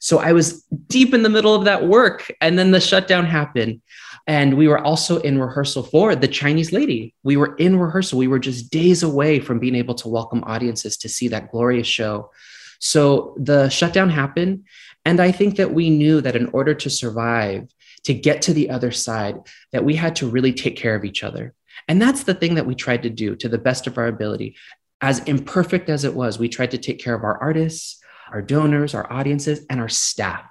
So 0.00 0.18
i 0.18 0.32
was 0.32 0.62
deep 0.96 1.14
in 1.14 1.22
the 1.22 1.34
middle 1.36 1.54
of 1.54 1.64
that 1.64 1.86
work 1.86 2.30
and 2.42 2.58
then 2.58 2.70
the 2.70 2.80
shutdown 2.80 3.24
happened 3.24 3.80
and 4.28 4.58
we 4.58 4.68
were 4.68 4.78
also 4.78 5.18
in 5.20 5.40
rehearsal 5.40 5.82
for 5.82 6.14
The 6.14 6.28
Chinese 6.28 6.70
Lady. 6.70 7.14
We 7.22 7.38
were 7.38 7.56
in 7.56 7.78
rehearsal. 7.78 8.18
We 8.18 8.28
were 8.28 8.38
just 8.38 8.70
days 8.70 9.02
away 9.02 9.40
from 9.40 9.58
being 9.58 9.74
able 9.74 9.94
to 9.96 10.08
welcome 10.08 10.44
audiences 10.44 10.98
to 10.98 11.08
see 11.08 11.28
that 11.28 11.50
glorious 11.50 11.86
show. 11.86 12.30
So 12.78 13.34
the 13.38 13.70
shutdown 13.70 14.10
happened. 14.10 14.64
And 15.06 15.18
I 15.18 15.32
think 15.32 15.56
that 15.56 15.72
we 15.72 15.88
knew 15.88 16.20
that 16.20 16.36
in 16.36 16.48
order 16.48 16.74
to 16.74 16.90
survive, 16.90 17.72
to 18.04 18.12
get 18.12 18.42
to 18.42 18.52
the 18.52 18.68
other 18.68 18.92
side, 18.92 19.36
that 19.72 19.86
we 19.86 19.96
had 19.96 20.14
to 20.16 20.28
really 20.28 20.52
take 20.52 20.76
care 20.76 20.94
of 20.94 21.06
each 21.06 21.24
other. 21.24 21.54
And 21.88 22.00
that's 22.00 22.24
the 22.24 22.34
thing 22.34 22.56
that 22.56 22.66
we 22.66 22.74
tried 22.74 23.04
to 23.04 23.10
do 23.10 23.34
to 23.36 23.48
the 23.48 23.56
best 23.56 23.86
of 23.86 23.96
our 23.96 24.08
ability. 24.08 24.56
As 25.00 25.20
imperfect 25.20 25.88
as 25.88 26.04
it 26.04 26.14
was, 26.14 26.38
we 26.38 26.50
tried 26.50 26.72
to 26.72 26.78
take 26.78 27.02
care 27.02 27.14
of 27.14 27.24
our 27.24 27.38
artists, 27.38 27.98
our 28.30 28.42
donors, 28.42 28.94
our 28.94 29.10
audiences, 29.10 29.64
and 29.70 29.80
our 29.80 29.88
staff 29.88 30.44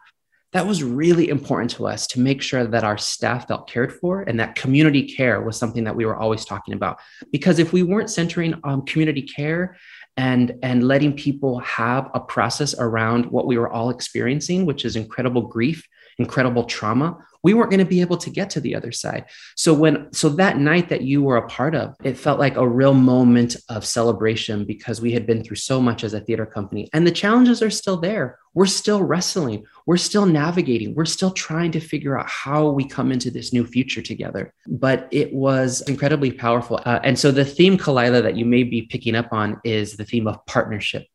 that 0.54 0.66
was 0.66 0.84
really 0.84 1.30
important 1.30 1.72
to 1.72 1.86
us 1.86 2.08
to 2.08 2.20
make 2.20 2.42
sure 2.42 2.66
that 2.66 2.84
our 2.84 2.98
staff 2.98 3.48
felt 3.48 3.70
cared 3.70 3.94
for 3.94 4.22
and 4.22 4.40
that 4.40 4.56
community 4.56 5.04
care 5.04 5.42
was 5.42 5.58
something 5.58 5.84
that 5.84 5.96
we 5.96 6.06
were 6.06 6.16
always 6.16 6.46
talking 6.46 6.74
about. 6.74 7.00
Because 7.32 7.60
if 7.60 7.74
we 7.74 7.84
weren't 7.84 8.10
centering 8.10 8.56
on 8.64 8.86
community 8.86 9.22
care 9.22 9.76
and 10.18 10.56
and 10.64 10.88
letting 10.88 11.14
people 11.14 11.60
have 11.60 12.10
a 12.14 12.20
process 12.20 12.76
around 12.80 13.26
what 13.28 13.46
we 13.46 13.58
were 13.58 13.72
all 13.72 13.90
experiencing 13.90 14.66
which 14.66 14.84
is 14.84 14.96
incredible 14.96 15.44
grief 15.44 15.88
incredible 16.18 16.64
trauma, 16.64 17.18
we 17.44 17.54
weren't 17.54 17.70
going 17.70 17.80
to 17.80 17.86
be 17.86 18.02
able 18.02 18.18
to 18.18 18.30
get 18.30 18.50
to 18.52 18.60
the 18.60 18.76
other 18.76 18.92
side. 18.92 19.26
So 19.56 19.74
when 19.74 20.12
so 20.12 20.30
that 20.30 20.58
night 20.58 20.90
that 20.90 21.04
you 21.04 21.24
were 21.24 21.38
a 21.38 21.48
part 21.48 21.76
of, 21.76 21.96
it 22.04 22.18
felt 22.18 22.40
like 22.40 22.58
a 22.58 22.68
real 22.68 22.94
moment 22.94 23.56
of 23.70 23.86
celebration 23.86 24.66
because 24.66 25.02
we 25.02 25.12
had 25.12 25.26
been 25.26 25.44
through 25.44 25.58
so 25.58 25.80
much 25.82 26.04
as 26.04 26.14
a 26.14 26.20
theater 26.20 26.46
company 26.46 26.90
and 26.94 27.06
the 27.06 27.12
challenges 27.12 27.62
are 27.62 27.70
still 27.70 27.98
there. 27.98 28.38
We're 28.54 28.66
still 28.66 29.04
wrestling. 29.04 29.66
We're 29.86 29.98
still 29.98 30.26
navigating. 30.26 30.96
We're 30.96 31.06
still 31.06 31.32
trying 31.32 31.72
to 31.74 31.80
figure 31.80 32.20
out 32.20 32.28
how 32.28 32.70
we 32.70 32.86
come 32.86 33.12
into 33.12 33.30
this 33.30 33.54
new 33.54 33.66
future 33.66 34.02
together. 34.02 34.54
But 34.68 35.08
it 35.12 35.32
was 35.32 35.82
incredibly 35.88 36.32
powerful. 36.32 36.82
Uh, 36.84 37.00
and 37.04 37.20
so 37.20 37.32
the 37.32 37.46
theme, 37.46 37.78
Khalilah 37.78 38.24
that 38.24 38.36
you 38.36 38.46
may 38.46 38.64
be 38.64 38.82
picking 38.82 39.16
up 39.16 39.32
on 39.32 39.62
is 39.64 39.96
the 39.96 40.06
theme 40.06 40.28
of 40.28 40.44
partnership 40.48 41.06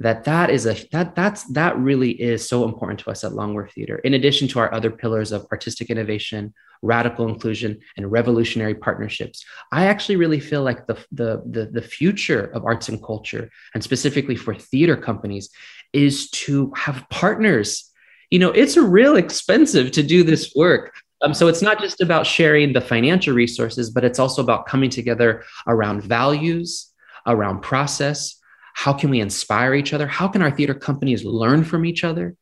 that 0.00 0.24
that 0.24 0.50
is 0.50 0.66
a 0.66 0.74
that 0.92 1.14
that's 1.14 1.44
that 1.52 1.76
really 1.78 2.10
is 2.10 2.48
so 2.48 2.64
important 2.64 2.98
to 3.00 3.10
us 3.10 3.22
at 3.22 3.34
Long 3.34 3.54
Wharf 3.54 3.72
theater. 3.72 3.96
In 3.98 4.14
addition 4.14 4.48
to 4.48 4.58
our 4.58 4.72
other 4.72 4.90
pillars 4.90 5.30
of 5.32 5.46
artistic 5.52 5.90
innovation 5.90 6.54
radical 6.82 7.28
inclusion 7.28 7.78
and 7.98 8.10
revolutionary 8.10 8.74
partnerships 8.74 9.44
i 9.70 9.84
actually 9.84 10.16
really 10.16 10.40
feel 10.40 10.62
like 10.62 10.86
the 10.86 10.94
the 11.12 11.42
the, 11.44 11.66
the 11.66 11.82
future 11.82 12.46
of 12.54 12.64
arts 12.64 12.88
and 12.88 13.02
culture 13.04 13.50
and 13.74 13.84
specifically 13.84 14.34
for 14.34 14.54
theater 14.54 14.96
companies 14.96 15.50
is 15.92 16.30
to 16.30 16.72
have 16.76 17.04
partners. 17.10 17.90
You 18.30 18.38
know 18.38 18.50
it's 18.50 18.76
real 18.76 19.16
expensive 19.16 19.90
to 19.92 20.02
do 20.02 20.22
this 20.22 20.52
work. 20.54 20.94
Um, 21.22 21.34
so 21.34 21.48
it's 21.48 21.60
not 21.60 21.80
just 21.80 22.00
about 22.00 22.26
sharing 22.26 22.72
the 22.72 22.80
financial 22.80 23.34
resources 23.34 23.90
but 23.90 24.04
it's 24.04 24.18
also 24.18 24.40
about 24.40 24.66
coming 24.66 24.88
together 24.88 25.44
around 25.66 26.02
values 26.02 26.92
around 27.26 27.60
process 27.60 28.39
how 28.80 28.94
can 28.94 29.10
we 29.10 29.20
inspire 29.20 29.74
each 29.74 29.92
other? 29.92 30.06
How 30.06 30.26
can 30.26 30.40
our 30.40 30.50
theater 30.50 30.72
companies 30.72 31.22
learn 31.22 31.64
from 31.64 31.84
each 31.84 32.02
other? 32.02 32.34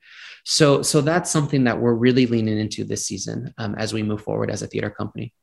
So 0.45 0.83
so 0.83 1.01
that's 1.01 1.33
something 1.33 1.65
that 1.65 1.81
we're 1.81 1.95
really 1.95 2.27
leaning 2.27 2.61
into 2.61 2.85
this 2.85 3.05
season 3.05 3.53
um, 3.59 3.75
as 3.75 3.93
we 3.93 4.05
move 4.05 4.23
forward 4.23 4.49
as 4.49 4.63
a 4.63 4.69
theater 4.69 4.89
company. 4.89 5.35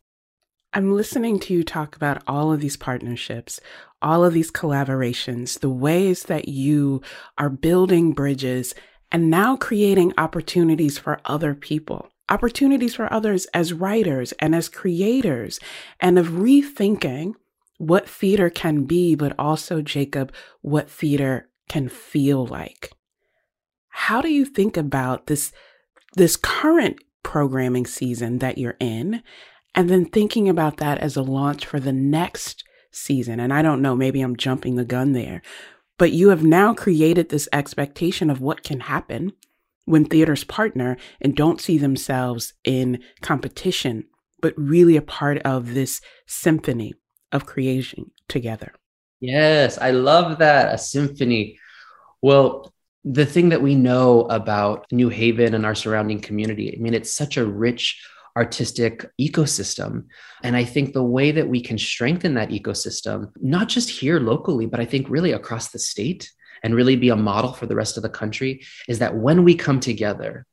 I'm 0.72 0.94
listening 0.94 1.38
to 1.40 1.54
you 1.54 1.66
talk 1.66 1.98
about 1.98 2.24
all 2.28 2.54
of 2.54 2.62
these 2.62 2.78
partnerships, 2.78 3.60
all 4.02 4.24
of 4.24 4.34
these 4.34 4.52
collaborations, 4.52 5.60
the 5.60 5.70
ways 5.70 6.24
that 6.24 6.48
you 6.48 7.02
are 7.38 7.50
building 7.50 8.14
bridges 8.14 8.74
and 9.12 9.30
now 9.30 9.58
creating 9.58 10.14
opportunities 10.18 10.98
for 10.98 11.20
other 11.26 11.54
people, 11.56 12.08
opportunities 12.30 12.96
for 12.96 13.12
others 13.12 13.48
as 13.48 13.74
writers 13.74 14.32
and 14.40 14.56
as 14.56 14.70
creators, 14.70 15.60
and 16.00 16.18
of 16.18 16.28
rethinking 16.28 17.34
what 17.78 18.08
theater 18.08 18.50
can 18.50 18.86
be, 18.86 19.16
but 19.16 19.34
also, 19.38 19.82
Jacob, 19.82 20.34
what 20.62 20.90
theater 20.90 21.50
can 21.68 21.90
feel 21.90 22.46
like. 22.46 22.92
How 23.90 24.22
do 24.22 24.30
you 24.30 24.46
think 24.46 24.78
about 24.78 25.28
this, 25.28 25.52
this 26.16 26.36
current 26.36 26.98
programming 27.24 27.86
season 27.86 28.40
that 28.40 28.58
you're 28.58 28.78
in, 28.80 29.24
and 29.74 29.90
then 29.90 30.06
thinking 30.06 30.48
about 30.48 30.78
that 30.78 31.00
as 31.00 31.16
a 31.16 31.22
launch 31.22 31.66
for 31.66 31.80
the 31.80 31.94
next 31.94 32.64
season? 32.92 33.40
And 33.40 33.54
I 33.54 33.62
don't 33.62 33.82
know, 33.82 33.96
maybe 33.96 34.22
I'm 34.22 34.38
jumping 34.38 34.76
the 34.76 34.86
gun 34.86 35.14
there, 35.14 35.42
but 35.98 36.12
you 36.12 36.30
have 36.30 36.44
now 36.44 36.74
created 36.74 37.30
this 37.30 37.50
expectation 37.52 38.30
of 38.30 38.42
what 38.42 38.64
can 38.64 38.82
happen 38.82 39.34
when 39.86 40.06
theaters 40.06 40.44
partner 40.44 40.98
and 41.22 41.36
don't 41.36 41.62
see 41.62 41.78
themselves 41.78 42.54
in 42.64 43.02
competition, 43.22 44.06
but 44.42 44.54
really 44.58 44.96
a 44.98 45.02
part 45.02 45.40
of 45.40 45.74
this 45.74 46.02
symphony 46.26 46.94
of 47.32 47.46
creation 47.46 48.12
together. 48.28 48.74
Yes, 49.20 49.78
I 49.78 49.92
love 49.92 50.40
that. 50.40 50.74
A 50.74 50.78
symphony. 50.78 51.60
Well, 52.22 52.74
the 53.04 53.26
thing 53.26 53.50
that 53.50 53.62
we 53.62 53.76
know 53.76 54.22
about 54.22 54.88
New 54.92 55.10
Haven 55.10 55.54
and 55.54 55.66
our 55.66 55.76
surrounding 55.76 56.20
community, 56.20 56.76
I 56.76 56.82
mean, 56.82 56.94
it's 56.94 57.14
such 57.14 57.38
a 57.38 57.46
rich 57.46 58.02
artistic 58.36 59.06
ecosystem. 59.22 60.06
And 60.44 60.58
I 60.58 60.66
think 60.66 60.92
the 60.92 61.04
way 61.04 61.32
that 61.32 61.48
we 61.48 61.62
can 61.62 61.78
strengthen 61.78 62.34
that 62.34 62.50
ecosystem, 62.50 63.32
not 63.40 63.70
just 63.70 63.90
here 63.90 64.20
locally, 64.20 64.66
but 64.66 64.80
I 64.80 64.86
think 64.86 65.10
really 65.10 65.32
across 65.32 65.70
the 65.70 65.80
state 65.80 66.32
and 66.64 66.76
really 66.76 66.96
be 66.96 67.10
a 67.10 67.16
model 67.16 67.54
for 67.54 67.66
the 67.66 67.76
rest 67.76 67.96
of 67.96 68.04
the 68.04 68.10
country, 68.10 68.66
is 68.88 69.00
that 69.00 69.16
when 69.16 69.44
we 69.44 69.56
come 69.56 69.80
together, 69.80 70.46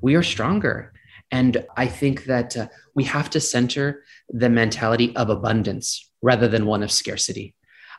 we 0.00 0.14
are 0.14 0.22
stronger. 0.22 0.92
And 1.30 1.66
I 1.76 1.86
think 1.86 2.24
that 2.24 2.56
uh, 2.56 2.68
we 2.94 3.04
have 3.04 3.28
to 3.30 3.40
center 3.40 4.04
the 4.30 4.48
mentality 4.48 5.14
of 5.16 5.28
abundance 5.28 6.08
rather 6.30 6.48
than 6.48 6.66
one 6.66 6.82
of 6.82 6.90
scarcity. 6.90 7.54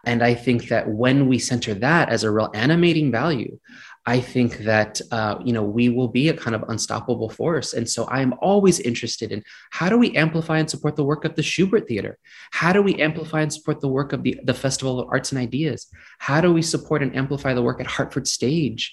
And 0.05 0.21
I 0.21 0.33
think 0.35 0.67
that 0.67 0.85
when 1.03 1.27
we 1.27 1.39
center 1.39 1.73
that 1.87 2.09
as 2.09 2.23
a 2.23 2.31
real 2.31 2.51
animating 2.53 3.11
value, 3.11 3.59
I 4.05 4.21
think 4.21 4.59
that 4.59 5.01
uh, 5.11 5.35
you 5.43 5.53
know 5.55 5.65
we 5.77 5.85
will 5.89 6.07
be 6.19 6.29
a 6.29 6.37
kind 6.43 6.55
of 6.55 6.63
unstoppable 6.69 7.29
force. 7.29 7.69
And 7.77 7.87
so 7.95 8.01
I 8.05 8.19
am 8.21 8.33
always 8.49 8.79
interested 8.79 9.31
in 9.35 9.43
how 9.77 9.89
do 9.89 9.97
we 9.97 10.15
amplify 10.15 10.57
and 10.59 10.69
support 10.69 10.95
the 10.95 11.09
work 11.11 11.25
of 11.25 11.35
the 11.35 11.41
Shubert 11.41 11.87
Theater? 11.87 12.13
How 12.51 12.71
do 12.71 12.81
we 12.81 12.93
amplify 13.07 13.41
and 13.41 13.51
support 13.51 13.81
the 13.81 13.93
work 13.99 14.13
of 14.13 14.23
the, 14.23 14.39
the 14.49 14.53
Festival 14.53 14.99
of 14.99 15.09
Arts 15.09 15.31
and 15.31 15.41
Ideas? 15.47 15.87
How 16.19 16.39
do 16.39 16.53
we 16.53 16.61
support 16.61 17.03
and 17.03 17.15
amplify 17.21 17.53
the 17.53 17.65
work 17.67 17.79
at 17.81 17.93
Hartford 17.95 18.27
Stage 18.27 18.83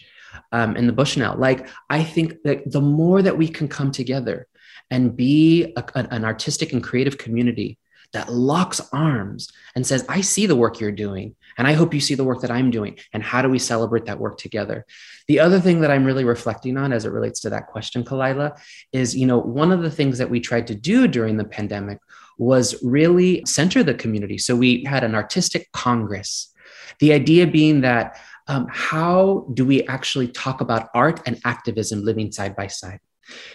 um, 0.50 0.74
the 0.88 0.92
Bushnell? 1.00 1.36
Like 1.46 1.68
I 1.98 2.02
think 2.14 2.28
that 2.44 2.58
the 2.76 2.84
more 3.00 3.20
that 3.22 3.38
we 3.38 3.48
can 3.48 3.68
come 3.68 3.90
together 3.92 4.48
and 4.90 5.16
be 5.16 5.72
a, 5.76 5.82
an 5.94 6.24
artistic 6.24 6.72
and 6.72 6.82
creative 6.82 7.18
community 7.18 7.78
that 8.14 8.32
locks 8.32 8.80
arms 8.92 9.52
and 9.76 9.86
says, 9.86 10.04
I 10.08 10.22
see 10.22 10.46
the 10.46 10.56
work 10.56 10.80
you're 10.80 10.90
doing, 10.90 11.36
and 11.58 11.68
I 11.68 11.74
hope 11.74 11.92
you 11.92 12.00
see 12.00 12.14
the 12.14 12.24
work 12.24 12.40
that 12.40 12.50
I'm 12.50 12.70
doing. 12.70 12.98
And 13.12 13.22
how 13.22 13.42
do 13.42 13.48
we 13.48 13.58
celebrate 13.58 14.06
that 14.06 14.18
work 14.18 14.38
together? 14.38 14.86
The 15.28 15.40
other 15.40 15.60
thing 15.60 15.80
that 15.80 15.90
I'm 15.90 16.04
really 16.04 16.24
reflecting 16.24 16.76
on 16.76 16.92
as 16.92 17.04
it 17.04 17.12
relates 17.12 17.40
to 17.40 17.50
that 17.50 17.66
question, 17.66 18.04
Khalilah, 18.04 18.58
is, 18.92 19.14
you 19.14 19.26
know, 19.26 19.38
one 19.38 19.70
of 19.70 19.82
the 19.82 19.90
things 19.90 20.18
that 20.18 20.30
we 20.30 20.40
tried 20.40 20.66
to 20.68 20.74
do 20.74 21.06
during 21.06 21.36
the 21.36 21.44
pandemic 21.44 21.98
was 22.38 22.82
really 22.82 23.42
center 23.46 23.82
the 23.82 23.94
community. 23.94 24.38
So 24.38 24.56
we 24.56 24.84
had 24.84 25.04
an 25.04 25.14
artistic 25.14 25.70
congress. 25.72 26.52
The 27.00 27.12
idea 27.12 27.46
being 27.46 27.82
that 27.82 28.18
um, 28.46 28.66
how 28.70 29.48
do 29.54 29.64
we 29.64 29.86
actually 29.86 30.28
talk 30.28 30.60
about 30.60 30.88
art 30.94 31.20
and 31.26 31.40
activism 31.44 32.04
living 32.04 32.30
side 32.30 32.54
by 32.54 32.66
side? 32.66 33.00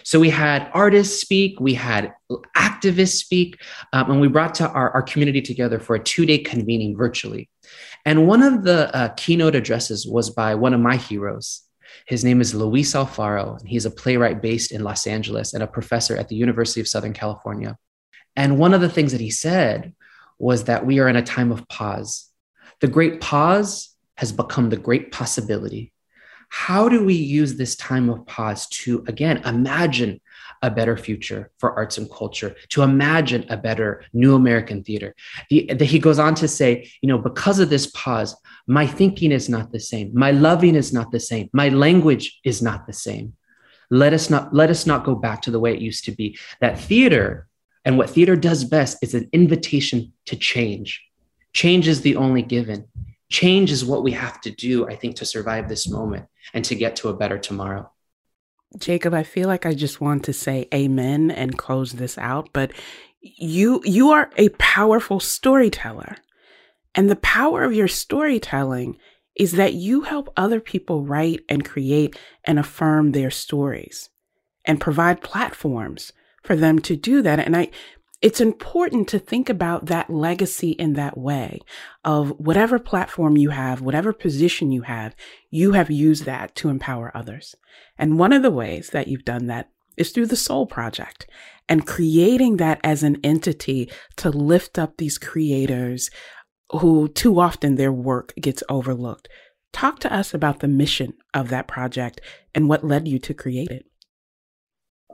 So 0.02 0.18
we 0.18 0.30
had 0.30 0.70
artists 0.72 1.20
speak, 1.20 1.60
we 1.60 1.74
had 1.74 2.12
activists 2.56 3.18
speak, 3.18 3.60
um, 3.92 4.10
and 4.10 4.20
we 4.20 4.28
brought 4.28 4.54
to 4.56 4.68
our, 4.68 4.90
our 4.90 5.02
community 5.02 5.42
together 5.42 5.78
for 5.78 5.96
a 5.96 6.02
two 6.02 6.26
day 6.26 6.38
convening 6.38 6.96
virtually. 6.96 7.48
And 8.04 8.26
one 8.26 8.42
of 8.42 8.64
the 8.64 8.94
uh, 8.94 9.08
keynote 9.16 9.54
addresses 9.54 10.06
was 10.06 10.30
by 10.30 10.54
one 10.54 10.74
of 10.74 10.80
my 10.80 10.96
heroes. 10.96 11.62
His 12.06 12.24
name 12.24 12.40
is 12.40 12.54
Luis 12.54 12.94
Alfaro, 12.94 13.58
and 13.58 13.68
he's 13.68 13.84
a 13.84 13.90
playwright 13.90 14.40
based 14.40 14.72
in 14.72 14.84
Los 14.84 15.06
Angeles 15.06 15.54
and 15.54 15.62
a 15.62 15.66
professor 15.66 16.16
at 16.16 16.28
the 16.28 16.36
University 16.36 16.80
of 16.80 16.88
Southern 16.88 17.12
California. 17.12 17.76
And 18.36 18.58
one 18.58 18.74
of 18.74 18.80
the 18.80 18.88
things 18.88 19.12
that 19.12 19.20
he 19.20 19.30
said 19.30 19.92
was 20.38 20.64
that 20.64 20.86
we 20.86 20.98
are 21.00 21.08
in 21.08 21.16
a 21.16 21.22
time 21.22 21.52
of 21.52 21.68
pause. 21.68 22.30
The 22.80 22.88
great 22.88 23.20
pause 23.20 23.94
has 24.16 24.32
become 24.32 24.70
the 24.70 24.76
great 24.76 25.12
possibility 25.12 25.92
how 26.50 26.88
do 26.88 27.04
we 27.04 27.14
use 27.14 27.54
this 27.54 27.76
time 27.76 28.10
of 28.10 28.26
pause 28.26 28.66
to, 28.68 29.04
again, 29.06 29.38
imagine 29.46 30.20
a 30.62 30.70
better 30.70 30.96
future 30.96 31.50
for 31.58 31.72
arts 31.72 31.96
and 31.96 32.10
culture, 32.10 32.54
to 32.68 32.82
imagine 32.82 33.46
a 33.48 33.56
better 33.56 34.04
new 34.12 34.34
American 34.34 34.82
theater? 34.82 35.14
The, 35.48 35.72
the, 35.72 35.84
he 35.84 36.00
goes 36.00 36.18
on 36.18 36.34
to 36.34 36.48
say, 36.48 36.90
you 37.00 37.08
know, 37.08 37.18
because 37.18 37.60
of 37.60 37.70
this 37.70 37.86
pause, 37.92 38.36
my 38.66 38.84
thinking 38.84 39.30
is 39.30 39.48
not 39.48 39.70
the 39.70 39.78
same, 39.78 40.10
my 40.12 40.32
loving 40.32 40.74
is 40.74 40.92
not 40.92 41.12
the 41.12 41.20
same, 41.20 41.48
my 41.52 41.68
language 41.68 42.40
is 42.44 42.60
not 42.60 42.86
the 42.86 42.92
same. 42.92 43.34
Let 43.92 44.12
us 44.12 44.28
not 44.28 44.54
let 44.54 44.70
us 44.70 44.86
not 44.86 45.04
go 45.04 45.16
back 45.16 45.42
to 45.42 45.50
the 45.50 45.58
way 45.58 45.72
it 45.72 45.80
used 45.80 46.04
to 46.04 46.12
be. 46.12 46.38
That 46.60 46.78
theater 46.78 47.48
and 47.84 47.96
what 47.96 48.10
theater 48.10 48.36
does 48.36 48.64
best 48.64 48.98
is 49.02 49.14
an 49.14 49.28
invitation 49.32 50.12
to 50.26 50.36
change. 50.36 51.02
Change 51.52 51.88
is 51.88 52.02
the 52.02 52.14
only 52.16 52.42
given 52.42 52.86
change 53.30 53.70
is 53.70 53.84
what 53.84 54.02
we 54.02 54.12
have 54.12 54.40
to 54.42 54.50
do, 54.50 54.86
I 54.86 54.96
think, 54.96 55.16
to 55.16 55.24
survive 55.24 55.68
this 55.68 55.88
moment 55.88 56.26
and 56.52 56.64
to 56.66 56.74
get 56.74 56.96
to 56.96 57.08
a 57.08 57.16
better 57.16 57.38
tomorrow. 57.38 57.90
Jacob, 58.78 59.14
I 59.14 59.22
feel 59.22 59.48
like 59.48 59.66
I 59.66 59.74
just 59.74 60.00
want 60.00 60.24
to 60.24 60.32
say 60.32 60.68
amen 60.74 61.30
and 61.30 61.58
close 61.58 61.92
this 61.92 62.18
out, 62.18 62.50
but 62.52 62.72
you 63.20 63.82
you 63.84 64.10
are 64.10 64.30
a 64.36 64.48
powerful 64.50 65.20
storyteller. 65.20 66.16
And 66.94 67.08
the 67.08 67.16
power 67.16 67.62
of 67.62 67.72
your 67.72 67.88
storytelling 67.88 68.96
is 69.36 69.52
that 69.52 69.74
you 69.74 70.02
help 70.02 70.32
other 70.36 70.60
people 70.60 71.04
write 71.04 71.44
and 71.48 71.64
create 71.64 72.16
and 72.44 72.58
affirm 72.58 73.12
their 73.12 73.30
stories 73.30 74.08
and 74.64 74.80
provide 74.80 75.22
platforms 75.22 76.12
for 76.42 76.56
them 76.56 76.78
to 76.80 76.96
do 76.96 77.22
that. 77.22 77.38
And 77.38 77.56
I 77.56 77.70
it's 78.22 78.40
important 78.40 79.08
to 79.08 79.18
think 79.18 79.48
about 79.48 79.86
that 79.86 80.10
legacy 80.10 80.72
in 80.72 80.92
that 80.94 81.16
way 81.16 81.60
of 82.04 82.30
whatever 82.38 82.78
platform 82.78 83.36
you 83.36 83.50
have, 83.50 83.80
whatever 83.80 84.12
position 84.12 84.70
you 84.70 84.82
have, 84.82 85.14
you 85.50 85.72
have 85.72 85.90
used 85.90 86.26
that 86.26 86.54
to 86.56 86.68
empower 86.68 87.10
others. 87.16 87.54
And 87.96 88.18
one 88.18 88.32
of 88.32 88.42
the 88.42 88.50
ways 88.50 88.90
that 88.90 89.08
you've 89.08 89.24
done 89.24 89.46
that 89.46 89.70
is 89.96 90.10
through 90.10 90.26
the 90.26 90.36
Sol 90.36 90.66
Project 90.66 91.26
and 91.68 91.86
creating 91.86 92.58
that 92.58 92.80
as 92.84 93.02
an 93.02 93.18
entity 93.24 93.90
to 94.16 94.30
lift 94.30 94.78
up 94.78 94.96
these 94.96 95.18
creators 95.18 96.10
who 96.72 97.08
too 97.08 97.40
often 97.40 97.74
their 97.76 97.92
work 97.92 98.34
gets 98.40 98.62
overlooked. 98.68 99.28
Talk 99.72 99.98
to 100.00 100.12
us 100.12 100.34
about 100.34 100.60
the 100.60 100.68
mission 100.68 101.14
of 101.32 101.48
that 101.48 101.68
project 101.68 102.20
and 102.54 102.68
what 102.68 102.84
led 102.84 103.08
you 103.08 103.18
to 103.20 103.34
create 103.34 103.70
it. 103.70 103.86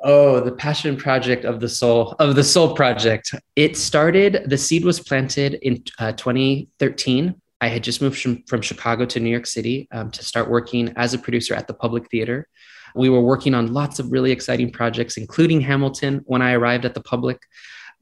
Oh, 0.08 0.38
the 0.38 0.52
passion 0.52 0.96
project 0.96 1.44
of 1.44 1.58
the 1.58 1.68
soul 1.68 2.14
of 2.20 2.36
the 2.36 2.44
Sol 2.44 2.76
Project. 2.76 3.34
It 3.56 3.76
started. 3.76 4.44
The 4.46 4.56
seed 4.56 4.84
was 4.84 5.00
planted 5.00 5.54
in 5.62 5.82
uh, 5.98 6.12
2013. 6.12 7.34
I 7.60 7.66
had 7.66 7.82
just 7.82 8.00
moved 8.00 8.22
from, 8.22 8.44
from 8.44 8.62
Chicago 8.62 9.04
to 9.04 9.18
New 9.18 9.30
York 9.30 9.46
City 9.46 9.88
um, 9.90 10.12
to 10.12 10.22
start 10.22 10.48
working 10.48 10.92
as 10.94 11.12
a 11.12 11.18
producer 11.18 11.56
at 11.56 11.66
the 11.66 11.74
Public 11.74 12.08
Theater. 12.08 12.46
We 12.94 13.08
were 13.10 13.20
working 13.20 13.52
on 13.52 13.72
lots 13.72 13.98
of 13.98 14.12
really 14.12 14.30
exciting 14.30 14.70
projects, 14.70 15.16
including 15.16 15.60
Hamilton 15.60 16.22
when 16.26 16.40
I 16.40 16.52
arrived 16.52 16.84
at 16.84 16.94
the 16.94 17.02
Public. 17.02 17.42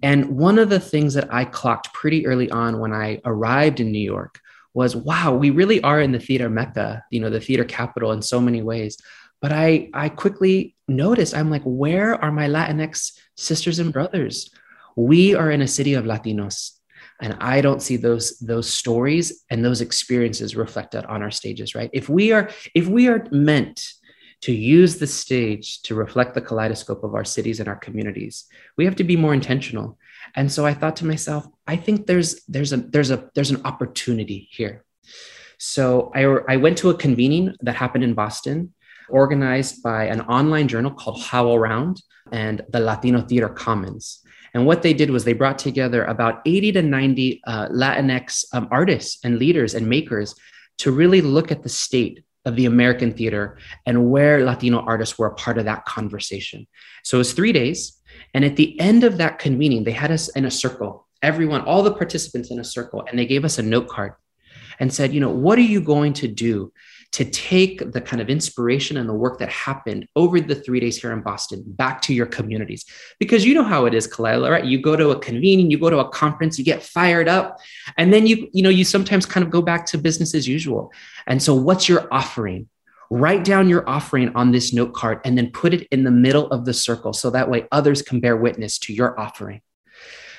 And 0.03 0.37
one 0.37 0.59
of 0.59 0.69
the 0.69 0.81
things 0.81 1.15
that 1.15 1.33
I 1.33 1.47
clocked 1.47 1.95
pretty 1.95 2.27
early 2.27 2.51
on 2.51 2.81
when 2.81 2.93
I 2.93 3.23
arrived 3.25 3.81
in 3.81 3.91
New 3.91 3.99
York 3.99 4.41
was 4.75 4.95
wow, 4.95 5.33
we 5.33 5.49
really 5.49 5.81
are 5.83 6.03
in 6.03 6.13
the 6.13 6.21
theater 6.21 6.51
mecca, 6.51 7.03
you 7.11 7.21
know, 7.21 7.31
the 7.31 7.41
theater 7.41 7.65
capital 7.65 8.13
in 8.13 8.21
so 8.21 8.43
many 8.43 8.61
ways. 8.61 8.99
But 9.41 9.53
I, 9.53 9.91
I 9.93 10.09
quickly 10.09 10.75
noticed, 10.89 11.35
I'm 11.35 11.51
like, 11.51 11.63
where 11.65 12.15
are 12.23 12.33
my 12.33 12.49
Latinx 12.49 13.19
sisters 13.37 13.79
and 13.79 13.93
brothers? 13.93 14.51
We 14.97 15.35
are 15.35 15.51
in 15.51 15.63
a 15.63 15.69
city 15.69 15.95
of 15.95 16.05
Latinos. 16.05 16.71
And 17.21 17.37
I 17.41 17.61
don't 17.61 17.83
see 17.83 17.97
those, 17.97 18.39
those 18.39 18.69
stories 18.69 19.45
and 19.51 19.65
those 19.65 19.81
experiences 19.81 20.57
reflected 20.57 21.05
on 21.05 21.23
our 21.23 21.31
stages, 21.31 21.75
right? 21.75 21.91
If 21.93 22.09
we 22.09 22.33
are, 22.33 22.51
if 22.75 22.89
we 22.89 23.09
are 23.09 23.27
meant 23.31 23.85
to 24.43 24.53
use 24.53 24.99
the 24.99 25.07
stage 25.07 25.81
to 25.83 25.95
reflect 25.95 26.35
the 26.35 26.41
kaleidoscope 26.41 27.03
of 27.03 27.15
our 27.15 27.25
cities 27.25 27.61
and 27.61 27.69
our 27.69 27.77
communities, 27.77 28.45
we 28.77 28.85
have 28.85 28.97
to 28.97 29.05
be 29.05 29.17
more 29.17 29.33
intentional. 29.33 29.99
And 30.35 30.51
so 30.51 30.67
I 30.67 30.75
thought 30.75 30.97
to 30.97 31.07
myself, 31.07 31.47
I 31.67 31.77
think 31.77 32.07
there's 32.07 32.45
there's 32.45 32.73
a 32.73 32.79
there's 32.79 33.11
a 33.11 33.31
there's 33.35 33.51
an 33.51 33.63
opportunity 33.65 34.49
here. 34.51 34.85
So 35.59 36.13
I, 36.15 36.25
I 36.49 36.57
went 36.57 36.79
to 36.79 36.91
a 36.91 36.97
convening 36.97 37.55
that 37.63 37.77
happened 37.77 38.05
in 38.05 38.15
Boston, 38.15 38.75
organized 39.09 39.83
by 39.83 40.05
an 40.05 40.21
online 40.23 40.69
journal 40.69 40.91
called 40.91 41.21
HowlRound 41.21 42.01
and 42.33 42.63
the 42.71 42.81
Latino 42.81 43.21
Theater 43.21 43.49
Commons. 43.49 44.21
And 44.55 44.67
what 44.67 44.83
they 44.83 44.95
did 44.95 45.11
was 45.11 45.25
they 45.25 45.33
brought 45.33 45.59
together 45.59 46.05
about 46.05 46.41
80 46.47 46.73
to 46.73 46.83
90 46.83 47.43
uh, 47.47 47.69
Latinx 47.69 48.45
um, 48.53 48.69
artists 48.71 49.19
and 49.25 49.39
leaders 49.39 49.75
and 49.75 49.89
makers 49.89 50.35
to 50.79 50.93
really 50.93 51.21
look 51.21 51.51
at 51.51 51.63
the 51.63 51.69
state 51.69 52.25
of 52.45 52.57
the 52.57 52.67
American 52.67 53.13
theater 53.13 53.59
and 53.87 54.11
where 54.11 54.45
Latino 54.45 54.81
artists 54.81 55.19
were 55.19 55.27
a 55.27 55.35
part 55.35 55.59
of 55.59 55.65
that 55.65 55.85
conversation. 55.87 56.67
So 57.03 57.17
it 57.17 57.19
was 57.19 57.33
three 57.33 57.53
days. 57.53 58.01
And 58.33 58.45
at 58.45 58.57
the 58.57 58.79
end 58.79 59.03
of 59.03 59.19
that 59.19 59.39
convening, 59.39 59.85
they 59.85 59.93
had 59.93 60.13
us 60.13 60.29
in 60.31 60.45
a 60.45 60.51
circle, 60.51 61.07
everyone, 61.23 61.63
all 61.63 61.83
the 61.83 61.95
participants 61.95 62.51
in 62.51 62.61
a 62.61 62.65
circle, 62.65 63.05
and 63.09 63.19
they 63.19 63.27
gave 63.27 63.45
us 63.45 63.59
a 63.59 63.63
note 63.63 63.89
card 63.89 64.13
and 64.79 64.93
said, 64.93 65.13
you 65.13 65.21
know, 65.21 65.31
what 65.31 65.59
are 65.59 65.63
you 65.63 65.81
going 65.81 66.13
to 66.15 66.29
do 66.29 66.73
to 67.15 67.25
take 67.25 67.93
the 67.93 68.01
kind 68.01 68.21
of 68.21 68.29
inspiration 68.29 68.97
and 68.97 69.09
the 69.09 69.15
work 69.15 69.39
that 69.39 69.49
happened 69.49 70.05
over 70.17 70.41
the 70.41 70.57
three 70.57 70.81
days 70.81 71.01
here 71.01 71.13
in 71.13 71.21
Boston 71.21 71.63
back 71.65 72.03
to 72.03 72.13
your 72.13 72.27
communities. 72.27 72.85
Because 73.21 73.45
you 73.45 73.55
know 73.55 73.63
how 73.63 73.87
it 73.87 73.95
is, 73.95 74.09
Khalilah, 74.09 74.51
right? 74.51 74.65
You 74.65 74.83
go 74.83 74.97
to 74.97 75.11
a 75.11 75.19
convening, 75.21 75.71
you 75.71 75.79
go 75.79 75.91
to 75.91 76.01
a 76.01 76.09
conference, 76.09 76.59
you 76.59 76.65
get 76.65 76.83
fired 76.83 77.29
up, 77.29 77.59
and 77.97 78.13
then 78.13 78.27
you, 78.27 78.51
you 78.53 78.65
know, 78.65 78.69
you 78.69 78.85
sometimes 78.85 79.27
kind 79.27 79.47
of 79.47 79.53
go 79.53 79.63
back 79.63 79.87
to 79.87 79.99
business 79.99 80.35
as 80.35 80.49
usual. 80.49 80.93
And 81.29 81.41
so 81.41 81.55
what's 81.55 81.89
your 81.89 82.13
offering? 82.13 82.69
Write 83.11 83.45
down 83.45 83.69
your 83.69 83.89
offering 83.89 84.35
on 84.35 84.51
this 84.51 84.73
note 84.73 84.93
card 84.93 85.21
and 85.25 85.39
then 85.39 85.53
put 85.53 85.73
it 85.73 85.87
in 85.93 86.03
the 86.03 86.11
middle 86.11 86.49
of 86.49 86.65
the 86.65 86.75
circle 86.75 87.13
so 87.13 87.31
that 87.31 87.49
way 87.49 87.69
others 87.71 88.03
can 88.03 88.19
bear 88.19 88.37
witness 88.37 88.77
to 88.81 88.93
your 88.93 89.21
offering. 89.21 89.61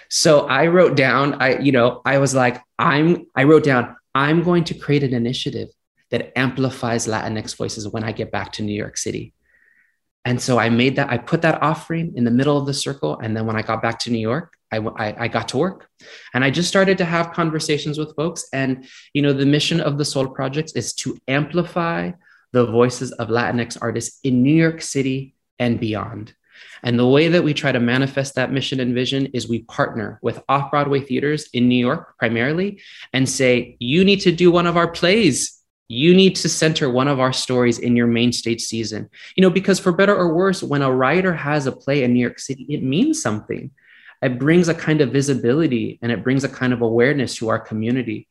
So 0.09 0.45
I 0.47 0.67
wrote 0.67 0.97
down, 0.97 1.35
I, 1.35 1.57
you 1.59 1.71
know, 1.71 2.01
I 2.03 2.17
was 2.17 2.35
like, 2.35 2.61
I'm, 2.77 3.27
I 3.33 3.45
wrote 3.45 3.63
down, 3.63 3.95
I'm 4.13 4.43
going 4.43 4.65
to 4.65 4.73
create 4.73 5.05
an 5.05 5.13
initiative 5.13 5.69
that 6.11 6.37
amplifies 6.37 7.07
Latinx 7.07 7.55
voices 7.55 7.87
when 7.87 8.03
I 8.03 8.11
get 8.11 8.31
back 8.31 8.51
to 8.53 8.63
New 8.63 8.73
York 8.73 8.97
City. 8.97 9.33
And 10.23 10.41
so 10.41 10.57
I 10.57 10.69
made 10.69 10.95
that, 10.95 11.11
I 11.11 11.17
put 11.17 11.43
that 11.43 11.61
offering 11.61 12.13
in 12.15 12.23
the 12.23 12.31
middle 12.31 12.57
of 12.57 12.65
the 12.65 12.73
circle. 12.73 13.19
And 13.19 13.37
then 13.37 13.45
when 13.45 13.55
I 13.55 13.61
got 13.61 13.81
back 13.81 13.99
to 13.99 14.11
New 14.11 14.19
York, 14.19 14.53
I, 14.71 14.77
I, 14.77 15.23
I, 15.25 15.27
got 15.27 15.47
to 15.49 15.57
work 15.57 15.87
and 16.33 16.43
I 16.43 16.49
just 16.49 16.67
started 16.67 16.97
to 16.97 17.05
have 17.05 17.31
conversations 17.31 17.99
with 17.99 18.15
folks. 18.15 18.45
And, 18.51 18.87
you 19.13 19.21
know, 19.21 19.31
the 19.31 19.45
mission 19.45 19.79
of 19.79 19.97
the 19.97 20.05
Sol 20.05 20.27
Projects 20.27 20.73
is 20.73 20.93
to 20.95 21.17
amplify 21.27 22.11
the 22.51 22.65
voices 22.65 23.11
of 23.13 23.29
Latinx 23.29 23.77
artists 23.79 24.19
in 24.23 24.41
New 24.41 24.55
York 24.55 24.81
City 24.81 25.35
and 25.59 25.79
beyond. 25.79 26.33
And 26.83 26.97
the 26.97 27.07
way 27.07 27.27
that 27.27 27.43
we 27.43 27.53
try 27.53 27.71
to 27.71 27.79
manifest 27.79 28.35
that 28.35 28.51
mission 28.51 28.79
and 28.79 28.93
vision 28.93 29.27
is 29.27 29.47
we 29.47 29.63
partner 29.63 30.19
with 30.21 30.41
off 30.47 30.71
Broadway 30.71 31.01
theaters 31.01 31.49
in 31.53 31.67
New 31.67 31.77
York 31.77 32.17
primarily 32.17 32.81
and 33.13 33.27
say, 33.27 33.75
you 33.79 34.03
need 34.03 34.21
to 34.21 34.31
do 34.31 34.51
one 34.51 34.67
of 34.67 34.77
our 34.77 34.87
plays 34.87 35.54
you 35.87 36.15
need 36.15 36.35
to 36.37 36.49
center 36.49 36.89
one 36.89 37.07
of 37.07 37.19
our 37.19 37.33
stories 37.33 37.79
in 37.79 37.95
your 37.95 38.07
main 38.07 38.31
stage 38.31 38.61
season. 38.61 39.09
You 39.35 39.41
know, 39.41 39.49
because 39.49 39.79
for 39.79 39.91
better 39.91 40.15
or 40.15 40.33
worse, 40.33 40.63
when 40.63 40.81
a 40.81 40.91
writer 40.91 41.33
has 41.33 41.67
a 41.67 41.71
play 41.71 42.03
in 42.03 42.13
New 42.13 42.19
York 42.19 42.39
City, 42.39 42.65
it 42.69 42.83
means 42.83 43.21
something. 43.21 43.71
It 44.21 44.39
brings 44.39 44.69
a 44.69 44.73
kind 44.73 45.01
of 45.01 45.11
visibility 45.11 45.99
and 46.01 46.11
it 46.11 46.23
brings 46.23 46.43
a 46.43 46.49
kind 46.49 46.73
of 46.73 46.81
awareness 46.81 47.35
to 47.35 47.49
our 47.49 47.59
community. 47.59 48.27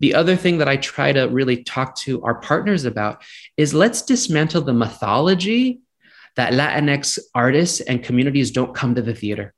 The 0.00 0.14
other 0.14 0.36
thing 0.36 0.58
that 0.58 0.68
I 0.68 0.76
try 0.76 1.12
to 1.12 1.24
really 1.24 1.62
talk 1.62 1.96
to 1.96 2.22
our 2.22 2.36
partners 2.36 2.84
about 2.84 3.22
is 3.56 3.74
let's 3.74 4.02
dismantle 4.02 4.62
the 4.62 4.72
mythology 4.72 5.80
that 6.36 6.52
Latinx 6.52 7.18
artists 7.34 7.80
and 7.80 8.02
communities 8.02 8.50
don't 8.50 8.74
come 8.74 8.94
to 8.94 9.02
the 9.02 9.14
theater 9.14 9.54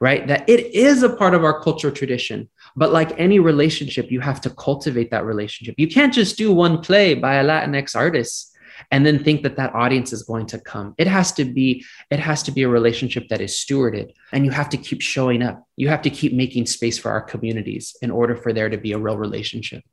right? 0.00 0.26
That 0.26 0.48
it 0.48 0.74
is 0.74 1.02
a 1.02 1.14
part 1.14 1.34
of 1.34 1.44
our 1.44 1.60
cultural 1.62 1.92
tradition. 1.92 2.48
But 2.76 2.92
like 2.92 3.18
any 3.18 3.38
relationship, 3.38 4.10
you 4.10 4.20
have 4.20 4.40
to 4.42 4.50
cultivate 4.50 5.10
that 5.10 5.24
relationship. 5.24 5.76
You 5.78 5.88
can't 5.88 6.12
just 6.12 6.36
do 6.36 6.52
one 6.52 6.80
play 6.80 7.14
by 7.14 7.36
a 7.36 7.44
Latinx 7.44 7.94
artist 7.94 8.50
and 8.90 9.06
then 9.06 9.22
think 9.22 9.44
that 9.44 9.56
that 9.56 9.72
audience 9.74 10.12
is 10.12 10.24
going 10.24 10.44
to 10.44 10.58
come 10.58 10.96
it 10.98 11.06
has 11.06 11.30
to 11.30 11.44
be 11.44 11.84
it 12.10 12.18
has 12.18 12.42
to 12.42 12.50
be 12.50 12.64
a 12.64 12.68
relationship 12.68 13.28
that 13.28 13.40
is 13.40 13.52
stewarded 13.52 14.12
and 14.32 14.44
you 14.44 14.50
have 14.50 14.68
to 14.68 14.76
keep 14.76 15.00
showing 15.00 15.42
up 15.42 15.64
you 15.76 15.88
have 15.88 16.02
to 16.02 16.10
keep 16.10 16.32
making 16.32 16.66
space 16.66 16.98
for 16.98 17.08
our 17.12 17.20
communities 17.20 17.96
in 18.02 18.10
order 18.10 18.34
for 18.34 18.52
there 18.52 18.68
to 18.68 18.76
be 18.76 18.90
a 18.90 18.98
real 18.98 19.16
relationship 19.16 19.84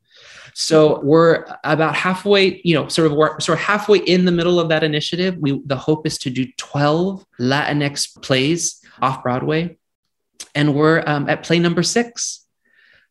so 0.56 1.00
we're 1.02 1.46
about 1.64 1.94
halfway 1.94 2.60
you 2.64 2.74
know 2.74 2.88
sort 2.88 3.06
of 3.06 3.16
we're 3.16 3.40
sort 3.40 3.60
of 3.60 3.64
halfway 3.64 4.00
in 4.00 4.26
the 4.26 4.32
middle 4.32 4.60
of 4.60 4.70
that 4.70 4.84
initiative 4.84 5.38
we 5.38 5.62
the 5.68 5.78
hope 5.78 6.08
is 6.08 6.18
to 6.18 6.32
do 6.32 6.48
12 6.58 7.24
latinx 7.40 8.20
plays 8.24 8.82
off 9.00 9.22
broadway 9.22 9.78
and 10.56 10.76
we're 10.76 11.04
um, 11.06 11.30
at 11.30 11.44
play 11.44 11.60
number 11.60 11.84
six. 11.84 12.46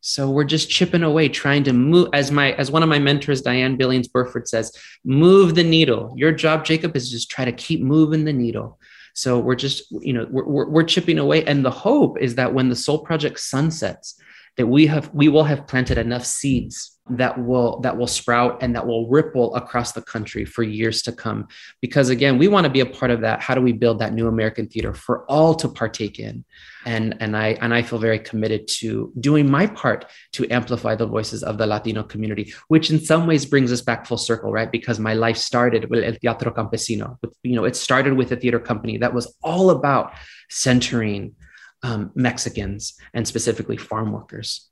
So 0.01 0.31
we're 0.31 0.45
just 0.45 0.71
chipping 0.71 1.03
away, 1.03 1.29
trying 1.29 1.65
to 1.65 1.73
move. 1.73 2.09
As 2.13 2.31
my 2.31 2.53
as 2.53 2.71
one 2.71 2.83
of 2.83 2.89
my 2.89 2.99
mentors, 2.99 3.43
Diane 3.43 3.77
Billings 3.77 4.09
Burford 4.09 4.49
says, 4.49 4.75
move 5.05 5.55
the 5.55 5.65
needle. 5.65 6.15
Your 6.17 6.33
job, 6.33 6.65
Jacob, 6.65 6.97
is 6.97 7.11
just 7.11 7.31
try 7.31 7.45
to 7.45 7.53
keep 7.53 7.83
moving 7.83 8.25
the 8.25 8.33
needle. 8.33 8.79
So 9.15 9.39
we're 9.39 9.57
just, 9.57 9.91
you 9.91 10.13
know, 10.13 10.27
we're, 10.31 10.45
we're, 10.45 10.69
we're 10.71 10.83
chipping 10.85 11.19
away, 11.19 11.45
and 11.45 11.65
the 11.65 11.71
hope 11.71 12.19
is 12.21 12.37
that 12.37 12.55
when 12.55 12.69
the 12.69 12.77
Sol 12.77 13.01
Project 13.01 13.41
sunsets, 13.41 14.19
that 14.57 14.67
we 14.67 14.87
have 14.87 15.11
we 15.15 15.29
will 15.29 15.45
have 15.45 15.67
planted 15.67 15.99
enough 15.99 16.25
seeds 16.25 16.99
that 17.11 17.45
will 17.45 17.81
that 17.81 17.97
will 17.97 18.07
sprout 18.07 18.63
and 18.63 18.75
that 18.75 18.87
will 18.87 19.09
ripple 19.09 19.55
across 19.57 19.93
the 19.93 20.03
country 20.03 20.45
for 20.45 20.63
years 20.63 21.03
to 21.03 21.13
come. 21.13 21.49
Because 21.81 22.09
again 22.09 22.39
we 22.39 22.49
want 22.49 22.65
to 22.65 22.71
be 22.71 22.81
a 22.81 22.87
part 22.87 23.11
of 23.11 23.21
that. 23.23 23.41
How 23.41 23.55
do 23.55 23.61
we 23.61 23.73
build 23.73 23.99
that 23.99 24.13
new 24.13 24.29
american 24.29 24.69
theater 24.69 24.95
for 24.95 25.25
all 25.27 25.55
to 25.57 25.69
partake 25.69 26.19
in? 26.19 26.45
And 26.87 27.17
and 27.21 27.37
i 27.37 27.49
and 27.61 27.75
i 27.75 27.83
feel 27.83 27.99
very 27.99 28.19
committed 28.19 28.69
to 28.79 29.13
doing 29.21 29.51
my 29.51 29.67
part 29.67 30.07
to 30.33 30.49
amplify 30.51 30.95
the 30.95 31.07
voices 31.07 31.43
of 31.43 31.59
the 31.59 31.67
latino 31.67 32.03
community 32.03 32.53
which 32.69 32.91
in 32.91 33.01
some 33.01 33.27
ways 33.27 33.45
brings 33.45 33.73
us 33.73 33.83
back 33.83 34.07
full 34.07 34.19
circle 34.19 34.53
right? 34.53 34.71
Because 34.71 34.99
my 34.99 35.15
life 35.15 35.37
started 35.37 35.91
with 35.91 36.05
el 36.05 36.15
teatro 36.15 36.53
campesino. 36.53 37.19
You 37.43 37.57
know 37.57 37.65
it 37.65 37.77
started 37.77 38.15
with 38.15 38.33
a 38.33 38.37
theater 38.37 38.61
company 38.61 38.99
that 38.99 39.15
was 39.15 39.35
all 39.43 39.71
about 39.71 40.13
centering 40.49 41.35
um, 41.83 42.11
mexicans 42.15 42.95
and 43.15 43.27
specifically 43.27 43.77
farm 43.77 44.13
workers 44.13 44.71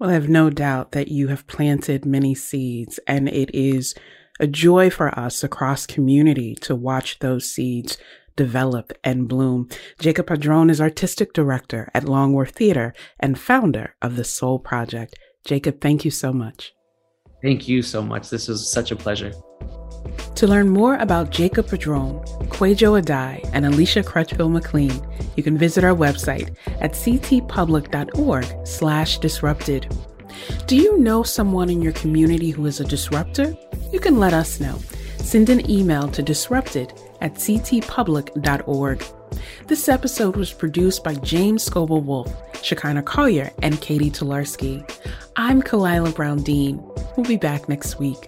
well, 0.00 0.08
I 0.08 0.14
have 0.14 0.30
no 0.30 0.48
doubt 0.48 0.92
that 0.92 1.08
you 1.08 1.28
have 1.28 1.46
planted 1.46 2.06
many 2.06 2.34
seeds, 2.34 2.98
and 3.06 3.28
it 3.28 3.54
is 3.54 3.94
a 4.40 4.46
joy 4.46 4.88
for 4.88 5.16
us 5.16 5.44
across 5.44 5.84
community 5.84 6.54
to 6.62 6.74
watch 6.74 7.18
those 7.18 7.50
seeds 7.50 7.98
develop 8.34 8.94
and 9.04 9.28
bloom. 9.28 9.68
Jacob 9.98 10.28
Padron 10.28 10.70
is 10.70 10.80
artistic 10.80 11.34
director 11.34 11.90
at 11.92 12.08
Long 12.08 12.32
Wharf 12.32 12.48
Theater 12.48 12.94
and 13.18 13.38
founder 13.38 13.94
of 14.00 14.16
the 14.16 14.24
Sol 14.24 14.58
Project. 14.58 15.18
Jacob, 15.44 15.82
thank 15.82 16.06
you 16.06 16.10
so 16.10 16.32
much. 16.32 16.72
Thank 17.42 17.68
you 17.68 17.82
so 17.82 18.00
much. 18.00 18.30
This 18.30 18.48
was 18.48 18.72
such 18.72 18.90
a 18.92 18.96
pleasure. 18.96 19.32
To 20.36 20.46
learn 20.46 20.70
more 20.70 20.96
about 20.96 21.30
Jacob 21.30 21.68
Padron, 21.68 22.20
Kwadwo 22.48 23.02
Adae, 23.02 23.48
and 23.52 23.66
Alicia 23.66 24.02
Crutchfield 24.02 24.52
McLean, 24.52 24.92
you 25.36 25.42
can 25.42 25.58
visit 25.58 25.84
our 25.84 25.94
website 25.94 26.56
at 26.80 26.92
ctpublic.org 26.92 28.66
slash 28.66 29.18
disrupted. 29.18 29.94
Do 30.66 30.76
you 30.76 30.98
know 30.98 31.22
someone 31.22 31.68
in 31.68 31.82
your 31.82 31.92
community 31.92 32.50
who 32.50 32.66
is 32.66 32.80
a 32.80 32.84
disruptor? 32.84 33.54
You 33.92 34.00
can 34.00 34.18
let 34.18 34.32
us 34.32 34.60
know. 34.60 34.78
Send 35.18 35.50
an 35.50 35.70
email 35.70 36.08
to 36.08 36.22
disrupted 36.22 36.92
at 37.20 37.34
ctpublic.org. 37.34 39.04
This 39.66 39.88
episode 39.88 40.36
was 40.36 40.52
produced 40.52 41.04
by 41.04 41.14
James 41.16 41.68
Scoble 41.68 42.02
Wolf, 42.02 42.32
Shekinah 42.62 43.02
Collier, 43.02 43.50
and 43.62 43.80
Katie 43.80 44.10
Tolarski. 44.10 44.88
I'm 45.36 45.62
Khalilah 45.62 46.14
Brown 46.14 46.42
Dean. 46.42 46.82
We'll 47.16 47.26
be 47.26 47.36
back 47.36 47.68
next 47.68 47.98
week. 47.98 48.26